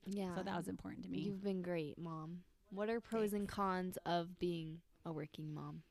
Yeah. 0.06 0.34
So 0.36 0.42
that 0.42 0.56
was 0.56 0.68
important 0.68 1.04
to 1.04 1.10
me. 1.10 1.18
You've 1.18 1.42
been 1.42 1.62
great, 1.62 1.98
mom. 1.98 2.40
What 2.70 2.88
are 2.90 3.00
pros 3.00 3.32
and 3.32 3.48
cons 3.48 3.98
of 4.04 4.38
being 4.38 4.80
a 5.04 5.12
working 5.12 5.54
mom? 5.54 5.82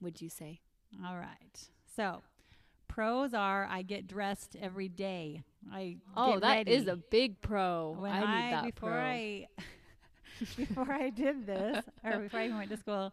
Would 0.00 0.20
you 0.20 0.28
say? 0.28 0.60
All 1.04 1.16
right. 1.16 1.68
So, 1.96 2.22
pros 2.88 3.34
are 3.34 3.66
I 3.70 3.82
get 3.82 4.06
dressed 4.06 4.56
every 4.60 4.88
day. 4.88 5.42
I 5.72 5.96
Oh, 6.16 6.38
that 6.40 6.66
is 6.68 6.86
ready. 6.86 6.90
a 6.90 6.96
big 7.10 7.40
pro. 7.40 7.96
when 7.98 8.12
I 8.12 8.20
need 8.20 8.52
that 8.54 8.64
before 8.64 8.90
pro. 8.90 9.00
I 9.00 9.46
before 10.56 10.92
I 10.92 11.10
did 11.10 11.46
this 11.46 11.84
or 12.04 12.18
before 12.20 12.40
I 12.40 12.44
even 12.46 12.58
went 12.58 12.70
to 12.70 12.76
school, 12.76 13.12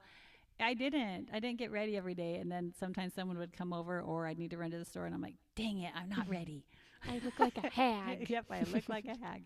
I 0.60 0.74
didn't. 0.74 1.30
I 1.34 1.40
didn't 1.40 1.60
get 1.60 1.72
ready 1.72 1.98
every 1.98 2.16
day, 2.16 2.36
and 2.36 2.52
then 2.52 2.74
sometimes 2.80 3.14
someone 3.14 3.38
would 3.38 3.52
come 3.56 3.74
over, 3.74 4.02
or 4.02 4.26
I'd 4.28 4.40
need 4.40 4.52
to 4.52 4.58
run 4.58 4.72
to 4.72 4.78
the 4.78 4.86
store, 4.86 5.06
and 5.06 5.14
I'm 5.14 5.22
like, 5.22 5.36
"Dang 5.56 5.80
it, 5.80 5.92
I'm 5.96 6.10
not 6.10 6.30
ready." 6.30 6.64
I 7.10 7.20
look 7.24 7.38
like 7.40 7.58
a 7.58 7.70
hag. 7.70 8.30
yep, 8.30 8.46
I 8.50 8.64
look 8.74 8.90
like 8.90 9.06
a 9.06 9.16
hag. 9.24 9.44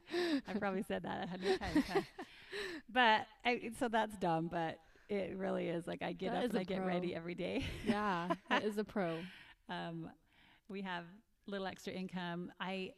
I 0.48 0.54
probably 0.54 0.84
said 0.84 1.04
that 1.04 1.26
a 1.26 1.28
hundred 1.28 1.60
times. 1.60 1.84
huh? 1.92 2.02
But 2.92 3.28
I, 3.46 3.72
so 3.80 3.88
that's 3.90 4.16
dumb, 4.18 4.48
but 4.52 4.80
it 5.10 5.36
really 5.38 5.68
is 5.68 5.86
like 5.86 6.02
I 6.02 6.14
get 6.14 6.32
That 6.32 6.46
up 6.46 6.50
and 6.52 6.60
I 6.60 6.64
get 6.64 6.86
ready 6.86 7.14
every 7.16 7.36
day. 7.36 7.66
yeah, 7.86 8.30
that 8.50 8.64
is 8.64 8.78
a 8.78 8.84
pro. 8.84 9.18
um, 9.70 10.10
we 10.70 10.82
have 10.84 11.04
little 11.48 11.68
extra 11.68 11.94
income. 11.94 12.52
I 12.60 12.94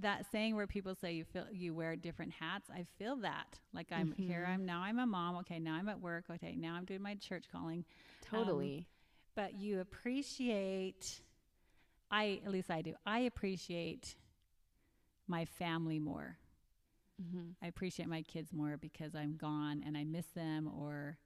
that 0.00 0.26
saying 0.30 0.56
where 0.56 0.66
people 0.66 0.94
say 0.94 1.12
you 1.12 1.24
feel 1.24 1.46
you 1.52 1.74
wear 1.74 1.96
different 1.96 2.32
hats. 2.32 2.68
I 2.70 2.84
feel 2.98 3.16
that 3.18 3.58
like 3.72 3.92
I'm 3.92 4.12
here. 4.12 4.44
Mhm. 4.44 4.48
I'm 4.48 4.64
now 4.64 4.80
I'm 4.82 4.98
a 4.98 5.06
mom. 5.06 5.36
Okay, 5.38 5.58
now 5.58 5.74
I'm 5.74 5.88
at 5.88 6.00
work. 6.00 6.24
Okay, 6.30 6.54
now 6.56 6.74
I'm 6.74 6.84
doing 6.84 7.02
my 7.02 7.14
church 7.16 7.46
calling. 7.50 7.84
Totally. 8.20 8.88
But 9.34 9.54
you 9.54 9.80
appreciate. 9.80 11.20
I 12.10 12.40
at 12.44 12.50
least 12.52 12.70
I 12.70 12.82
do. 12.82 12.94
I 13.06 13.20
appreciate 13.20 14.16
my 15.26 15.44
family 15.44 15.98
more. 15.98 16.38
mm-hmm. 17.22 17.50
I 17.62 17.66
appreciate 17.66 18.08
my 18.08 18.22
kids 18.22 18.52
more 18.52 18.76
because 18.76 19.14
I'm 19.14 19.36
gone 19.36 19.82
and 19.84 19.96
I 19.96 20.04
miss 20.04 20.26
them 20.28 20.68
or 20.68 21.18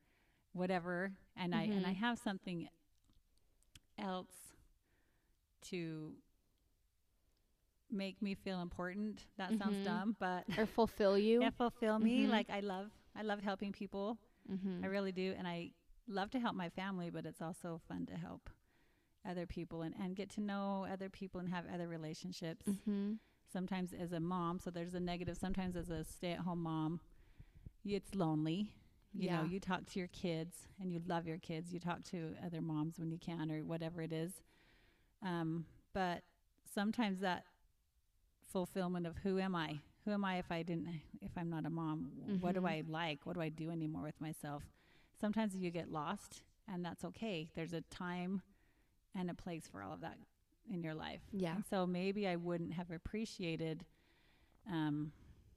whatever 0.53 1.13
and 1.37 1.55
I 1.55 1.71
and 1.75 1.87
I 1.87 1.93
Mhm. 1.93 1.95
have 1.95 2.19
something 2.19 2.69
else 3.99 4.55
to 5.63 6.13
make 7.95 8.21
me 8.21 8.35
feel 8.35 8.61
important. 8.61 9.27
That 9.39 9.57
sounds 9.59 9.77
Mhm. 9.77 9.85
dumb, 9.85 10.17
but 10.19 10.45
Or 10.59 10.67
fulfill 10.67 11.17
you. 11.19 11.41
yeah, 11.43 11.51
fulfill 11.51 11.99
me. 11.99 12.27
Mhm. 12.27 12.31
Like 12.31 12.51
I 12.51 12.61
love 12.61 12.91
I 13.17 13.23
love 13.23 13.41
helping 13.41 13.73
people. 13.73 14.19
Mm-hmm. 14.51 14.85
I 14.85 14.89
really 14.89 15.13
do 15.13 15.35
and 15.39 15.47
I 15.49 15.71
love 16.09 16.31
to 16.33 16.41
help 16.41 16.55
my 16.55 16.69
family, 16.71 17.11
but 17.11 17.25
it's 17.25 17.41
also 17.41 17.81
fun 17.89 18.07
to 18.07 18.15
help 18.17 18.51
other 19.27 19.47
people 19.47 19.83
and, 19.83 19.95
and 19.99 20.15
get 20.17 20.29
to 20.31 20.41
know 20.43 20.87
other 20.93 21.09
people 21.09 21.41
and 21.41 21.49
have 21.49 21.65
other 21.73 21.89
relationships 21.89 22.67
mm-hmm. 22.69 23.15
sometimes 23.51 23.95
as 23.95 24.13
a 24.13 24.21
mom 24.21 24.59
so 24.59 24.71
there's 24.71 24.93
a 24.93 25.01
negative 25.01 25.35
sometimes 25.39 25.77
as 25.77 25.89
a 25.89 26.05
stay-at-home 26.05 26.63
mom 26.63 27.01
it's 27.87 28.15
lonely 28.15 28.71
you 29.15 29.31
know 29.31 29.43
Yeah. 29.45 29.47
you 29.47 29.61
talk 29.61 29.87
to 29.87 29.99
your 29.99 30.09
kids 30.09 30.69
and 30.79 30.93
you 30.93 31.01
love 31.07 31.27
your 31.27 31.39
kids 31.39 31.73
you 31.73 31.81
talk 31.81 32.03
to 32.11 32.35
other 32.45 32.61
moms 32.61 32.99
when 32.99 33.11
you 33.11 33.19
can 33.19 33.51
or 33.51 33.65
whatever 33.65 34.03
it 34.03 34.13
is 34.13 34.43
um, 35.23 35.65
but 35.95 36.23
sometimes 36.75 37.21
that 37.21 37.45
fulfillment 38.59 39.05
of 39.05 39.17
who 39.25 39.39
am 39.41 39.55
i 39.57 39.81
who 40.05 40.13
am 40.13 40.25
i 40.25 40.39
if 40.39 40.51
i 40.53 40.63
didn't 40.63 40.87
if 41.21 41.33
i'm 41.37 41.51
not 41.51 41.67
a 41.67 41.71
mom 41.71 42.13
what 42.41 42.55
do 42.55 42.61
Mhm. 42.61 42.69
i 42.71 42.83
like 42.89 43.19
what 43.27 43.35
do 43.35 43.41
i 43.43 43.49
do 43.49 43.69
anymore 43.71 44.03
with 44.03 44.21
myself 44.21 44.63
sometimes 45.21 45.57
you 45.57 45.71
get 45.73 45.91
lost 45.91 46.45
and 46.69 46.85
that's 46.85 47.05
okay 47.05 47.49
there's 47.57 47.73
a 47.73 47.81
time 47.91 48.43
and 49.13 49.29
a 49.29 49.35
place 49.35 49.67
for 49.67 49.83
all 49.83 49.93
of 49.93 50.01
that 50.03 50.19
in 50.73 50.83
your 50.85 50.95
life 50.95 51.21
Yeah. 51.33 51.57
and 51.57 51.65
so 51.67 51.85
maybe 51.87 52.27
I 52.29 52.37
wouldn't 52.37 52.75
have 52.75 52.91
appreciated 52.93 53.85
um, 54.71 55.11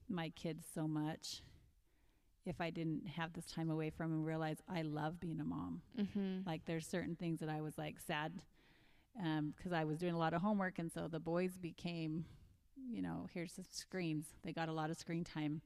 my 0.10 0.30
kids 0.30 0.66
so 0.74 0.88
much 0.88 1.42
if 2.46 2.60
I 2.60 2.70
didn't 2.72 3.08
have 3.20 3.34
this 3.34 3.46
time 3.46 3.70
away 3.70 3.90
from 3.92 4.12
and 4.12 4.26
realize 4.26 4.58
I 4.68 4.82
love 4.82 5.20
being 5.20 5.40
a 5.40 5.46
mom. 5.46 5.82
Mm-hmm. 5.98 6.48
Like 6.50 6.66
there's 6.66 6.88
certain 6.88 7.16
things 7.16 7.40
that 7.42 7.50
I 7.50 7.62
was 7.62 7.78
like 7.78 8.00
sad 8.00 8.42
because 9.16 9.72
I 9.74 9.84
was 9.86 9.98
doing 9.98 10.14
a 10.14 10.18
lot 10.18 10.34
of 10.34 10.42
homework, 10.42 10.78
and 10.80 10.92
so 10.92 11.08
the 11.08 11.20
boys 11.20 11.58
became, 11.58 12.26
you 12.90 13.02
know, 13.02 13.28
here's 13.34 13.54
the 13.54 13.66
screens. 13.72 14.26
They 14.44 14.54
got 14.54 14.70
a 14.70 14.74
lot 14.74 14.90
of 14.90 14.98
screen 14.98 15.24
time, 15.24 15.62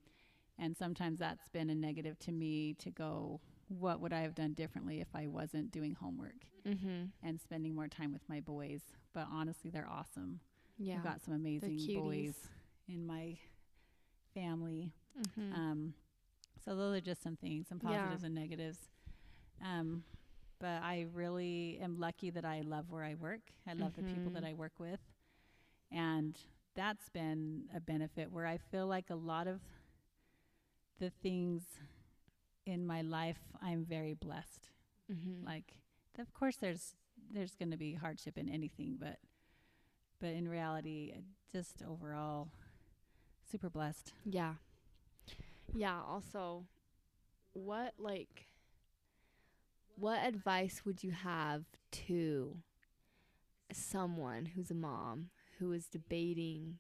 and 0.58 0.76
sometimes 0.76 1.20
that's 1.20 1.48
been 1.50 1.70
a 1.70 1.76
negative 1.76 2.18
to 2.20 2.32
me 2.32 2.74
to 2.80 2.90
go. 2.92 3.40
What 3.70 4.02
would 4.02 4.12
I 4.14 4.22
have 4.22 4.36
done 4.36 4.54
differently 4.54 5.00
if 5.00 5.08
I 5.16 5.28
wasn't 5.28 5.72
doing 5.72 5.94
homework 5.96 6.46
Mm-hmm. 6.68 7.06
and 7.24 7.40
spending 7.42 7.74
more 7.74 7.88
time 7.88 8.12
with 8.12 8.22
my 8.28 8.40
boys? 8.42 8.82
But 9.14 9.28
honestly, 9.32 9.70
they're 9.72 9.88
awesome. 9.90 10.40
Yeah. 10.78 10.96
I've 10.98 11.04
got 11.04 11.22
some 11.22 11.34
amazing 11.36 11.80
boys 11.96 12.36
in 12.88 13.06
my 13.08 13.38
family. 14.34 14.92
mm-hmm. 15.20 15.54
Um, 15.54 15.94
so 16.64 16.76
those 16.76 16.98
are 16.98 17.02
just 17.02 17.24
some 17.24 17.36
things, 17.38 17.68
some 17.68 17.80
Yeah. 17.84 17.98
positives 18.00 18.24
and 18.24 18.36
negatives. 18.36 18.78
Um, 19.64 20.04
but 20.60 20.82
I 20.84 21.08
really 21.14 21.80
am 21.82 21.98
lucky 22.00 22.30
that 22.32 22.46
I 22.46 22.62
love 22.62 22.92
where 22.92 23.04
I 23.04 23.16
work. 23.16 23.42
I 23.68 23.74
love 23.74 23.96
the 23.96 24.04
people 24.04 24.32
that 24.34 24.44
Mhm. 24.44 24.50
I 24.50 24.54
work 24.54 24.80
with, 24.80 25.00
and 25.92 26.38
that's 26.76 27.10
been 27.10 27.64
a 27.76 27.80
benefit. 27.80 28.32
Where 28.32 28.46
I 28.48 28.58
feel 28.58 28.88
like 28.88 29.10
a 29.10 29.16
lot 29.16 29.48
of 29.48 29.62
the 31.00 31.10
things 31.10 31.64
in 32.66 32.86
my 32.86 33.02
life, 33.02 33.40
I'm 33.62 33.86
very 33.86 34.14
blessed. 34.14 34.70
mm-hmm. 35.12 35.46
Like, 35.46 35.74
of 36.20 36.34
course, 36.34 36.58
there's 36.58 36.96
there's 37.34 37.56
going 37.56 37.72
to 37.72 37.78
be 37.78 37.94
hardship 37.94 38.38
in 38.38 38.50
anything, 38.50 38.98
but 39.00 39.18
but 40.20 40.30
in 40.30 40.48
reality, 40.48 41.14
just 41.52 41.82
overall, 41.88 42.50
super 43.50 43.70
blessed. 43.70 44.14
Yeah. 44.26 44.54
Yeah, 45.74 46.00
also 46.08 46.66
what 47.54 47.94
like 47.98 48.48
what 49.96 50.26
advice 50.26 50.82
would 50.86 51.04
you 51.04 51.12
have 51.12 51.64
to 51.92 52.58
someone 53.74 54.46
who's 54.46 54.72
a 54.72 54.76
mom 54.76 55.30
who 55.62 55.74
is 55.74 55.88
debating 55.88 56.80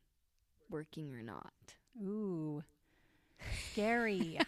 working 0.69 1.13
or 1.13 1.23
not? 1.23 1.53
Ooh, 2.03 2.63
scary. 3.71 4.39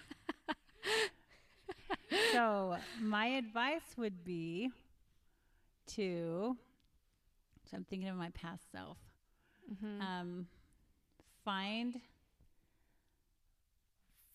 so 2.31 2.77
my 2.99 3.27
advice 3.27 3.95
would 3.97 4.23
be 4.25 4.71
to. 5.95 6.57
So 7.69 7.77
I'm 7.77 7.85
thinking 7.85 8.09
of 8.09 8.17
my 8.17 8.29
past 8.31 8.63
self. 8.71 8.97
Mm-hmm. 9.71 10.01
um, 10.01 10.47
find 11.45 12.01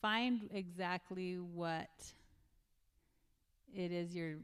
find 0.02 0.48
exactly 0.52 1.36
what 1.38 1.88
it 3.74 3.92
is 3.92 4.14
you're 4.14 4.38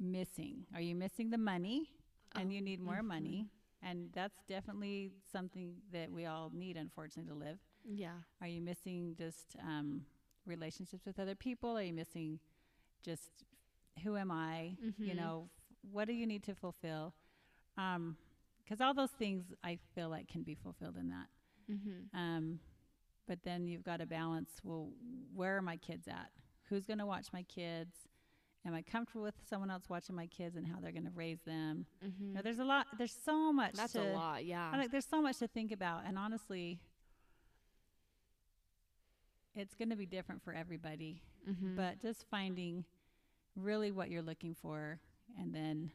missing. 0.00 0.66
Are 0.74 0.80
you 0.80 0.96
missing 0.96 1.30
the 1.30 1.38
money 1.38 1.90
and 2.36 2.50
Oh, 2.50 2.50
you 2.52 2.62
need 2.62 2.80
more 2.80 3.02
mhm. 3.02 3.04
money? 3.04 3.50
And 3.82 4.10
that's 4.12 4.36
definitely 4.46 5.12
something 5.32 5.76
that 5.92 6.10
we 6.12 6.26
all 6.26 6.50
need, 6.54 6.76
unfortunately, 6.76 7.32
to 7.32 7.38
live. 7.38 7.58
yeah. 7.84 8.16
Are 8.42 8.46
you 8.48 8.60
missing 8.60 9.14
just 9.16 9.56
um, 9.62 10.04
relationships 10.46 11.06
with 11.06 11.18
other 11.18 11.34
people? 11.34 11.76
Are 11.78 11.82
you 11.82 11.94
missing 11.94 12.38
just 13.02 13.30
who 14.04 14.16
am 14.16 14.30
I? 14.30 14.76
You 14.98 15.14
Mhm. 15.14 15.16
know, 15.16 15.50
what 15.92 16.06
do 16.06 16.12
you 16.12 16.26
need 16.26 16.42
to 16.44 16.54
fulfill? 16.54 17.14
Because 17.74 18.80
all 18.80 18.92
those 18.94 19.10
things 19.12 19.44
I 19.64 19.78
feel 19.94 20.08
like 20.10 20.28
can 20.28 20.42
be 20.42 20.54
fulfilled 20.54 20.96
in 20.96 21.08
that. 21.08 21.28
Mm-hmm. 21.70 22.16
Um, 22.18 22.60
but 23.26 23.42
then 23.42 23.66
you've 23.66 23.82
got 23.84 23.98
to 24.00 24.06
balance. 24.06 24.50
Well, 24.62 24.90
where 25.34 25.56
are 25.56 25.62
my 25.62 25.76
kids 25.78 26.06
at? 26.08 26.30
Who's 26.68 26.84
going 26.84 26.98
to 26.98 27.06
watch 27.06 27.32
my 27.32 27.42
kids? 27.44 27.94
Am 28.66 28.74
I 28.74 28.82
comfortable 28.82 29.22
with 29.22 29.34
someone 29.48 29.70
else 29.70 29.84
watching 29.88 30.14
my 30.14 30.26
kids 30.26 30.54
and 30.54 30.66
how 30.66 30.80
they're 30.80 30.92
going 30.92 31.06
to 31.06 31.12
raise 31.14 31.40
them? 31.46 31.86
Mm-hmm. 32.04 32.28
You 32.28 32.34
know, 32.34 32.40
there's 32.42 32.58
a 32.58 32.64
lot. 32.64 32.86
There's 32.98 33.16
so 33.24 33.52
much. 33.52 33.72
That's 33.72 33.94
to, 33.94 34.02
a 34.02 34.12
lot. 34.12 34.44
Yeah. 34.44 34.70
I 34.70 34.76
like, 34.76 34.90
there's 34.90 35.06
so 35.06 35.22
much 35.22 35.38
to 35.38 35.48
think 35.48 35.72
about, 35.72 36.02
and 36.06 36.18
honestly, 36.18 36.78
it's 39.54 39.74
going 39.74 39.88
to 39.88 39.96
be 39.96 40.04
different 40.04 40.42
for 40.42 40.52
everybody. 40.52 41.22
mm-hmm. 41.48 41.74
But 41.74 42.00
just 42.00 42.26
finding 42.30 42.84
really 43.56 43.92
what 43.92 44.10
you're 44.10 44.22
looking 44.22 44.54
for, 44.54 45.00
and 45.38 45.54
then 45.54 45.90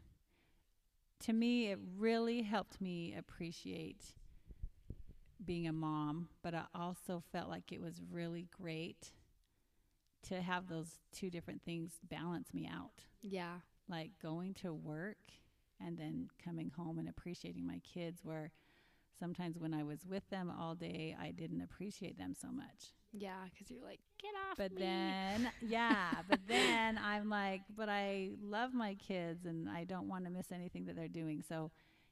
to 1.26 1.34
me, 1.34 1.72
it 1.72 1.80
really 1.97 2.41
helped 2.41 2.82
me 2.82 3.16
appreciate 3.16 4.03
being 5.45 5.68
a 5.68 5.74
mom. 5.74 6.30
But 6.41 6.55
I 6.55 6.63
also 6.74 7.22
felt 7.32 7.49
like 7.49 7.72
it 7.72 7.82
was 7.82 8.01
really 8.11 8.47
great 8.59 9.11
to 10.30 10.41
have 10.41 10.67
those 10.67 10.99
two 11.11 11.30
different 11.30 11.61
things 11.63 11.99
balance 12.09 12.53
me 12.53 12.67
out, 12.71 13.01
yeah. 13.21 13.55
like 13.89 14.11
going 14.21 14.53
to 14.55 14.73
work 14.73 15.17
and 15.80 15.97
then 15.97 16.30
coming 16.43 16.71
home 16.76 16.97
and 16.99 17.07
appreciating 17.09 17.65
my 17.67 17.80
kids. 17.80 18.21
Where 18.23 18.51
sometimes 19.19 19.57
when 19.57 19.73
I 19.73 19.84
was 19.84 20.05
with 20.05 20.28
them 20.30 20.51
all 20.59 20.76
day, 20.76 21.15
I 21.19 21.32
didn't 21.32 21.61
appreciate 21.61 22.17
them 22.17 22.34
so 22.39 22.47
much. 22.49 22.93
Yeah. 23.17 23.45
Because 23.49 23.71
you're 23.71 23.84
like, 23.84 23.99
get 24.21 24.32
off 24.51 24.57
But 24.57 24.73
me." 24.73 24.82
then, 24.82 25.51
yeah, 25.61 26.11
but 26.30 26.39
then 26.47 26.97
I'm 26.97 27.30
like, 27.30 27.61
but 27.76 27.88
I 27.89 28.32
love 28.41 28.73
my 28.73 28.95
kids 28.95 29.45
and 29.45 29.69
I 29.69 29.84
don't 29.86 30.07
want 30.09 30.26
to 30.26 30.32
miss 30.32 30.51
anything 30.51 30.86
that 30.86 30.95
they're 30.95 31.07
doing. 31.07 31.43
So 31.47 31.71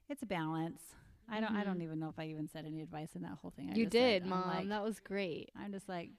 it's 0.09 0.23
a 0.23 0.27
balance. 0.27 0.81
I 1.29 1.39
don't. 1.39 1.55
I 1.55 1.63
don't 1.63 1.79
Mhm. 1.79 1.83
even 1.83 1.99
know 1.99 2.09
if 2.09 2.19
I 2.19 2.25
even 2.27 2.49
said 2.49 2.65
any 2.65 2.81
advice 2.81 3.15
in 3.15 3.21
that 3.21 3.37
whole 3.41 3.51
thing. 3.51 3.69
I 3.71 3.75
you 3.75 3.85
did, 3.85 4.25
mom. 4.25 4.47
like- 4.49 4.67
that 4.67 4.83
was 4.83 4.99
great. 4.99 5.51
I'm 5.57 5.71
just 5.71 5.87
like, 5.87 6.09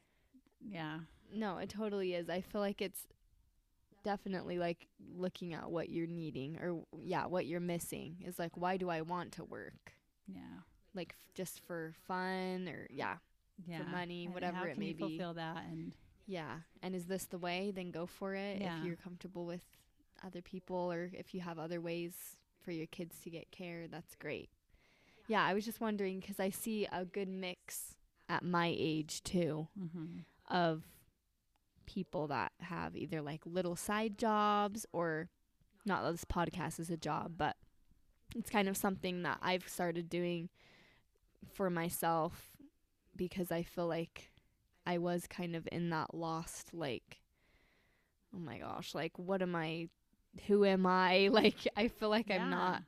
yeah, 0.66 1.00
No, 1.32 1.58
it 1.58 1.68
totally 1.68 2.14
is. 2.14 2.28
I 2.28 2.40
feel 2.40 2.60
like 2.60 2.80
it's 2.82 3.06
definitely 4.04 4.58
like 4.58 4.86
looking 5.16 5.54
at 5.54 5.70
what 5.70 5.88
you're 5.88 6.06
needing 6.06 6.58
or 6.58 6.84
yeah, 7.02 7.26
what 7.26 7.46
you're 7.46 7.60
missing 7.60 8.16
is 8.26 8.38
like 8.38 8.56
why 8.56 8.76
do 8.76 8.88
I 8.90 9.00
want 9.02 9.32
to 9.32 9.44
work? 9.44 9.92
yeah, 10.26 10.60
Like 10.94 11.10
f- 11.18 11.34
just 11.34 11.60
for 11.66 11.92
fun 12.06 12.68
or 12.68 12.86
yeah. 12.90 13.16
yeah. 13.66 13.82
money, 13.90 14.26
And 14.26 14.34
whatever 14.34 14.66
it 14.68 14.72
can 14.72 14.80
may 14.80 14.88
you 14.88 14.94
be. 14.94 15.00
fulfill 15.00 15.34
that 15.34 15.64
and 15.70 15.92
Yeah. 16.26 16.56
And 16.82 16.94
is 16.94 17.06
this 17.06 17.24
the 17.26 17.38
way? 17.38 17.72
Then 17.74 17.90
go 17.90 18.06
for 18.06 18.34
it 18.34 18.60
Yeah. 18.60 18.78
if 18.78 18.84
you're 18.84 18.96
comfortable 18.96 19.46
with 19.46 19.64
other 20.24 20.42
people 20.42 20.92
or 20.92 21.10
if 21.12 21.34
you 21.34 21.40
have 21.40 21.58
other 21.58 21.80
ways 21.80 22.12
for 22.62 22.72
your 22.72 22.86
kids 22.86 23.16
to 23.24 23.30
get 23.30 23.50
care, 23.50 23.86
that's 23.88 24.14
great. 24.14 24.48
Yeah, 25.28 25.42
I 25.44 25.54
was 25.54 25.64
just 25.64 25.80
wondering 25.80 26.20
cuz 26.20 26.38
I 26.38 26.50
see 26.50 26.86
a 26.92 27.04
good 27.04 27.28
mix 27.28 27.94
at 28.28 28.42
my 28.42 28.74
age 28.76 29.22
too 29.22 29.68
mm-hmm. 29.78 30.20
of 30.54 30.82
people 31.86 32.28
that 32.28 32.52
have 32.60 32.96
either 32.96 33.22
like 33.22 33.40
little 33.44 33.76
side 33.76 34.18
jobs 34.18 34.86
or 34.92 35.28
not 35.84 36.02
that 36.02 36.12
this 36.12 36.24
podcast 36.24 36.80
is 36.80 36.90
a 36.90 36.96
job, 36.96 37.32
but 37.36 37.56
it's 38.34 38.50
kind 38.50 38.68
of 38.68 38.76
something 38.76 39.22
that 39.22 39.38
I've 39.42 39.68
started 39.68 40.08
doing 40.08 40.48
for 41.52 41.70
myself 41.70 42.52
because 43.16 43.52
I 43.52 43.62
feel 43.62 43.86
like 43.86 44.30
I 44.86 44.98
was 44.98 45.26
kind 45.26 45.54
of 45.54 45.68
in 45.70 45.90
that 45.90 46.14
lost 46.14 46.74
like 46.74 47.20
oh 48.34 48.38
my 48.38 48.58
gosh, 48.58 48.94
like 48.94 49.18
what 49.18 49.42
am 49.42 49.54
I 49.54 49.88
who 50.46 50.64
am 50.64 50.86
I? 50.86 51.28
Like 51.32 51.68
I 51.76 51.88
feel 51.88 52.08
like 52.08 52.30
I'm 52.30 52.50
not 52.50 52.82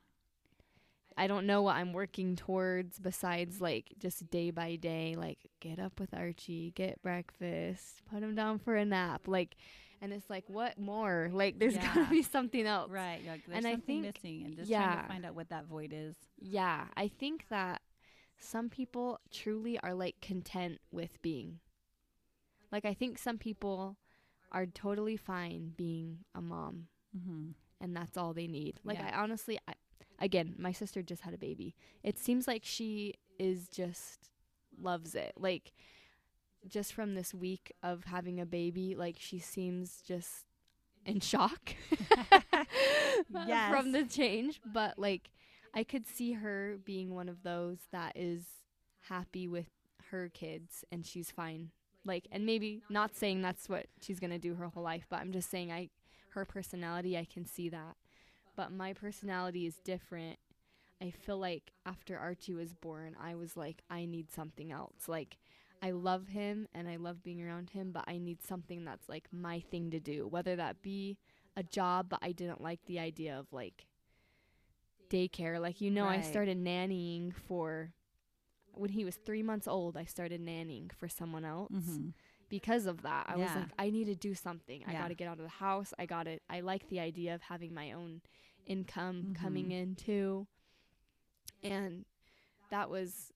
I 1.17 1.25
don't 1.27 1.47
know 1.47 1.63
what 1.63 1.75
I'm 1.75 1.93
working 1.93 2.35
towards 2.35 2.99
besides 2.99 3.59
like 3.59 3.93
just 3.97 4.29
day 4.29 4.51
by 4.51 4.75
day, 4.75 5.15
like 5.17 5.39
get 5.59 5.79
up 5.79 5.99
with 5.99 6.13
Archie, 6.13 6.71
get 6.75 7.01
breakfast, 7.01 8.03
put 8.11 8.21
him 8.21 8.35
down 8.35 8.59
for 8.59 8.75
a 8.75 8.85
nap, 8.85 9.27
like, 9.27 9.55
and 10.01 10.13
it's 10.13 10.29
like 10.29 10.43
what 10.47 10.77
more? 10.77 11.29
Like 11.33 11.57
there's 11.59 11.73
Yeah. 11.75 11.95
gotta 11.95 12.09
be 12.09 12.21
something 12.21 12.65
else, 12.67 12.91
right. 12.91 13.21
Like, 13.27 13.41
there's 13.47 13.57
And 13.57 13.67
I 13.67 13.77
think- 13.77 14.03
missing, 14.15 14.43
and 14.45 14.55
just 14.55 14.69
trying 14.69 14.81
yeah. 14.81 15.01
to 15.01 15.07
find 15.07 15.25
out 15.25 15.33
what 15.35 15.49
that 15.49 15.65
void 15.65 15.91
is. 15.91 16.15
Yeah, 16.39 16.85
I 16.95 17.07
think 17.07 17.45
that 17.49 17.81
some 18.39 18.69
people 18.69 19.19
truly 19.31 19.79
are 19.79 19.95
like 19.95 20.21
content 20.21 20.77
with 20.91 21.19
being. 21.23 21.59
Like 22.71 22.85
I 22.85 22.93
think 22.93 23.17
some 23.17 23.37
people 23.39 23.97
are 24.51 24.65
totally 24.67 25.17
fine 25.17 25.73
being 25.75 26.19
a 26.35 26.41
mom 26.41 26.87
Mm-hmm. 27.17 27.51
and 27.81 27.95
that's 27.95 28.17
all 28.17 28.33
they 28.33 28.47
need. 28.47 28.79
Like 28.83 28.99
Yeah. 28.99 29.09
I 29.15 29.21
honestly 29.23 29.57
I, 29.67 29.73
again, 30.19 30.55
my 30.57 30.71
sister 30.71 31.01
just 31.01 31.21
had 31.23 31.33
a 31.33 31.37
baby. 31.37 31.75
It 32.03 32.17
seems 32.17 32.47
like 32.47 32.63
she 32.63 33.15
is 33.39 33.67
just 33.69 34.29
loves 34.81 35.15
it. 35.15 35.33
Like 35.37 35.73
just 36.67 36.93
from 36.93 37.15
this 37.15 37.33
week 37.33 37.71
of 37.83 38.05
having 38.05 38.39
a 38.39 38.45
baby, 38.45 38.95
like 38.95 39.15
she 39.19 39.39
seems 39.39 40.01
just 40.05 40.45
in 41.05 41.19
shock 41.21 41.73
Yes. 43.47 43.69
from 43.71 43.91
the 43.91 44.03
change, 44.05 44.59
but 44.65 44.97
like 44.99 45.29
I 45.73 45.83
could 45.83 46.07
see 46.07 46.33
her 46.33 46.77
being 46.83 47.13
one 47.13 47.29
of 47.29 47.43
those 47.43 47.77
that 47.91 48.13
is 48.15 48.43
happy 49.09 49.47
with 49.47 49.67
her 50.11 50.29
kids 50.33 50.83
and 50.91 51.05
she's 51.05 51.31
fine. 51.31 51.69
Like 52.05 52.27
and 52.31 52.45
maybe 52.45 52.81
not 52.89 53.15
saying 53.15 53.41
that's 53.41 53.69
what 53.69 53.87
she's 54.01 54.19
going 54.19 54.31
to 54.31 54.39
do 54.39 54.55
her 54.55 54.67
whole 54.67 54.83
life, 54.83 55.05
but 55.09 55.19
I'm 55.19 55.31
just 55.31 55.49
saying 55.49 55.71
I 55.71 55.89
her 56.31 56.45
personality, 56.45 57.17
I 57.17 57.25
can 57.25 57.45
see 57.45 57.69
that. 57.69 57.95
But 58.57 58.73
my 58.73 58.91
personality 58.91 59.65
is 59.65 59.77
different. 59.77 60.37
I 61.01 61.11
feel 61.11 61.37
like 61.37 61.71
after 61.85 62.17
Archie 62.17 62.55
was 62.55 62.73
born, 62.73 63.15
I 63.21 63.35
was 63.35 63.55
like, 63.55 63.83
I 63.89 64.05
need 64.05 64.31
something 64.31 64.71
else. 64.71 65.07
Like, 65.07 65.37
I 65.81 65.91
love 65.91 66.27
him 66.29 66.67
and 66.73 66.89
I 66.89 66.95
love 66.95 67.23
being 67.23 67.41
around 67.41 67.69
him, 67.69 67.91
but 67.91 68.03
I 68.07 68.17
need 68.17 68.41
something 68.41 68.83
that's 68.83 69.07
like 69.07 69.27
my 69.31 69.59
thing 69.59 69.91
to 69.91 69.99
do, 69.99 70.27
whether 70.27 70.55
that 70.55 70.81
be 70.81 71.19
a 71.55 71.61
job, 71.63 72.07
but 72.09 72.19
I 72.23 72.31
didn't 72.31 72.61
like 72.61 72.79
the 72.87 72.97
idea 72.99 73.37
of 73.37 73.45
like 73.53 73.85
daycare. 75.09 75.59
Like, 75.61 75.79
you 75.81 75.91
know, 75.91 76.05
I 76.05 76.21
started 76.21 76.57
nannying 76.63 77.33
for 77.47 77.91
when 78.73 78.89
he 78.91 79.05
was 79.05 79.15
three 79.17 79.43
months 79.43 79.67
old, 79.67 79.97
I 79.97 80.05
started 80.05 80.43
nannying 80.43 80.91
for 80.93 81.07
someone 81.07 81.45
else 81.45 81.71
Mm-hmm. 81.71 82.09
because 82.49 82.85
of 82.85 83.01
that. 83.03 83.25
I 83.27 83.35
was 83.37 83.49
like, 83.55 83.71
I 83.79 83.89
need 83.89 84.05
to 84.05 84.15
do 84.15 84.33
something. 84.35 84.83
I 84.87 84.93
got 85.01 85.07
to 85.09 85.15
get 85.15 85.27
out 85.27 85.37
of 85.37 85.43
the 85.43 85.49
house. 85.49 85.93
I 85.99 86.05
got 86.05 86.27
it. 86.27 86.41
I 86.49 86.59
like 86.61 86.87
the 86.89 86.99
idea 86.99 87.33
of 87.35 87.41
having 87.41 87.73
my 87.73 87.91
own 87.91 88.21
income 88.67 89.33
coming 89.39 89.69
Mhm. 89.69 89.71
in 89.81 89.95
too. 89.95 90.47
And 91.63 92.05
that 92.69 92.89
was 92.89 93.31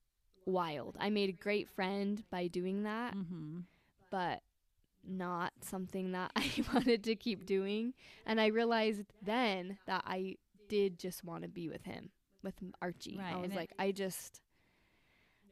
wild. 0.46 0.96
I 1.00 1.10
made 1.10 1.30
a 1.30 1.34
great 1.34 1.70
friend 1.70 2.24
by 2.30 2.48
doing 2.48 2.84
that, 2.84 3.16
Mm-hmm. 3.16 3.62
but 4.10 4.42
not 5.04 5.54
something 5.62 6.12
that 6.12 6.32
I 6.36 6.64
wanted 6.74 7.04
to 7.06 7.16
keep 7.16 7.46
doing. 7.46 7.94
And 8.26 8.40
I 8.40 8.48
realized 8.48 9.04
then 9.22 9.78
that 9.88 10.04
I 10.06 10.38
did 10.68 11.00
just 11.00 11.24
want 11.24 11.44
to 11.44 11.50
be 11.50 11.68
with 11.70 11.84
him, 11.86 12.12
with 12.44 12.54
Archie. 12.82 13.18
Right, 13.18 13.34
I 13.34 13.36
was 13.38 13.44
and 13.46 13.54
it- 13.54 13.56
like, 13.56 13.74
I 13.80 13.92
just 13.92 14.42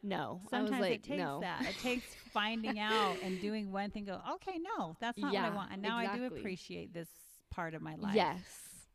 no. 0.02 0.40
Sometimes 0.50 0.72
I 0.72 0.80
was 0.80 0.82
like, 0.82 0.92
it 1.00 1.04
takes 1.04 1.18
no. 1.18 1.40
that. 1.42 1.66
It 1.68 1.78
takes 1.80 2.06
finding 2.32 2.80
out 2.80 3.18
and 3.22 3.42
doing 3.42 3.72
one 3.72 3.92
thing. 3.92 4.06
Go, 4.06 4.22
okay, 4.36 4.58
no, 4.78 4.96
that's 5.02 5.18
not 5.18 5.34
what 5.34 5.44
I 5.44 5.50
want. 5.50 5.72
And 5.74 5.82
now 5.82 5.98
I 5.98 6.16
do 6.16 6.24
appreciate 6.26 6.94
this 6.94 7.10
part 7.50 7.74
of 7.74 7.82
my 7.82 7.96
life. 7.96 8.16
Yes. 8.16 8.40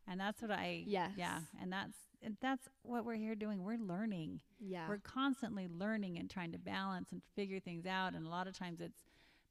And 0.07 0.19
that's 0.19 0.41
what 0.41 0.51
I. 0.51 0.83
Yes. 0.85 1.11
Yeah, 1.17 1.39
and 1.61 1.71
that's 1.71 1.97
and 2.21 2.37
that's 2.41 2.67
what 2.83 3.05
we're 3.05 3.15
here 3.15 3.35
doing. 3.35 3.63
We're 3.63 3.77
learning. 3.77 4.39
Yeah. 4.59 4.87
We're 4.89 4.97
constantly 4.97 5.67
learning 5.67 6.17
and 6.17 6.29
trying 6.29 6.51
to 6.53 6.57
balance 6.57 7.11
and 7.11 7.21
figure 7.35 7.59
things 7.59 7.85
out. 7.85 8.13
And 8.13 8.25
a 8.25 8.29
lot 8.29 8.47
of 8.47 8.57
times 8.57 8.81
it's 8.81 9.03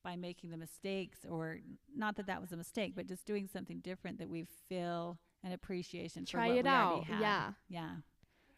by 0.02 0.16
making 0.16 0.50
the 0.50 0.57
mistakes, 0.57 1.18
or 1.28 1.61
not 1.96 2.16
that 2.16 2.26
that 2.26 2.40
was 2.40 2.52
a 2.52 2.57
mistake, 2.57 2.92
but 2.94 3.07
just 3.07 3.24
doing 3.24 3.48
something 3.50 3.78
different 3.78 4.18
that 4.18 4.28
we 4.28 4.44
feel 4.68 5.18
an 5.42 5.52
appreciation. 5.52 6.24
Try 6.24 6.48
for 6.48 6.55
what 6.55 6.59
it 6.59 6.64
we 6.64 6.70
already 6.70 7.12
out. 7.12 7.20
Yeah. 7.20 7.50
Yeah. 7.68 7.90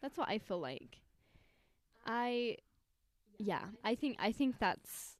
That's 0.01 0.17
what 0.17 0.29
I 0.29 0.39
feel 0.39 0.59
like. 0.59 0.97
I 2.05 2.57
yeah, 3.37 3.65
I 3.83 3.95
think 3.95 4.17
I 4.19 4.31
think 4.31 4.55
that's 4.59 5.17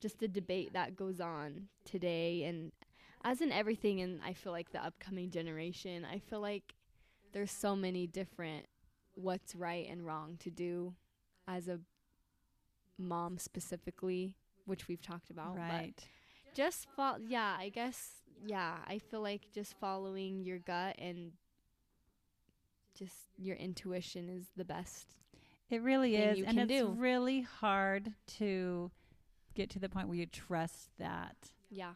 just 0.00 0.22
a 0.22 0.28
debate 0.28 0.72
that 0.72 0.96
goes 0.96 1.20
on 1.20 1.68
today 1.84 2.44
and 2.44 2.72
as 3.24 3.40
in 3.40 3.52
everything 3.52 3.98
in 4.00 4.20
I 4.24 4.32
feel 4.32 4.52
like 4.52 4.72
the 4.72 4.84
upcoming 4.84 5.30
generation, 5.30 6.04
I 6.10 6.18
feel 6.18 6.40
like 6.40 6.74
there's 7.32 7.50
so 7.50 7.76
many 7.76 8.06
different 8.06 8.66
what's 9.14 9.54
right 9.54 9.86
and 9.90 10.04
wrong 10.06 10.36
to 10.40 10.50
do 10.50 10.94
as 11.46 11.68
a 11.68 11.80
mom 12.98 13.38
specifically, 13.38 14.34
which 14.66 14.88
we've 14.88 15.02
talked 15.02 15.30
about. 15.30 15.54
but 15.56 15.60
Right. 15.62 16.08
just 16.54 16.88
fol- 16.96 17.18
yeah 17.28 17.56
i 17.58 17.68
guess 17.68 18.22
yeah 18.44 18.78
i 18.88 18.98
feel 18.98 19.20
like 19.20 19.42
just 19.54 19.74
following 19.78 20.42
your 20.44 20.58
gut 20.58 20.96
and 20.98 21.32
just 22.98 23.28
your 23.38 23.56
intuition 23.56 24.28
is 24.28 24.46
the 24.56 24.64
best 24.64 25.16
It 25.70 25.82
really 25.82 26.16
is, 26.16 26.38
you 26.38 26.44
and 26.44 26.56
can 26.58 26.68
it's 26.70 26.80
do. 26.80 26.88
really 26.88 27.42
hard 27.42 28.12
to 28.38 28.90
get 29.54 29.70
to 29.70 29.78
the 29.78 29.88
point 29.88 30.08
where 30.08 30.16
you 30.18 30.26
trust 30.26 30.90
that. 30.98 31.36
yeah 31.70 31.92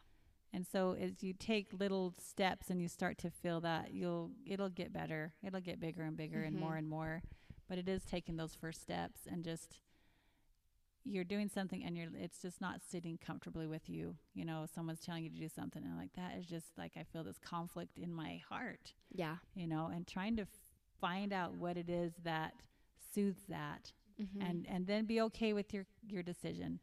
And 0.55 0.67
so 0.67 0.93
as 1.01 1.23
you 1.23 1.33
take 1.35 1.69
little 1.79 2.15
steps 2.19 2.71
and 2.71 2.81
you 2.81 2.89
start 2.89 3.19
to 3.19 3.31
feel 3.31 3.61
that, 3.63 3.93
you'll 3.93 4.31
it'll 4.47 4.69
get 4.71 4.93
better. 4.93 5.35
It'll 5.43 5.61
get 5.61 5.81
bigger 5.81 6.03
and 6.05 6.17
bigger 6.17 6.43
and 6.45 6.57
more 6.57 6.75
Mhm. 6.75 6.79
and 6.79 6.89
more. 6.89 7.23
But 7.69 7.79
it 7.79 7.89
is 7.89 8.05
taking 8.05 8.37
those 8.37 8.55
first 8.55 8.81
steps 8.83 9.27
and 9.27 9.45
just 9.45 9.81
you're 11.07 11.25
doing 11.25 11.49
something 11.49 11.85
and 11.85 11.97
you're 11.97 12.09
it's 12.15 12.41
just 12.41 12.61
not 12.61 12.81
sitting 12.83 13.19
comfortably 13.19 13.67
with 13.67 13.89
you. 13.91 14.17
You 14.35 14.45
know, 14.45 14.67
someone's 14.75 15.01
telling 15.01 15.25
you 15.25 15.31
to 15.31 15.37
do 15.37 15.49
something 15.49 15.83
and 15.85 15.97
like 15.97 16.13
that 16.15 16.37
is 16.39 16.47
just 16.47 16.79
like 16.79 16.93
I 16.97 17.03
feel 17.05 17.25
this 17.25 17.39
conflict 17.39 17.99
in 17.99 18.13
my 18.13 18.41
heart. 18.49 18.95
Yeah. 19.13 19.37
You 19.55 19.67
know, 19.67 19.91
and 19.93 20.07
trying 20.07 20.37
to 20.37 20.47
find 21.01 21.33
out 21.33 21.55
what 21.55 21.77
it 21.77 21.91
is 21.91 22.15
that 22.25 22.55
soothes 23.13 23.43
that 23.49 23.93
Mm-hmm. 24.21 24.43
and 24.43 24.67
and 24.69 24.87
then 24.87 25.07
be 25.07 25.21
okay 25.23 25.53
with 25.53 25.75
your 25.75 25.87
your 26.09 26.23
decision 26.23 26.79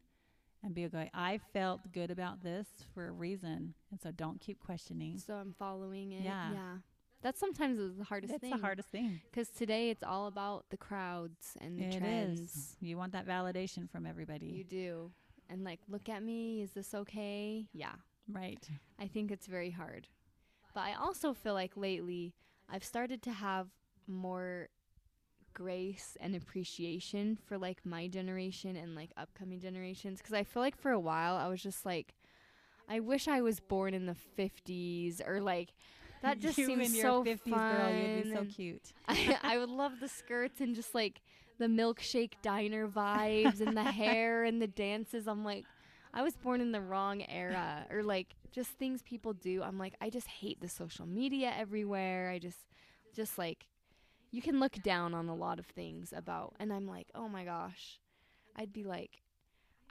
and 0.64 0.74
be 0.74 0.84
okay 0.86 1.10
i 1.14 1.38
felt 1.52 1.80
good 1.92 2.10
about 2.10 2.42
this 2.42 2.66
for 2.94 3.08
a 3.08 3.12
reason 3.12 3.74
and 3.90 4.00
so 4.00 4.10
don't 4.12 4.40
keep 4.40 4.60
questioning 4.60 5.18
so 5.18 5.34
I'm 5.34 5.54
following 5.58 6.12
it. 6.12 6.22
Yeah. 6.24 6.52
Yeah. 6.52 6.74
That's 7.22 7.38
sometimes 7.38 7.78
the 7.98 8.04
hardest 8.04 8.32
it's 8.34 8.40
thing. 8.40 8.50
the 8.50 8.56
hardest 8.58 8.88
thing 8.88 9.20
Because 9.30 9.48
today 9.48 9.90
it's 9.90 10.02
all 10.02 10.26
about 10.26 10.64
the 10.70 10.76
crowds 10.76 11.56
and 11.60 11.78
the 11.78 11.84
It 11.84 11.94
is. 11.94 11.98
trends. 11.98 12.76
you 12.80 12.96
want 12.96 13.12
that 13.12 13.26
validation 13.26 13.88
from 13.88 14.06
everybody 14.06 14.46
You 14.46 14.64
do. 14.64 15.10
And 15.48 15.62
like, 15.64 15.80
look 15.88 16.08
at 16.08 16.22
me. 16.22 16.62
Is 16.62 16.72
this 16.72 16.94
okay? 16.94 17.68
Yeah. 17.72 17.92
right 18.28 18.66
I 18.98 19.06
think 19.06 19.30
it's 19.30 19.46
very 19.46 19.70
hard. 19.70 20.08
But 20.74 20.80
I 20.80 20.94
also 20.94 21.32
feel 21.34 21.54
like 21.54 21.76
lately 21.76 22.34
I've 22.68 22.84
started 22.84 23.22
to 23.22 23.30
have 23.32 23.68
more 24.08 24.68
grace 25.54 26.16
and 26.20 26.34
appreciation 26.34 27.38
for 27.46 27.58
like 27.58 27.84
my 27.84 28.08
generation 28.08 28.76
and 28.76 28.94
like 28.94 29.10
upcoming 29.16 29.60
generations 29.60 30.18
because 30.18 30.34
I 30.34 30.44
feel 30.44 30.62
like 30.62 30.76
for 30.76 30.90
a 30.90 31.00
while 31.00 31.36
I 31.36 31.48
was 31.48 31.62
just 31.62 31.84
like 31.86 32.14
I 32.88 33.00
wish 33.00 33.28
I 33.28 33.40
was 33.40 33.60
born 33.60 33.94
in 33.94 34.06
the 34.06 34.16
50s 34.38 35.26
or 35.26 35.40
like 35.40 35.70
that 36.22 36.38
just 36.40 36.58
you 36.58 36.66
seems 36.66 37.00
so 37.00 37.24
50s 37.24 37.50
fun. 37.50 37.76
girl 37.76 37.90
you'd 37.90 38.24
be 38.24 38.34
so 38.34 38.44
cute 38.44 38.92
I, 39.08 39.38
I 39.42 39.58
would 39.58 39.70
love 39.70 40.00
the 40.00 40.08
skirts 40.08 40.60
and 40.60 40.74
just 40.74 40.94
like 40.94 41.20
the 41.62 41.68
milkshake 41.68 42.32
diner 42.42 42.88
vibes 42.88 43.60
and 43.60 43.76
the 43.76 43.84
hair 43.84 44.42
and 44.44 44.60
the 44.60 44.66
dances. 44.66 45.28
I'm 45.28 45.44
like, 45.44 45.64
I 46.12 46.22
was 46.22 46.34
born 46.36 46.60
in 46.60 46.72
the 46.72 46.80
wrong 46.80 47.22
era, 47.28 47.86
or 47.90 48.02
like 48.02 48.34
just 48.50 48.70
things 48.70 49.00
people 49.02 49.32
do. 49.32 49.62
I'm 49.62 49.78
like, 49.78 49.94
I 50.00 50.10
just 50.10 50.26
hate 50.26 50.60
the 50.60 50.68
social 50.68 51.06
media 51.06 51.52
everywhere. 51.56 52.30
I 52.30 52.40
just, 52.40 52.58
just 53.14 53.38
like, 53.38 53.66
you 54.32 54.42
can 54.42 54.58
look 54.58 54.82
down 54.82 55.14
on 55.14 55.28
a 55.28 55.34
lot 55.34 55.58
of 55.58 55.66
things 55.66 56.12
about, 56.16 56.54
and 56.58 56.72
I'm 56.72 56.88
like, 56.88 57.06
oh 57.14 57.28
my 57.28 57.44
gosh, 57.44 58.00
I'd 58.56 58.72
be 58.72 58.84
like. 58.84 59.22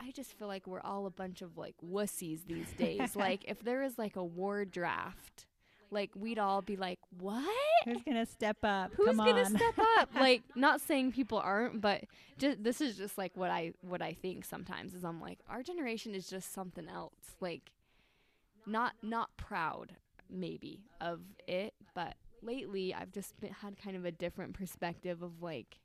I 0.03 0.09
just 0.09 0.33
feel 0.33 0.47
like 0.47 0.65
we're 0.65 0.81
all 0.81 1.05
a 1.05 1.11
bunch 1.11 1.43
of 1.43 1.59
like 1.59 1.75
wussies 1.85 2.47
these 2.47 2.71
days. 2.71 3.15
like 3.15 3.45
if 3.47 3.59
there 3.63 3.83
is 3.83 3.99
like 3.99 4.15
a 4.15 4.23
war 4.23 4.65
draft, 4.65 5.45
like 5.91 6.09
we'd 6.15 6.39
all 6.39 6.63
be 6.63 6.75
like, 6.75 6.97
"What? 7.19 7.45
who's 7.85 8.01
gonna 8.03 8.25
step 8.25 8.57
up 8.63 8.91
Who's 8.95 9.07
Come 9.07 9.17
gonna 9.17 9.43
on. 9.43 9.55
step 9.55 9.77
up? 9.97 10.09
like, 10.19 10.41
not 10.55 10.81
saying 10.81 11.11
people 11.11 11.37
aren't, 11.37 11.81
but 11.81 12.05
just 12.37 12.63
this 12.63 12.81
is 12.81 12.97
just 12.97 13.17
like 13.17 13.35
what 13.35 13.51
I 13.51 13.73
what 13.81 14.01
I 14.01 14.13
think 14.13 14.45
sometimes 14.45 14.93
is 14.93 15.03
I'm 15.03 15.21
like 15.21 15.39
our 15.49 15.61
generation 15.61 16.15
is 16.15 16.27
just 16.27 16.53
something 16.53 16.87
else. 16.87 17.35
Like, 17.39 17.71
not 18.65 18.93
not 19.03 19.35
proud 19.37 19.95
maybe 20.29 20.79
of 20.99 21.19
it, 21.47 21.73
but 21.93 22.15
lately 22.41 22.93
I've 22.93 23.11
just 23.11 23.39
been, 23.39 23.51
had 23.51 23.77
kind 23.81 23.95
of 23.95 24.05
a 24.05 24.11
different 24.11 24.53
perspective 24.53 25.21
of 25.21 25.41
like, 25.41 25.79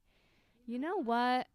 you 0.67 0.79
know 0.79 1.03
what? 1.03 1.47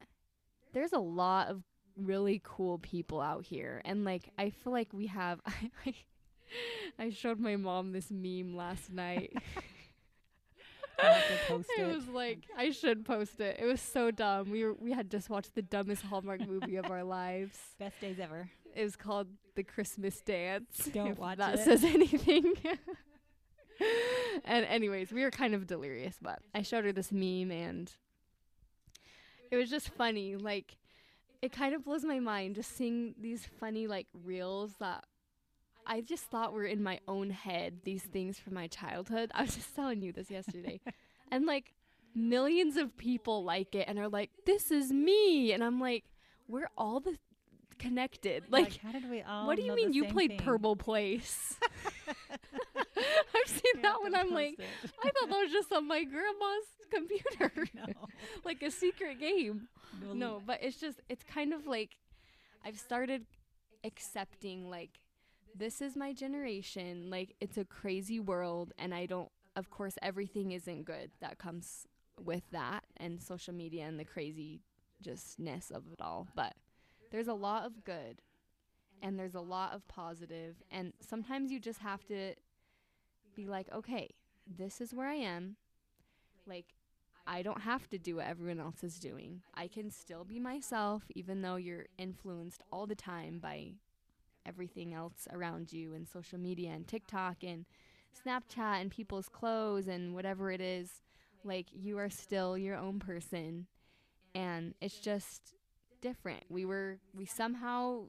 There's 0.73 0.93
a 0.93 0.99
lot 0.99 1.49
of 1.49 1.63
really 1.97 2.41
cool 2.43 2.77
people 2.79 3.19
out 3.21 3.45
here, 3.45 3.81
and 3.85 4.05
like 4.05 4.29
I 4.37 4.49
feel 4.51 4.71
like 4.73 4.93
we 4.93 5.07
have. 5.07 5.39
I, 5.45 5.93
I 6.99 7.09
showed 7.09 7.39
my 7.39 7.55
mom 7.55 7.91
this 7.93 8.11
meme 8.11 8.55
last 8.55 8.91
night. 8.91 9.33
It 11.03 11.65
it. 11.79 11.95
was 11.95 12.07
like 12.09 12.45
I 12.55 12.69
should 12.69 13.05
post 13.05 13.39
it. 13.39 13.57
It 13.59 13.65
was 13.65 13.81
so 13.81 14.11
dumb. 14.11 14.51
We 14.51 14.63
were 14.63 14.73
we 14.73 14.91
had 14.91 15.09
just 15.09 15.29
watched 15.31 15.55
the 15.55 15.63
dumbest 15.63 16.03
Hallmark 16.03 16.47
movie 16.47 16.75
of 16.75 16.91
our 16.91 17.03
lives. 17.03 17.57
best 17.79 17.99
days 17.99 18.19
ever 18.19 18.51
It 18.75 18.83
was 18.83 18.95
called 18.95 19.27
The 19.55 19.63
Christmas 19.63 20.21
Dance. 20.21 20.89
Don't 20.93 21.07
if 21.07 21.17
watch 21.17 21.39
that 21.39 21.55
it. 21.55 21.59
says 21.63 21.83
anything. 21.83 22.53
and 24.45 24.65
anyways, 24.65 25.11
we 25.11 25.23
were 25.23 25.31
kind 25.31 25.53
of 25.53 25.67
delirious, 25.67 26.15
but 26.21 26.39
I 26.53 26.61
showed 26.61 26.85
her 26.85 26.91
this 26.91 27.11
meme 27.11 27.51
and 27.51 27.91
it 29.49 29.57
was 29.57 29.69
just 29.69 29.89
funny. 29.89 30.35
Like 30.35 30.77
it 31.41 31.51
kind 31.51 31.73
of 31.73 31.83
blows 31.83 32.03
my 32.03 32.19
mind 32.19 32.55
just 32.55 32.75
seeing 32.75 33.15
these 33.19 33.47
funny 33.59 33.87
like 33.87 34.07
reels 34.23 34.71
that 34.79 35.05
I 35.85 36.01
just 36.01 36.25
thought 36.25 36.53
were 36.53 36.65
in 36.65 36.83
my 36.83 36.99
own 37.07 37.31
head, 37.31 37.79
these 37.83 38.03
things 38.03 38.39
from 38.39 38.53
my 38.53 38.67
childhood. 38.67 39.31
I 39.33 39.43
was 39.43 39.55
just 39.55 39.75
telling 39.75 40.01
you 40.01 40.13
this 40.13 40.29
yesterday. 40.29 40.79
and 41.31 41.45
like 41.45 41.73
millions 42.13 42.77
of 42.77 42.95
people 42.97 43.43
like 43.43 43.75
it 43.75 43.85
and 43.87 43.97
are 43.99 44.09
like, 44.09 44.31
This 44.45 44.71
is 44.71 44.91
me 44.91 45.51
and 45.51 45.63
I'm 45.63 45.79
like, 45.79 46.05
We're 46.47 46.69
all 46.77 46.99
the 46.99 47.17
connected. 47.81 48.43
Oh 48.45 48.51
like, 48.51 48.77
how 48.77 48.91
did 48.91 49.09
we 49.09 49.21
all 49.23 49.47
what 49.47 49.57
do 49.57 49.63
you 49.63 49.75
mean 49.75 49.91
you 49.91 50.05
played 50.05 50.31
thing? 50.31 50.39
Purple 50.39 50.75
Place? 50.75 51.57
Seen 53.63 53.73
We 53.75 53.81
that 53.81 54.01
when 54.01 54.15
I'm 54.15 54.31
like, 54.31 54.59
it. 54.59 54.65
I 55.03 55.09
thought 55.09 55.29
that 55.29 55.39
was 55.39 55.51
just 55.51 55.71
on 55.71 55.87
my 55.87 56.03
grandma's 56.03 56.65
computer, 56.93 57.67
no. 57.73 58.07
like 58.45 58.61
a 58.63 58.71
secret 58.71 59.19
game. 59.19 59.67
Well, 60.03 60.15
No, 60.15 60.41
but 60.45 60.59
it's 60.61 60.77
just, 60.77 60.99
it's 61.09 61.23
kind 61.23 61.53
of 61.53 61.67
like 61.67 61.97
I've 62.65 62.79
started 62.79 63.25
accepting, 63.83 64.69
like, 64.69 64.99
this 65.55 65.81
is 65.81 65.95
my 65.95 66.13
generation. 66.13 67.09
Like, 67.09 67.35
it's 67.41 67.57
a 67.57 67.65
crazy 67.65 68.19
world, 68.19 68.73
and 68.77 68.93
I 68.93 69.05
don't, 69.05 69.29
of 69.55 69.69
course, 69.69 69.95
everything 70.01 70.51
isn't 70.51 70.85
good 70.85 71.11
that 71.19 71.37
comes 71.39 71.87
with 72.23 72.43
that 72.51 72.83
and 72.97 73.21
social 73.21 73.53
media 73.53 73.85
and 73.85 73.99
the 73.99 74.05
crazy 74.05 74.61
justness 75.01 75.71
of 75.71 75.83
it 75.91 76.01
all. 76.01 76.27
But 76.35 76.53
there's 77.11 77.27
a 77.27 77.33
lot 77.33 77.65
of 77.65 77.83
good 77.83 78.21
and 79.01 79.17
there's 79.17 79.35
a 79.35 79.41
lot 79.41 79.73
of 79.73 79.87
positive 79.87 80.55
and 80.69 80.93
sometimes 81.01 81.51
you 81.51 81.59
just 81.59 81.79
have 81.79 82.05
to 82.05 82.33
be 83.35 83.47
like 83.47 83.67
okay 83.73 84.09
this 84.57 84.81
is 84.81 84.93
where 84.93 85.07
i 85.07 85.15
am. 85.15 85.55
Like 86.45 86.73
i 87.27 87.41
don't 87.41 87.61
have 87.61 87.87
to 87.89 87.97
do 87.97 88.17
what 88.17 88.25
everyone 88.27 88.59
else 88.59 88.83
is 88.83 88.99
doing. 88.99 89.41
I 89.53 89.67
can 89.67 89.91
still 89.91 90.23
be 90.23 90.39
myself 90.39 91.03
even 91.15 91.41
though 91.41 91.55
you're 91.57 91.87
influenced 91.97 92.63
all 92.71 92.87
the 92.87 92.95
time 92.95 93.39
by 93.39 93.73
everything 94.45 94.93
else 94.93 95.27
around 95.31 95.71
you 95.71 95.93
and 95.93 96.07
social 96.07 96.39
media 96.39 96.71
and 96.71 96.87
tiktok 96.87 97.43
and 97.43 97.65
snapchat 98.25 98.81
and 98.81 98.91
people's 98.91 99.29
clothes 99.29 99.87
and 99.87 100.13
whatever 100.13 100.51
it 100.51 100.61
is. 100.61 101.01
Like 101.43 101.67
you 101.71 101.97
are 101.97 102.09
still 102.09 102.57
your 102.57 102.75
own 102.75 102.99
person 102.99 103.67
and 104.35 104.73
it's 104.81 104.99
just 104.99 105.55
different. 106.01 106.43
We 106.49 106.65
were 106.65 106.99
we 107.13 107.25
somehow 107.25 108.05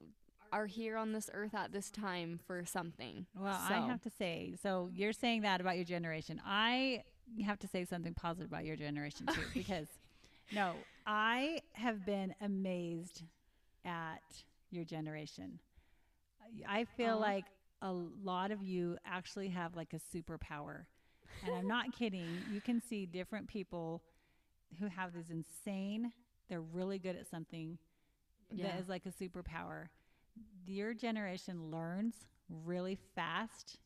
are 0.53 0.65
here 0.67 0.95
on 0.97 1.11
this 1.11 1.29
earth 1.33 1.55
at 1.55 1.71
this 1.71 1.89
time 1.89 2.39
for 2.45 2.63
something. 2.65 3.25
Well, 3.35 3.59
I 3.69 3.79
have 3.87 4.01
to 4.03 4.09
say, 4.09 4.55
so 4.61 4.89
you're 4.93 5.13
saying 5.13 5.41
that 5.41 5.59
about 5.61 5.75
your 5.75 5.85
generation. 5.85 6.39
I 6.45 7.03
have 7.45 7.59
to 7.59 7.67
say 7.67 7.85
something 7.85 8.13
positive 8.13 8.49
about 8.51 8.65
your 8.65 8.75
generation 8.75 9.25
too, 9.27 9.41
because 9.53 9.87
no, 10.51 10.73
I 11.07 11.61
have 11.73 12.05
been 12.05 12.35
amazed 12.41 13.23
at 13.85 14.21
your 14.69 14.85
generation. 14.85 15.59
I 16.67 16.85
feel 16.85 17.17
like 17.19 17.45
a 17.81 17.91
lot 17.91 18.51
of 18.51 18.61
you 18.63 18.97
actually 19.05 19.49
have 19.49 19.75
like 19.75 19.93
a 19.93 19.99
superpower. 20.17 20.85
And 21.45 21.55
I'm 21.55 21.67
not 21.67 21.91
kidding. 21.97 22.27
You 22.51 22.61
can 22.61 22.79
see 22.81 23.05
different 23.05 23.47
people 23.47 24.01
who 24.79 24.87
have 24.87 25.13
this 25.13 25.29
insane, 25.29 26.11
they're 26.49 26.61
really 26.61 26.99
good 26.99 27.15
at 27.15 27.27
something 27.29 27.77
Yeah. 28.51 28.67
that 28.73 28.81
is 28.81 28.87
like 28.89 29.05
a 29.05 29.11
superpower. 29.11 29.87
Your 30.65 30.93
generation 30.93 31.71
learns 31.71 32.15
really 32.49 32.97
fast 33.15 33.77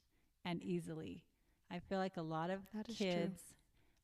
and 0.45 0.61
easily. 0.63 1.23
I 1.71 1.79
feel 1.79 1.97
like 1.99 2.17
a 2.17 2.21
lot 2.21 2.49
of 2.49 2.59
is 2.87 2.95
true. 2.97 3.05
kids 3.05 3.41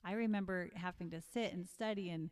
I 0.06 0.14
remember 0.14 0.70
having 0.76 1.10
to 1.12 1.22
sit 1.22 1.54
and 1.54 1.68
study 1.68 2.10
and 2.10 2.30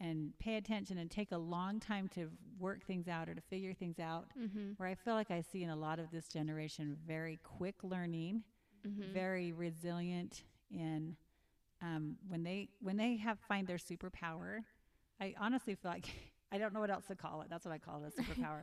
and 0.00 0.32
pay 0.38 0.56
attention 0.56 0.98
and 0.98 1.10
take 1.10 1.32
a 1.32 1.38
long 1.38 1.80
time 1.80 2.08
to 2.14 2.30
work 2.60 2.84
things 2.86 3.08
out 3.08 3.28
or 3.28 3.34
to 3.34 3.40
figure 3.40 3.74
things 3.74 3.98
out. 3.98 4.26
Mm-hmm. 4.40 4.72
Where 4.76 4.88
I 4.88 4.94
feel 4.94 5.14
like 5.14 5.32
I 5.32 5.40
see 5.40 5.64
in 5.64 5.70
a 5.70 5.76
lot 5.76 5.98
of 5.98 6.10
this 6.12 6.28
generation 6.28 6.96
very 7.06 7.38
quick 7.42 7.76
learning, 7.82 8.42
Mm-hmm. 8.86 9.12
very 9.12 9.52
resilient 9.52 10.44
in 10.70 11.16
um, 11.82 12.16
when 12.28 12.44
they 12.44 12.68
when 12.80 12.96
they 12.96 13.16
have 13.16 13.38
find 13.48 13.66
their 13.66 13.76
superpower. 13.78 14.60
I 15.20 15.34
honestly 15.40 15.74
feel 15.74 15.90
like 15.90 16.06
I 16.52 16.58
don't 16.58 16.72
know 16.72 16.80
what 16.80 16.90
else 16.90 17.06
to 17.08 17.16
call 17.16 17.42
it. 17.42 17.48
That's 17.50 17.64
what 17.66 17.74
I 17.74 17.78
call 17.78 18.04
it, 18.04 18.12
a 18.16 18.22
superpower. 18.22 18.62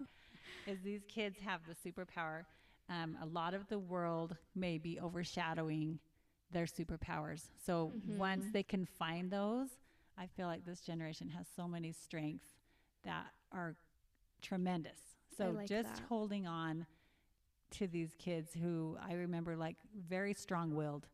Is 0.66 0.82
these 0.82 1.04
kids 1.08 1.40
have 1.40 1.62
the 1.68 1.76
superpower. 1.76 2.44
Um, 2.90 3.18
a 3.22 3.26
lot 3.26 3.54
of 3.54 3.68
the 3.68 3.80
world 3.80 4.36
may 4.56 4.78
be 4.78 5.00
overshadowing 5.00 6.00
their 6.52 6.66
superpowers. 6.66 7.50
So 7.66 7.94
once 8.06 8.46
Mhm. 8.46 8.52
they 8.52 8.64
can 8.64 8.86
find 8.86 9.32
those, 9.32 9.70
I 10.18 10.28
feel 10.28 10.48
like 10.48 10.66
this 10.66 10.82
generation 10.82 11.30
has 11.30 11.48
so 11.56 11.68
many 11.68 11.92
strengths 11.92 12.50
that 13.04 13.28
are 13.52 13.76
tremendous. 14.42 15.00
So 15.38 15.52
like 15.52 15.68
just 15.68 15.90
that. 15.90 16.02
holding 16.08 16.48
on 16.48 16.86
to 17.72 17.88
these 17.88 18.16
kids 18.18 18.54
who 18.54 18.98
I 19.02 19.14
remember 19.14 19.56
like 19.58 19.78
very 20.08 20.34
strong-willed, 20.34 21.08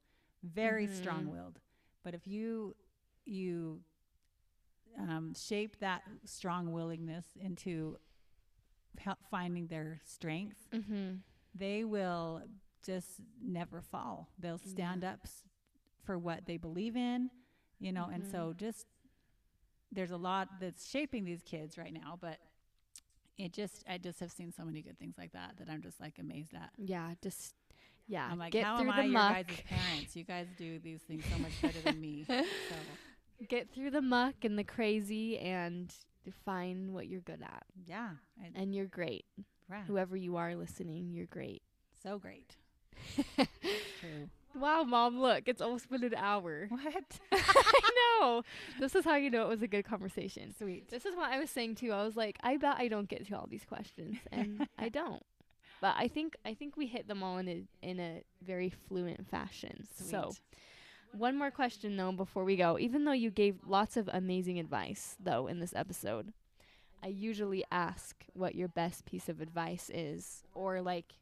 very 0.44 0.88
Mhm. 0.88 0.96
strong-willed. 0.96 1.60
But 2.04 2.14
if 2.14 2.28
you 2.28 2.76
you 3.26 3.82
um, 5.00 5.34
shape 5.34 5.78
that 5.80 6.02
strong 6.26 6.72
willingness 6.72 7.26
into 7.40 7.98
finding 9.30 9.68
their 9.68 10.00
strengths, 10.06 10.62
Mm-hmm. 10.74 11.16
they 11.56 11.84
will 11.84 12.42
just 12.84 13.22
never 13.44 13.82
fall. 13.82 14.30
They'll 14.40 14.58
stand 14.58 15.04
up 15.04 15.20
for 16.04 16.18
what 16.18 16.46
they 16.46 16.58
believe 16.58 16.96
in, 16.96 17.30
you 17.80 17.92
know, 17.92 18.10
and 18.12 18.26
so 18.32 18.54
just 18.58 18.86
there's 19.92 20.12
a 20.12 20.18
lot 20.18 20.48
that's 20.60 20.90
shaping 20.90 21.26
these 21.26 21.42
kids 21.44 21.78
right 21.78 21.94
now, 21.94 22.18
but 22.20 22.38
it 23.38 23.54
just 23.54 23.84
I 23.90 23.98
just 23.98 24.20
have 24.20 24.32
seen 24.32 24.52
so 24.52 24.64
many 24.64 24.82
good 24.82 24.98
things 25.00 25.16
like 25.18 25.34
that 25.34 25.56
that 25.58 25.70
I'm 25.70 25.82
just 25.82 26.00
like 26.00 26.18
amazed 26.20 26.54
at. 26.54 26.70
Yeah, 26.78 27.12
just 27.22 27.54
yeah. 28.08 28.28
I'm 28.30 28.40
like, 28.40 28.52
get 28.52 28.64
how 28.64 28.78
through 28.78 28.90
am 28.92 28.96
the 28.96 29.02
I 29.02 29.06
your 29.06 29.14
guys' 29.44 29.46
parents? 29.68 30.16
You 30.16 30.24
guys 30.24 30.48
do 30.58 30.80
these 30.80 31.02
things 31.02 31.24
so 31.32 31.38
much 31.40 31.62
better 31.62 31.80
than 31.82 32.00
me. 32.02 32.26
So 32.30 32.36
Get 33.50 33.72
through 33.74 33.90
the 33.92 34.02
muck 34.04 34.36
and 34.44 34.58
the 34.60 34.64
crazy 34.64 35.38
and 35.40 35.92
find 36.46 36.94
what 36.94 37.08
you're 37.08 37.22
good 37.22 37.42
at. 37.42 37.64
yeah, 37.88 38.10
I, 38.40 38.50
And 38.54 38.76
you're 38.76 38.86
great. 38.86 39.26
right. 39.70 39.84
Whoever 39.88 40.16
you 40.16 40.36
are 40.38 40.56
listening, 40.56 41.12
you're 41.12 41.26
great. 41.28 41.62
so 42.04 42.20
great. 42.20 42.56
True. 44.00 44.30
Wow, 44.54 44.84
mom, 44.84 45.20
look, 45.20 45.44
it's 45.48 45.62
almost 45.62 45.90
been 45.90 46.04
an 46.04 46.14
hour. 46.16 46.68
What? 46.70 47.20
I 47.32 47.92
know. 48.20 48.44
This 48.80 48.96
is 48.96 49.06
how 49.06 49.16
you 49.16 49.30
know 49.30 49.44
it 49.44 49.50
was 49.50 49.62
a 49.62 49.68
good 49.68 49.86
conversation. 49.86 50.54
Sweet. 50.58 50.90
This 50.90 51.06
is 51.06 51.16
what 51.16 51.32
I 51.32 51.40
was 51.40 51.50
saying 51.50 51.76
too. 51.76 51.92
I 51.94 52.04
was 52.04 52.16
like, 52.18 52.38
I 52.44 52.58
bet 52.58 52.76
I 52.78 52.88
don't 52.90 53.08
get 53.08 53.26
to 53.28 53.34
all 53.38 53.48
these 53.50 53.64
questions, 53.66 54.18
and 54.32 54.68
I 54.78 54.90
don't. 54.90 55.24
But 55.80 55.96
I 55.98 56.08
think 56.10 56.36
I 56.46 56.54
think 56.54 56.76
we 56.78 56.86
hit 56.88 57.08
them 57.08 57.24
all 57.24 57.38
in 57.38 57.48
a 57.48 57.64
in 57.82 58.00
a 58.00 58.24
very 58.44 58.70
fluent 58.70 59.26
fashion. 59.30 59.88
So, 59.96 60.32
Sweet. 60.32 60.40
One 61.14 61.38
more 61.38 61.52
question 61.52 61.98
though 61.98 62.12
before 62.12 62.44
we 62.44 62.56
go. 62.56 62.78
Even 62.80 63.06
though 63.06 63.12
you 63.12 63.32
gave 63.32 63.56
lots 63.66 63.98
of 63.98 64.10
amazing 64.12 64.60
advice 64.60 65.16
though 65.20 65.48
in 65.48 65.60
this 65.60 65.74
episode, 65.76 66.34
I 67.04 67.08
usually 67.08 67.64
ask 67.72 68.16
what 68.34 68.56
your 68.56 68.68
best 68.68 69.06
piece 69.06 69.28
of 69.30 69.42
advice 69.42 69.90
is, 69.94 70.44
or 70.54 70.82
like, 70.82 71.14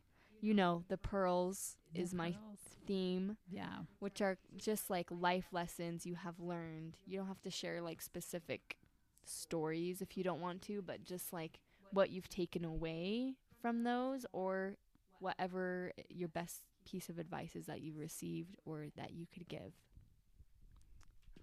you 0.42 0.54
know, 0.54 0.84
the 0.90 0.98
pearls 0.98 1.78
is 1.96 2.14
my 2.14 2.32
Pearls. 2.32 2.60
theme 2.86 3.38
Yeah. 3.50 3.80
which 4.00 4.22
are 4.22 4.38
just 4.58 4.90
like 4.90 5.08
life 5.10 5.48
lessons 5.52 6.06
you 6.06 6.16
have 6.16 6.40
learned. 6.40 6.98
You 7.06 7.18
don't 7.20 7.28
have 7.28 7.42
to 7.44 7.52
share 7.52 7.82
like 7.82 8.02
specific 8.02 8.78
stories 9.26 10.02
if 10.02 10.18
you 10.18 10.24
don't 10.24 10.42
want 10.42 10.62
to, 10.64 10.82
but 10.82 11.04
just 11.04 11.32
like 11.34 11.60
what 11.92 12.10
you've 12.10 12.30
taken 12.30 12.64
away 12.66 13.36
from 13.62 13.84
those 13.84 14.26
or 14.32 14.78
whatever 15.20 15.92
your 16.10 16.30
best 16.30 16.62
piece 16.90 17.10
of 17.10 17.20
advice 17.20 17.56
is 17.56 17.66
that 17.68 17.82
you've 17.82 17.98
received 17.98 18.56
or 18.66 18.88
that 18.98 19.12
you 19.14 19.26
could 19.34 19.48
give. 19.48 19.74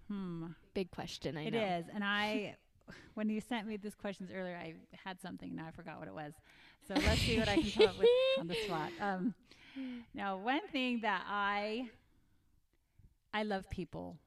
Hmm. 0.07 0.47
Big 0.73 0.91
question, 0.91 1.37
I 1.37 1.45
It 1.45 1.49
know. 1.49 1.73
is, 1.79 1.85
and 1.93 2.03
I, 2.03 2.55
when 3.15 3.29
you 3.29 3.41
sent 3.41 3.67
me 3.67 3.77
these 3.77 3.95
questions 3.95 4.31
earlier, 4.33 4.55
I 4.55 4.75
had 5.05 5.19
something. 5.21 5.55
Now 5.55 5.67
I 5.67 5.71
forgot 5.71 5.99
what 5.99 6.07
it 6.07 6.13
was. 6.13 6.33
So 6.87 6.99
let's 6.99 7.23
see 7.23 7.37
what 7.37 7.47
I 7.49 7.57
can 7.57 7.71
come 7.71 7.85
up 7.85 7.97
with 7.97 8.09
on 8.37 8.47
the 8.47 8.55
spot. 8.55 8.93
Um, 8.99 9.33
now, 10.13 10.37
one 10.37 10.67
thing 10.69 11.01
that 11.01 11.23
I, 11.27 11.89
I 13.33 13.43
love 13.43 13.69
people. 13.69 14.17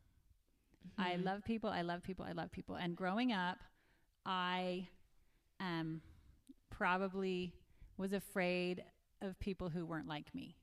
I 0.98 1.16
Mhm. 1.16 1.24
love 1.24 1.44
people. 1.44 1.70
I 1.70 1.82
love 1.82 2.02
people. 2.02 2.24
I 2.24 2.32
love 2.32 2.50
people. 2.52 2.76
And 2.76 2.96
growing 2.96 3.32
up, 3.32 3.58
I, 4.26 4.88
um, 5.60 6.02
probably 6.70 7.54
was 7.96 8.12
afraid 8.12 8.84
of 9.22 9.38
people 9.40 9.68
who 9.70 9.86
weren't 9.86 10.08
like 10.08 10.34
me, 10.34 10.56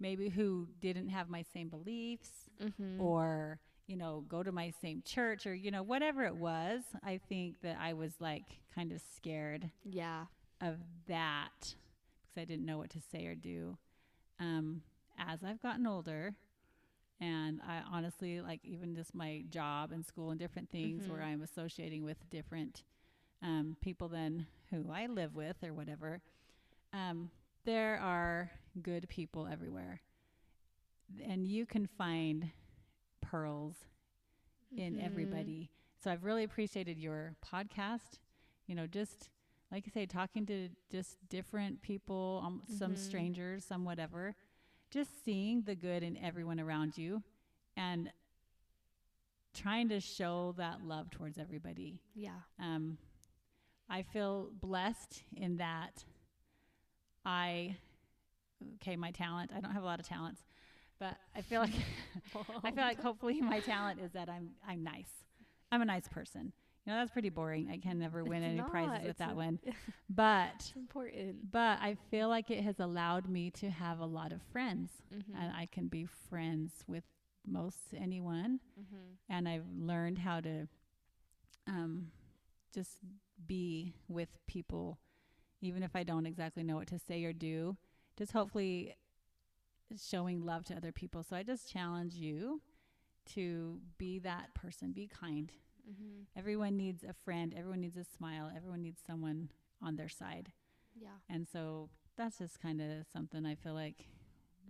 maybe 0.00 0.28
who 0.28 0.68
didn't 0.80 1.08
have 1.08 1.28
my 1.28 1.42
same 1.52 1.68
beliefs 1.68 2.30
Mhm. 2.60 2.98
or 3.00 3.60
you 3.86 3.96
know 3.96 4.24
go 4.28 4.42
to 4.42 4.52
my 4.52 4.70
same 4.82 5.02
church 5.04 5.46
or 5.46 5.54
you 5.54 5.70
know 5.70 5.82
whatever 5.82 6.24
it 6.24 6.36
was 6.36 6.82
i 7.04 7.18
think 7.28 7.60
that 7.62 7.76
i 7.80 7.92
was 7.92 8.12
like 8.20 8.44
kind 8.74 8.92
of 8.92 9.00
scared 9.16 9.70
yeah. 9.84 10.26
of 10.60 10.76
that 11.06 11.74
because 12.22 12.36
i 12.40 12.44
didn't 12.44 12.66
know 12.66 12.78
what 12.78 12.90
to 12.90 13.00
say 13.00 13.26
or 13.26 13.34
do 13.34 13.76
um, 14.40 14.82
as 15.18 15.42
i've 15.44 15.60
gotten 15.62 15.86
older 15.86 16.34
and 17.20 17.60
i 17.66 17.80
honestly 17.90 18.40
like 18.40 18.60
even 18.64 18.94
just 18.94 19.14
my 19.14 19.42
job 19.50 19.92
and 19.92 20.04
school 20.04 20.30
and 20.30 20.38
different 20.38 20.70
things 20.70 21.08
where 21.08 21.20
Mhm. 21.20 21.26
i'm 21.26 21.42
associating 21.42 22.04
with 22.04 22.18
different 22.30 22.82
um, 23.42 23.76
people 23.80 24.08
than 24.08 24.46
who 24.70 24.90
i 24.92 25.06
live 25.06 25.34
with 25.34 25.56
or 25.62 25.72
whatever 25.72 26.20
um, 26.92 27.30
there 27.68 27.98
are 28.00 28.50
good 28.82 29.06
people 29.10 29.46
everywhere 29.46 30.00
and 31.22 31.46
you 31.46 31.66
can 31.66 31.86
find 31.86 32.50
pearls 33.20 33.74
in 34.74 34.94
Mhm. 34.94 35.02
everybody. 35.02 35.70
So 35.98 36.10
I've 36.10 36.24
really 36.24 36.44
appreciated 36.44 36.96
your 36.98 37.36
podcast. 37.44 38.20
You 38.66 38.74
know, 38.74 38.86
just 38.86 39.28
like 39.70 39.84
I 39.86 39.90
say, 39.90 40.06
talking 40.06 40.46
to 40.46 40.70
just 40.88 41.18
different 41.28 41.82
people, 41.82 42.40
um, 42.42 42.62
some 42.66 42.94
Mhm. 42.94 42.98
strangers, 42.98 43.66
some 43.66 43.84
whatever, 43.84 44.34
just 44.88 45.22
seeing 45.22 45.60
the 45.60 45.74
good 45.76 46.02
in 46.02 46.16
everyone 46.16 46.58
around 46.60 46.96
you 46.96 47.22
and 47.76 48.10
trying 49.52 49.90
to 49.90 50.00
show 50.00 50.52
that 50.52 50.80
love 50.84 51.10
towards 51.10 51.36
everybody. 51.36 52.00
Yeah. 52.14 52.40
Um, 52.58 52.96
I 53.90 54.04
feel 54.04 54.52
blessed 54.52 55.22
in 55.36 55.58
that 55.58 56.06
I, 57.28 57.76
okay, 58.76 58.96
my 58.96 59.10
talent, 59.10 59.50
I 59.54 59.60
don't 59.60 59.72
have 59.72 59.82
a 59.82 59.86
lot 59.86 60.00
of 60.00 60.06
talents, 60.08 60.42
but 60.98 61.14
I 61.36 61.42
feel 61.42 61.60
like 61.60 61.74
I 62.64 62.70
feel 62.70 62.84
like 62.84 63.00
hopefully 63.08 63.40
my 63.40 63.60
talent 63.60 64.00
is 64.00 64.12
that 64.12 64.28
I'm 64.28 64.50
I'm 64.66 64.82
nice. 64.82 65.10
I'm 65.70 65.82
a 65.82 65.84
nice 65.84 66.08
person. 66.08 66.52
You 66.86 66.92
know, 66.94 67.00
that's 67.00 67.10
pretty 67.10 67.28
boring. 67.28 67.68
I 67.70 67.76
can 67.76 67.98
never 67.98 68.24
win 68.24 68.42
It's 68.42 68.48
any 68.48 68.56
not. 68.58 68.70
prizes 68.70 69.06
with 69.06 69.18
that 69.18 69.32
a- 69.32 69.36
one. 69.36 69.58
But 70.08 70.72
important. 70.74 71.50
but 71.52 71.78
I 71.82 71.98
feel 72.10 72.28
like 72.30 72.50
it 72.50 72.64
has 72.64 72.80
allowed 72.80 73.28
me 73.28 73.50
to 73.60 73.68
have 73.68 74.00
a 74.00 74.06
lot 74.06 74.32
of 74.32 74.40
friends. 74.52 74.90
Mhm. 75.14 75.34
And 75.38 75.52
I 75.54 75.66
can 75.66 75.88
be 75.88 76.06
friends 76.30 76.72
with 76.86 77.04
most 77.46 77.92
anyone 77.94 78.60
Mhm. 78.80 79.16
and 79.28 79.46
I've 79.48 79.68
learned 79.76 80.18
how 80.18 80.40
to 80.40 80.66
um 81.66 82.10
just 82.74 82.98
be 83.46 83.92
with 84.08 84.28
people 84.46 84.98
even 85.60 85.82
if 85.82 85.94
I 85.96 86.02
don't 86.02 86.26
exactly 86.26 86.62
know 86.62 86.76
what 86.76 86.88
to 86.88 86.98
say 86.98 87.24
or 87.24 87.32
do. 87.32 87.76
Just 88.16 88.32
hopefully 88.32 88.94
showing 89.96 90.44
love 90.44 90.64
to 90.66 90.74
other 90.76 90.92
people. 90.92 91.22
So 91.22 91.36
I 91.36 91.42
just 91.42 91.70
challenge 91.70 92.14
you 92.14 92.60
to 93.34 93.80
be 93.98 94.18
that 94.20 94.54
person, 94.54 94.92
be 94.92 95.06
kind. 95.06 95.52
Mhm. 95.88 96.26
Everyone 96.36 96.76
needs 96.76 97.04
a 97.04 97.12
friend, 97.12 97.54
everyone 97.54 97.80
needs 97.80 97.96
a 97.96 98.04
smile, 98.04 98.50
everyone 98.54 98.82
needs 98.82 99.00
someone 99.00 99.50
on 99.80 99.96
their 99.96 100.08
side. 100.08 100.52
Yeah. 100.94 101.16
And 101.28 101.46
so 101.48 101.88
that's 102.16 102.38
just 102.38 102.60
kind 102.60 102.80
of 102.80 103.06
something 103.06 103.46
I 103.46 103.54
feel 103.54 103.74
like 103.74 104.06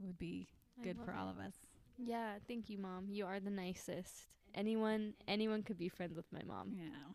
would 0.00 0.18
be 0.18 0.48
I 0.78 0.82
good 0.84 0.98
for 1.00 1.12
it. 1.12 1.16
all 1.16 1.28
of 1.28 1.38
us. 1.38 1.54
Yeah, 1.96 2.38
thank 2.46 2.68
you, 2.70 2.78
mom. 2.78 3.08
You 3.10 3.26
are 3.26 3.40
the 3.40 3.50
nicest. 3.50 4.28
Anyone, 4.54 5.14
anyone 5.26 5.62
could 5.62 5.78
be 5.78 5.88
friends 5.88 6.14
with 6.14 6.30
my 6.32 6.42
mom. 6.44 6.72
Yeah. 6.72 7.12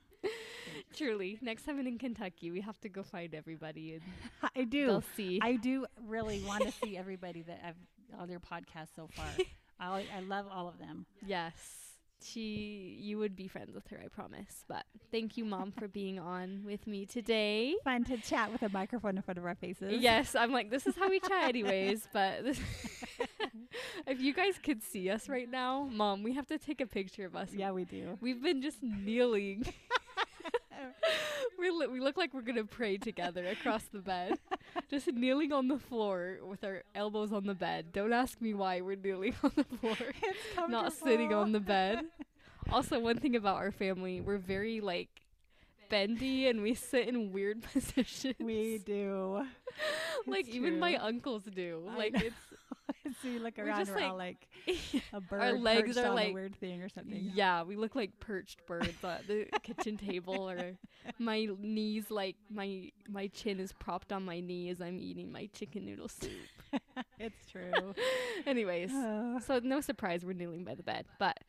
Truly. 0.95 1.38
Next 1.41 1.66
time 1.66 1.80
I'm 1.80 1.88
in 1.88 1.97
Kentucky, 1.97 2.51
we 2.51 2.61
have 2.61 2.80
to 2.82 2.89
go 2.89 3.03
find 3.03 3.34
everybody, 3.34 3.93
and 3.93 4.01
I 4.55 4.64
do. 4.64 4.88
they'll 4.88 5.03
see. 5.16 5.39
I 5.41 5.55
do 5.55 5.86
really 6.07 6.41
want 6.43 6.64
to 6.64 6.72
see 6.72 6.97
everybody 6.97 7.41
that 7.43 7.61
I've 7.66 8.20
on 8.20 8.30
your 8.30 8.39
podcast 8.39 8.89
so 8.95 9.09
far. 9.14 9.26
I 9.80 10.05
I 10.16 10.20
love 10.22 10.45
all 10.51 10.68
of 10.68 10.78
them. 10.80 11.05
yes, 11.26 11.53
she. 12.24 12.97
You 13.01 13.18
would 13.18 13.36
be 13.36 13.47
friends 13.47 13.74
with 13.74 13.88
her, 13.88 13.99
I 14.03 14.07
promise. 14.07 14.64
But 14.68 14.86
thank 15.11 15.36
you, 15.36 15.45
mom, 15.45 15.72
for 15.72 15.88
being 15.88 16.20
on 16.20 16.61
with 16.66 16.86
me 16.88 17.05
today. 17.05 17.76
Fun 17.84 18.03
to 18.05 18.18
chat 18.18 18.51
with 18.51 18.61
a 18.61 18.70
microphone 18.70 19.18
in 19.18 19.24
front 19.24 19.38
of 19.39 19.45
our 19.45 19.55
faces. 19.55 19.99
Yes, 20.01 20.36
I'm 20.36 20.51
like, 20.51 20.70
this 20.70 20.86
is 20.88 20.95
how 20.95 21.09
we 21.09 21.20
chat, 21.20 21.43
anyways. 21.49 22.07
But 22.14 22.43
this 22.43 22.59
if 24.07 24.22
you 24.22 24.34
guys 24.34 24.59
could 24.61 24.84
see 24.84 25.09
us 25.09 25.28
right 25.28 25.49
now, 25.49 25.89
mom, 25.91 26.24
we 26.24 26.34
have 26.34 26.45
to 26.47 26.57
take 26.57 26.80
a 26.82 26.86
picture 26.88 27.26
of 27.26 27.36
us. 27.36 27.49
Yeah, 27.53 27.72
we 27.72 27.84
do. 27.86 28.18
We've 28.22 28.41
been 28.41 28.61
just 28.61 28.82
kneeling. 28.84 29.66
we 31.59 31.69
li- 31.69 31.88
we 31.88 31.99
look 31.99 32.17
like 32.17 32.34
we're 32.34 32.41
gonna 32.41 32.63
pray 32.65 32.97
together 32.97 33.45
across 33.47 33.84
the 33.91 33.99
bed, 33.99 34.38
just 34.89 35.07
kneeling 35.07 35.51
on 35.51 35.67
the 35.67 35.77
floor 35.79 36.39
with 36.43 36.63
our 36.63 36.84
elbows 36.95 37.31
on 37.31 37.45
the 37.45 37.53
bed. 37.55 37.91
Don't 37.93 38.13
ask 38.13 38.39
me 38.41 38.53
why 38.53 38.81
we're 38.81 38.95
kneeling 38.95 39.36
on 39.43 39.51
the 39.55 39.63
floor, 39.77 39.95
It's 40.23 40.69
not 40.69 40.93
sitting 40.93 41.34
on 41.34 41.51
the 41.51 41.59
bed. 41.59 42.05
Also, 42.71 42.99
one 42.99 43.17
thing 43.17 43.36
about 43.36 43.57
our 43.57 43.71
family, 43.71 44.21
we're 44.21 44.38
very 44.38 44.79
like 44.81 45.09
bendy 45.89 46.47
and 46.47 46.61
we 46.61 46.73
sit 46.73 47.07
in 47.07 47.31
weird 47.31 47.61
positions. 47.63 48.36
We 48.39 48.79
do. 48.84 49.45
like 50.27 50.47
It's 50.47 50.55
even 50.55 50.79
my 50.79 50.95
uncles 50.95 51.43
do. 51.43 51.88
I 51.91 51.97
Like 51.97 52.13
know. 52.13 52.21
it's 52.23 52.53
so 53.21 53.27
you 53.27 53.39
look 53.39 53.57
We're 53.57 53.67
around, 53.67 53.79
just 53.86 53.91
we're 53.91 54.03
all 54.07 54.17
like 54.17 54.47
a 55.13 55.21
bird 55.21 55.41
Our 55.41 55.53
legs 55.53 55.97
are 55.97 56.13
like- 56.13 56.29
a 56.29 56.34
weird 56.34 56.55
thing 56.55 56.81
or 56.81 56.89
something. 56.89 57.31
Yeah, 57.34 57.63
we 57.63 57.75
look 57.75 57.95
like 57.95 58.19
perched 58.19 58.65
birds 58.65 59.03
at 59.03 59.27
the 59.27 59.45
kitchen 59.63 59.97
table 59.97 60.49
or 60.49 60.73
my 61.19 61.47
knees 61.59 62.11
like 62.11 62.36
my 62.49 62.91
my 63.09 63.27
chin 63.27 63.59
is 63.59 63.71
propped 63.73 64.11
on 64.11 64.23
my 64.23 64.39
knee 64.39 64.69
as 64.69 64.81
I'm 64.81 64.99
eating 64.99 65.31
my 65.31 65.47
chicken 65.53 65.86
noodle 65.86 66.09
soup. 66.09 66.31
it's 67.19 67.49
true. 67.49 67.93
Anyways, 68.45 68.91
so 69.45 69.59
no 69.63 69.81
surprise 69.81 70.25
we're 70.25 70.34
kneeling 70.34 70.63
by 70.63 70.75
the 70.75 70.84
bed. 70.84 71.05
But 71.19 71.39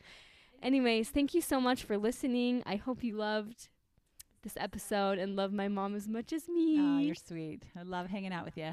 anyways, 0.62 1.10
thank 1.10 1.34
you 1.34 1.40
so 1.40 1.60
much 1.60 1.82
for 1.84 1.98
listening. 1.98 2.62
I 2.66 2.76
hope 2.76 3.02
you 3.02 3.16
loved 3.16 3.68
this 4.42 4.54
episode 4.58 5.18
and 5.18 5.36
love 5.36 5.52
my 5.52 5.68
mom 5.68 5.94
as 5.96 6.06
much 6.06 6.32
as 6.32 6.48
me. 6.48 6.78
Oh, 6.78 6.98
you're 6.98 7.14
sweet. 7.14 7.62
I 7.78 7.82
love 7.82 8.08
hanging 8.08 8.32
out 8.32 8.44
with 8.44 8.56
you 8.58 8.72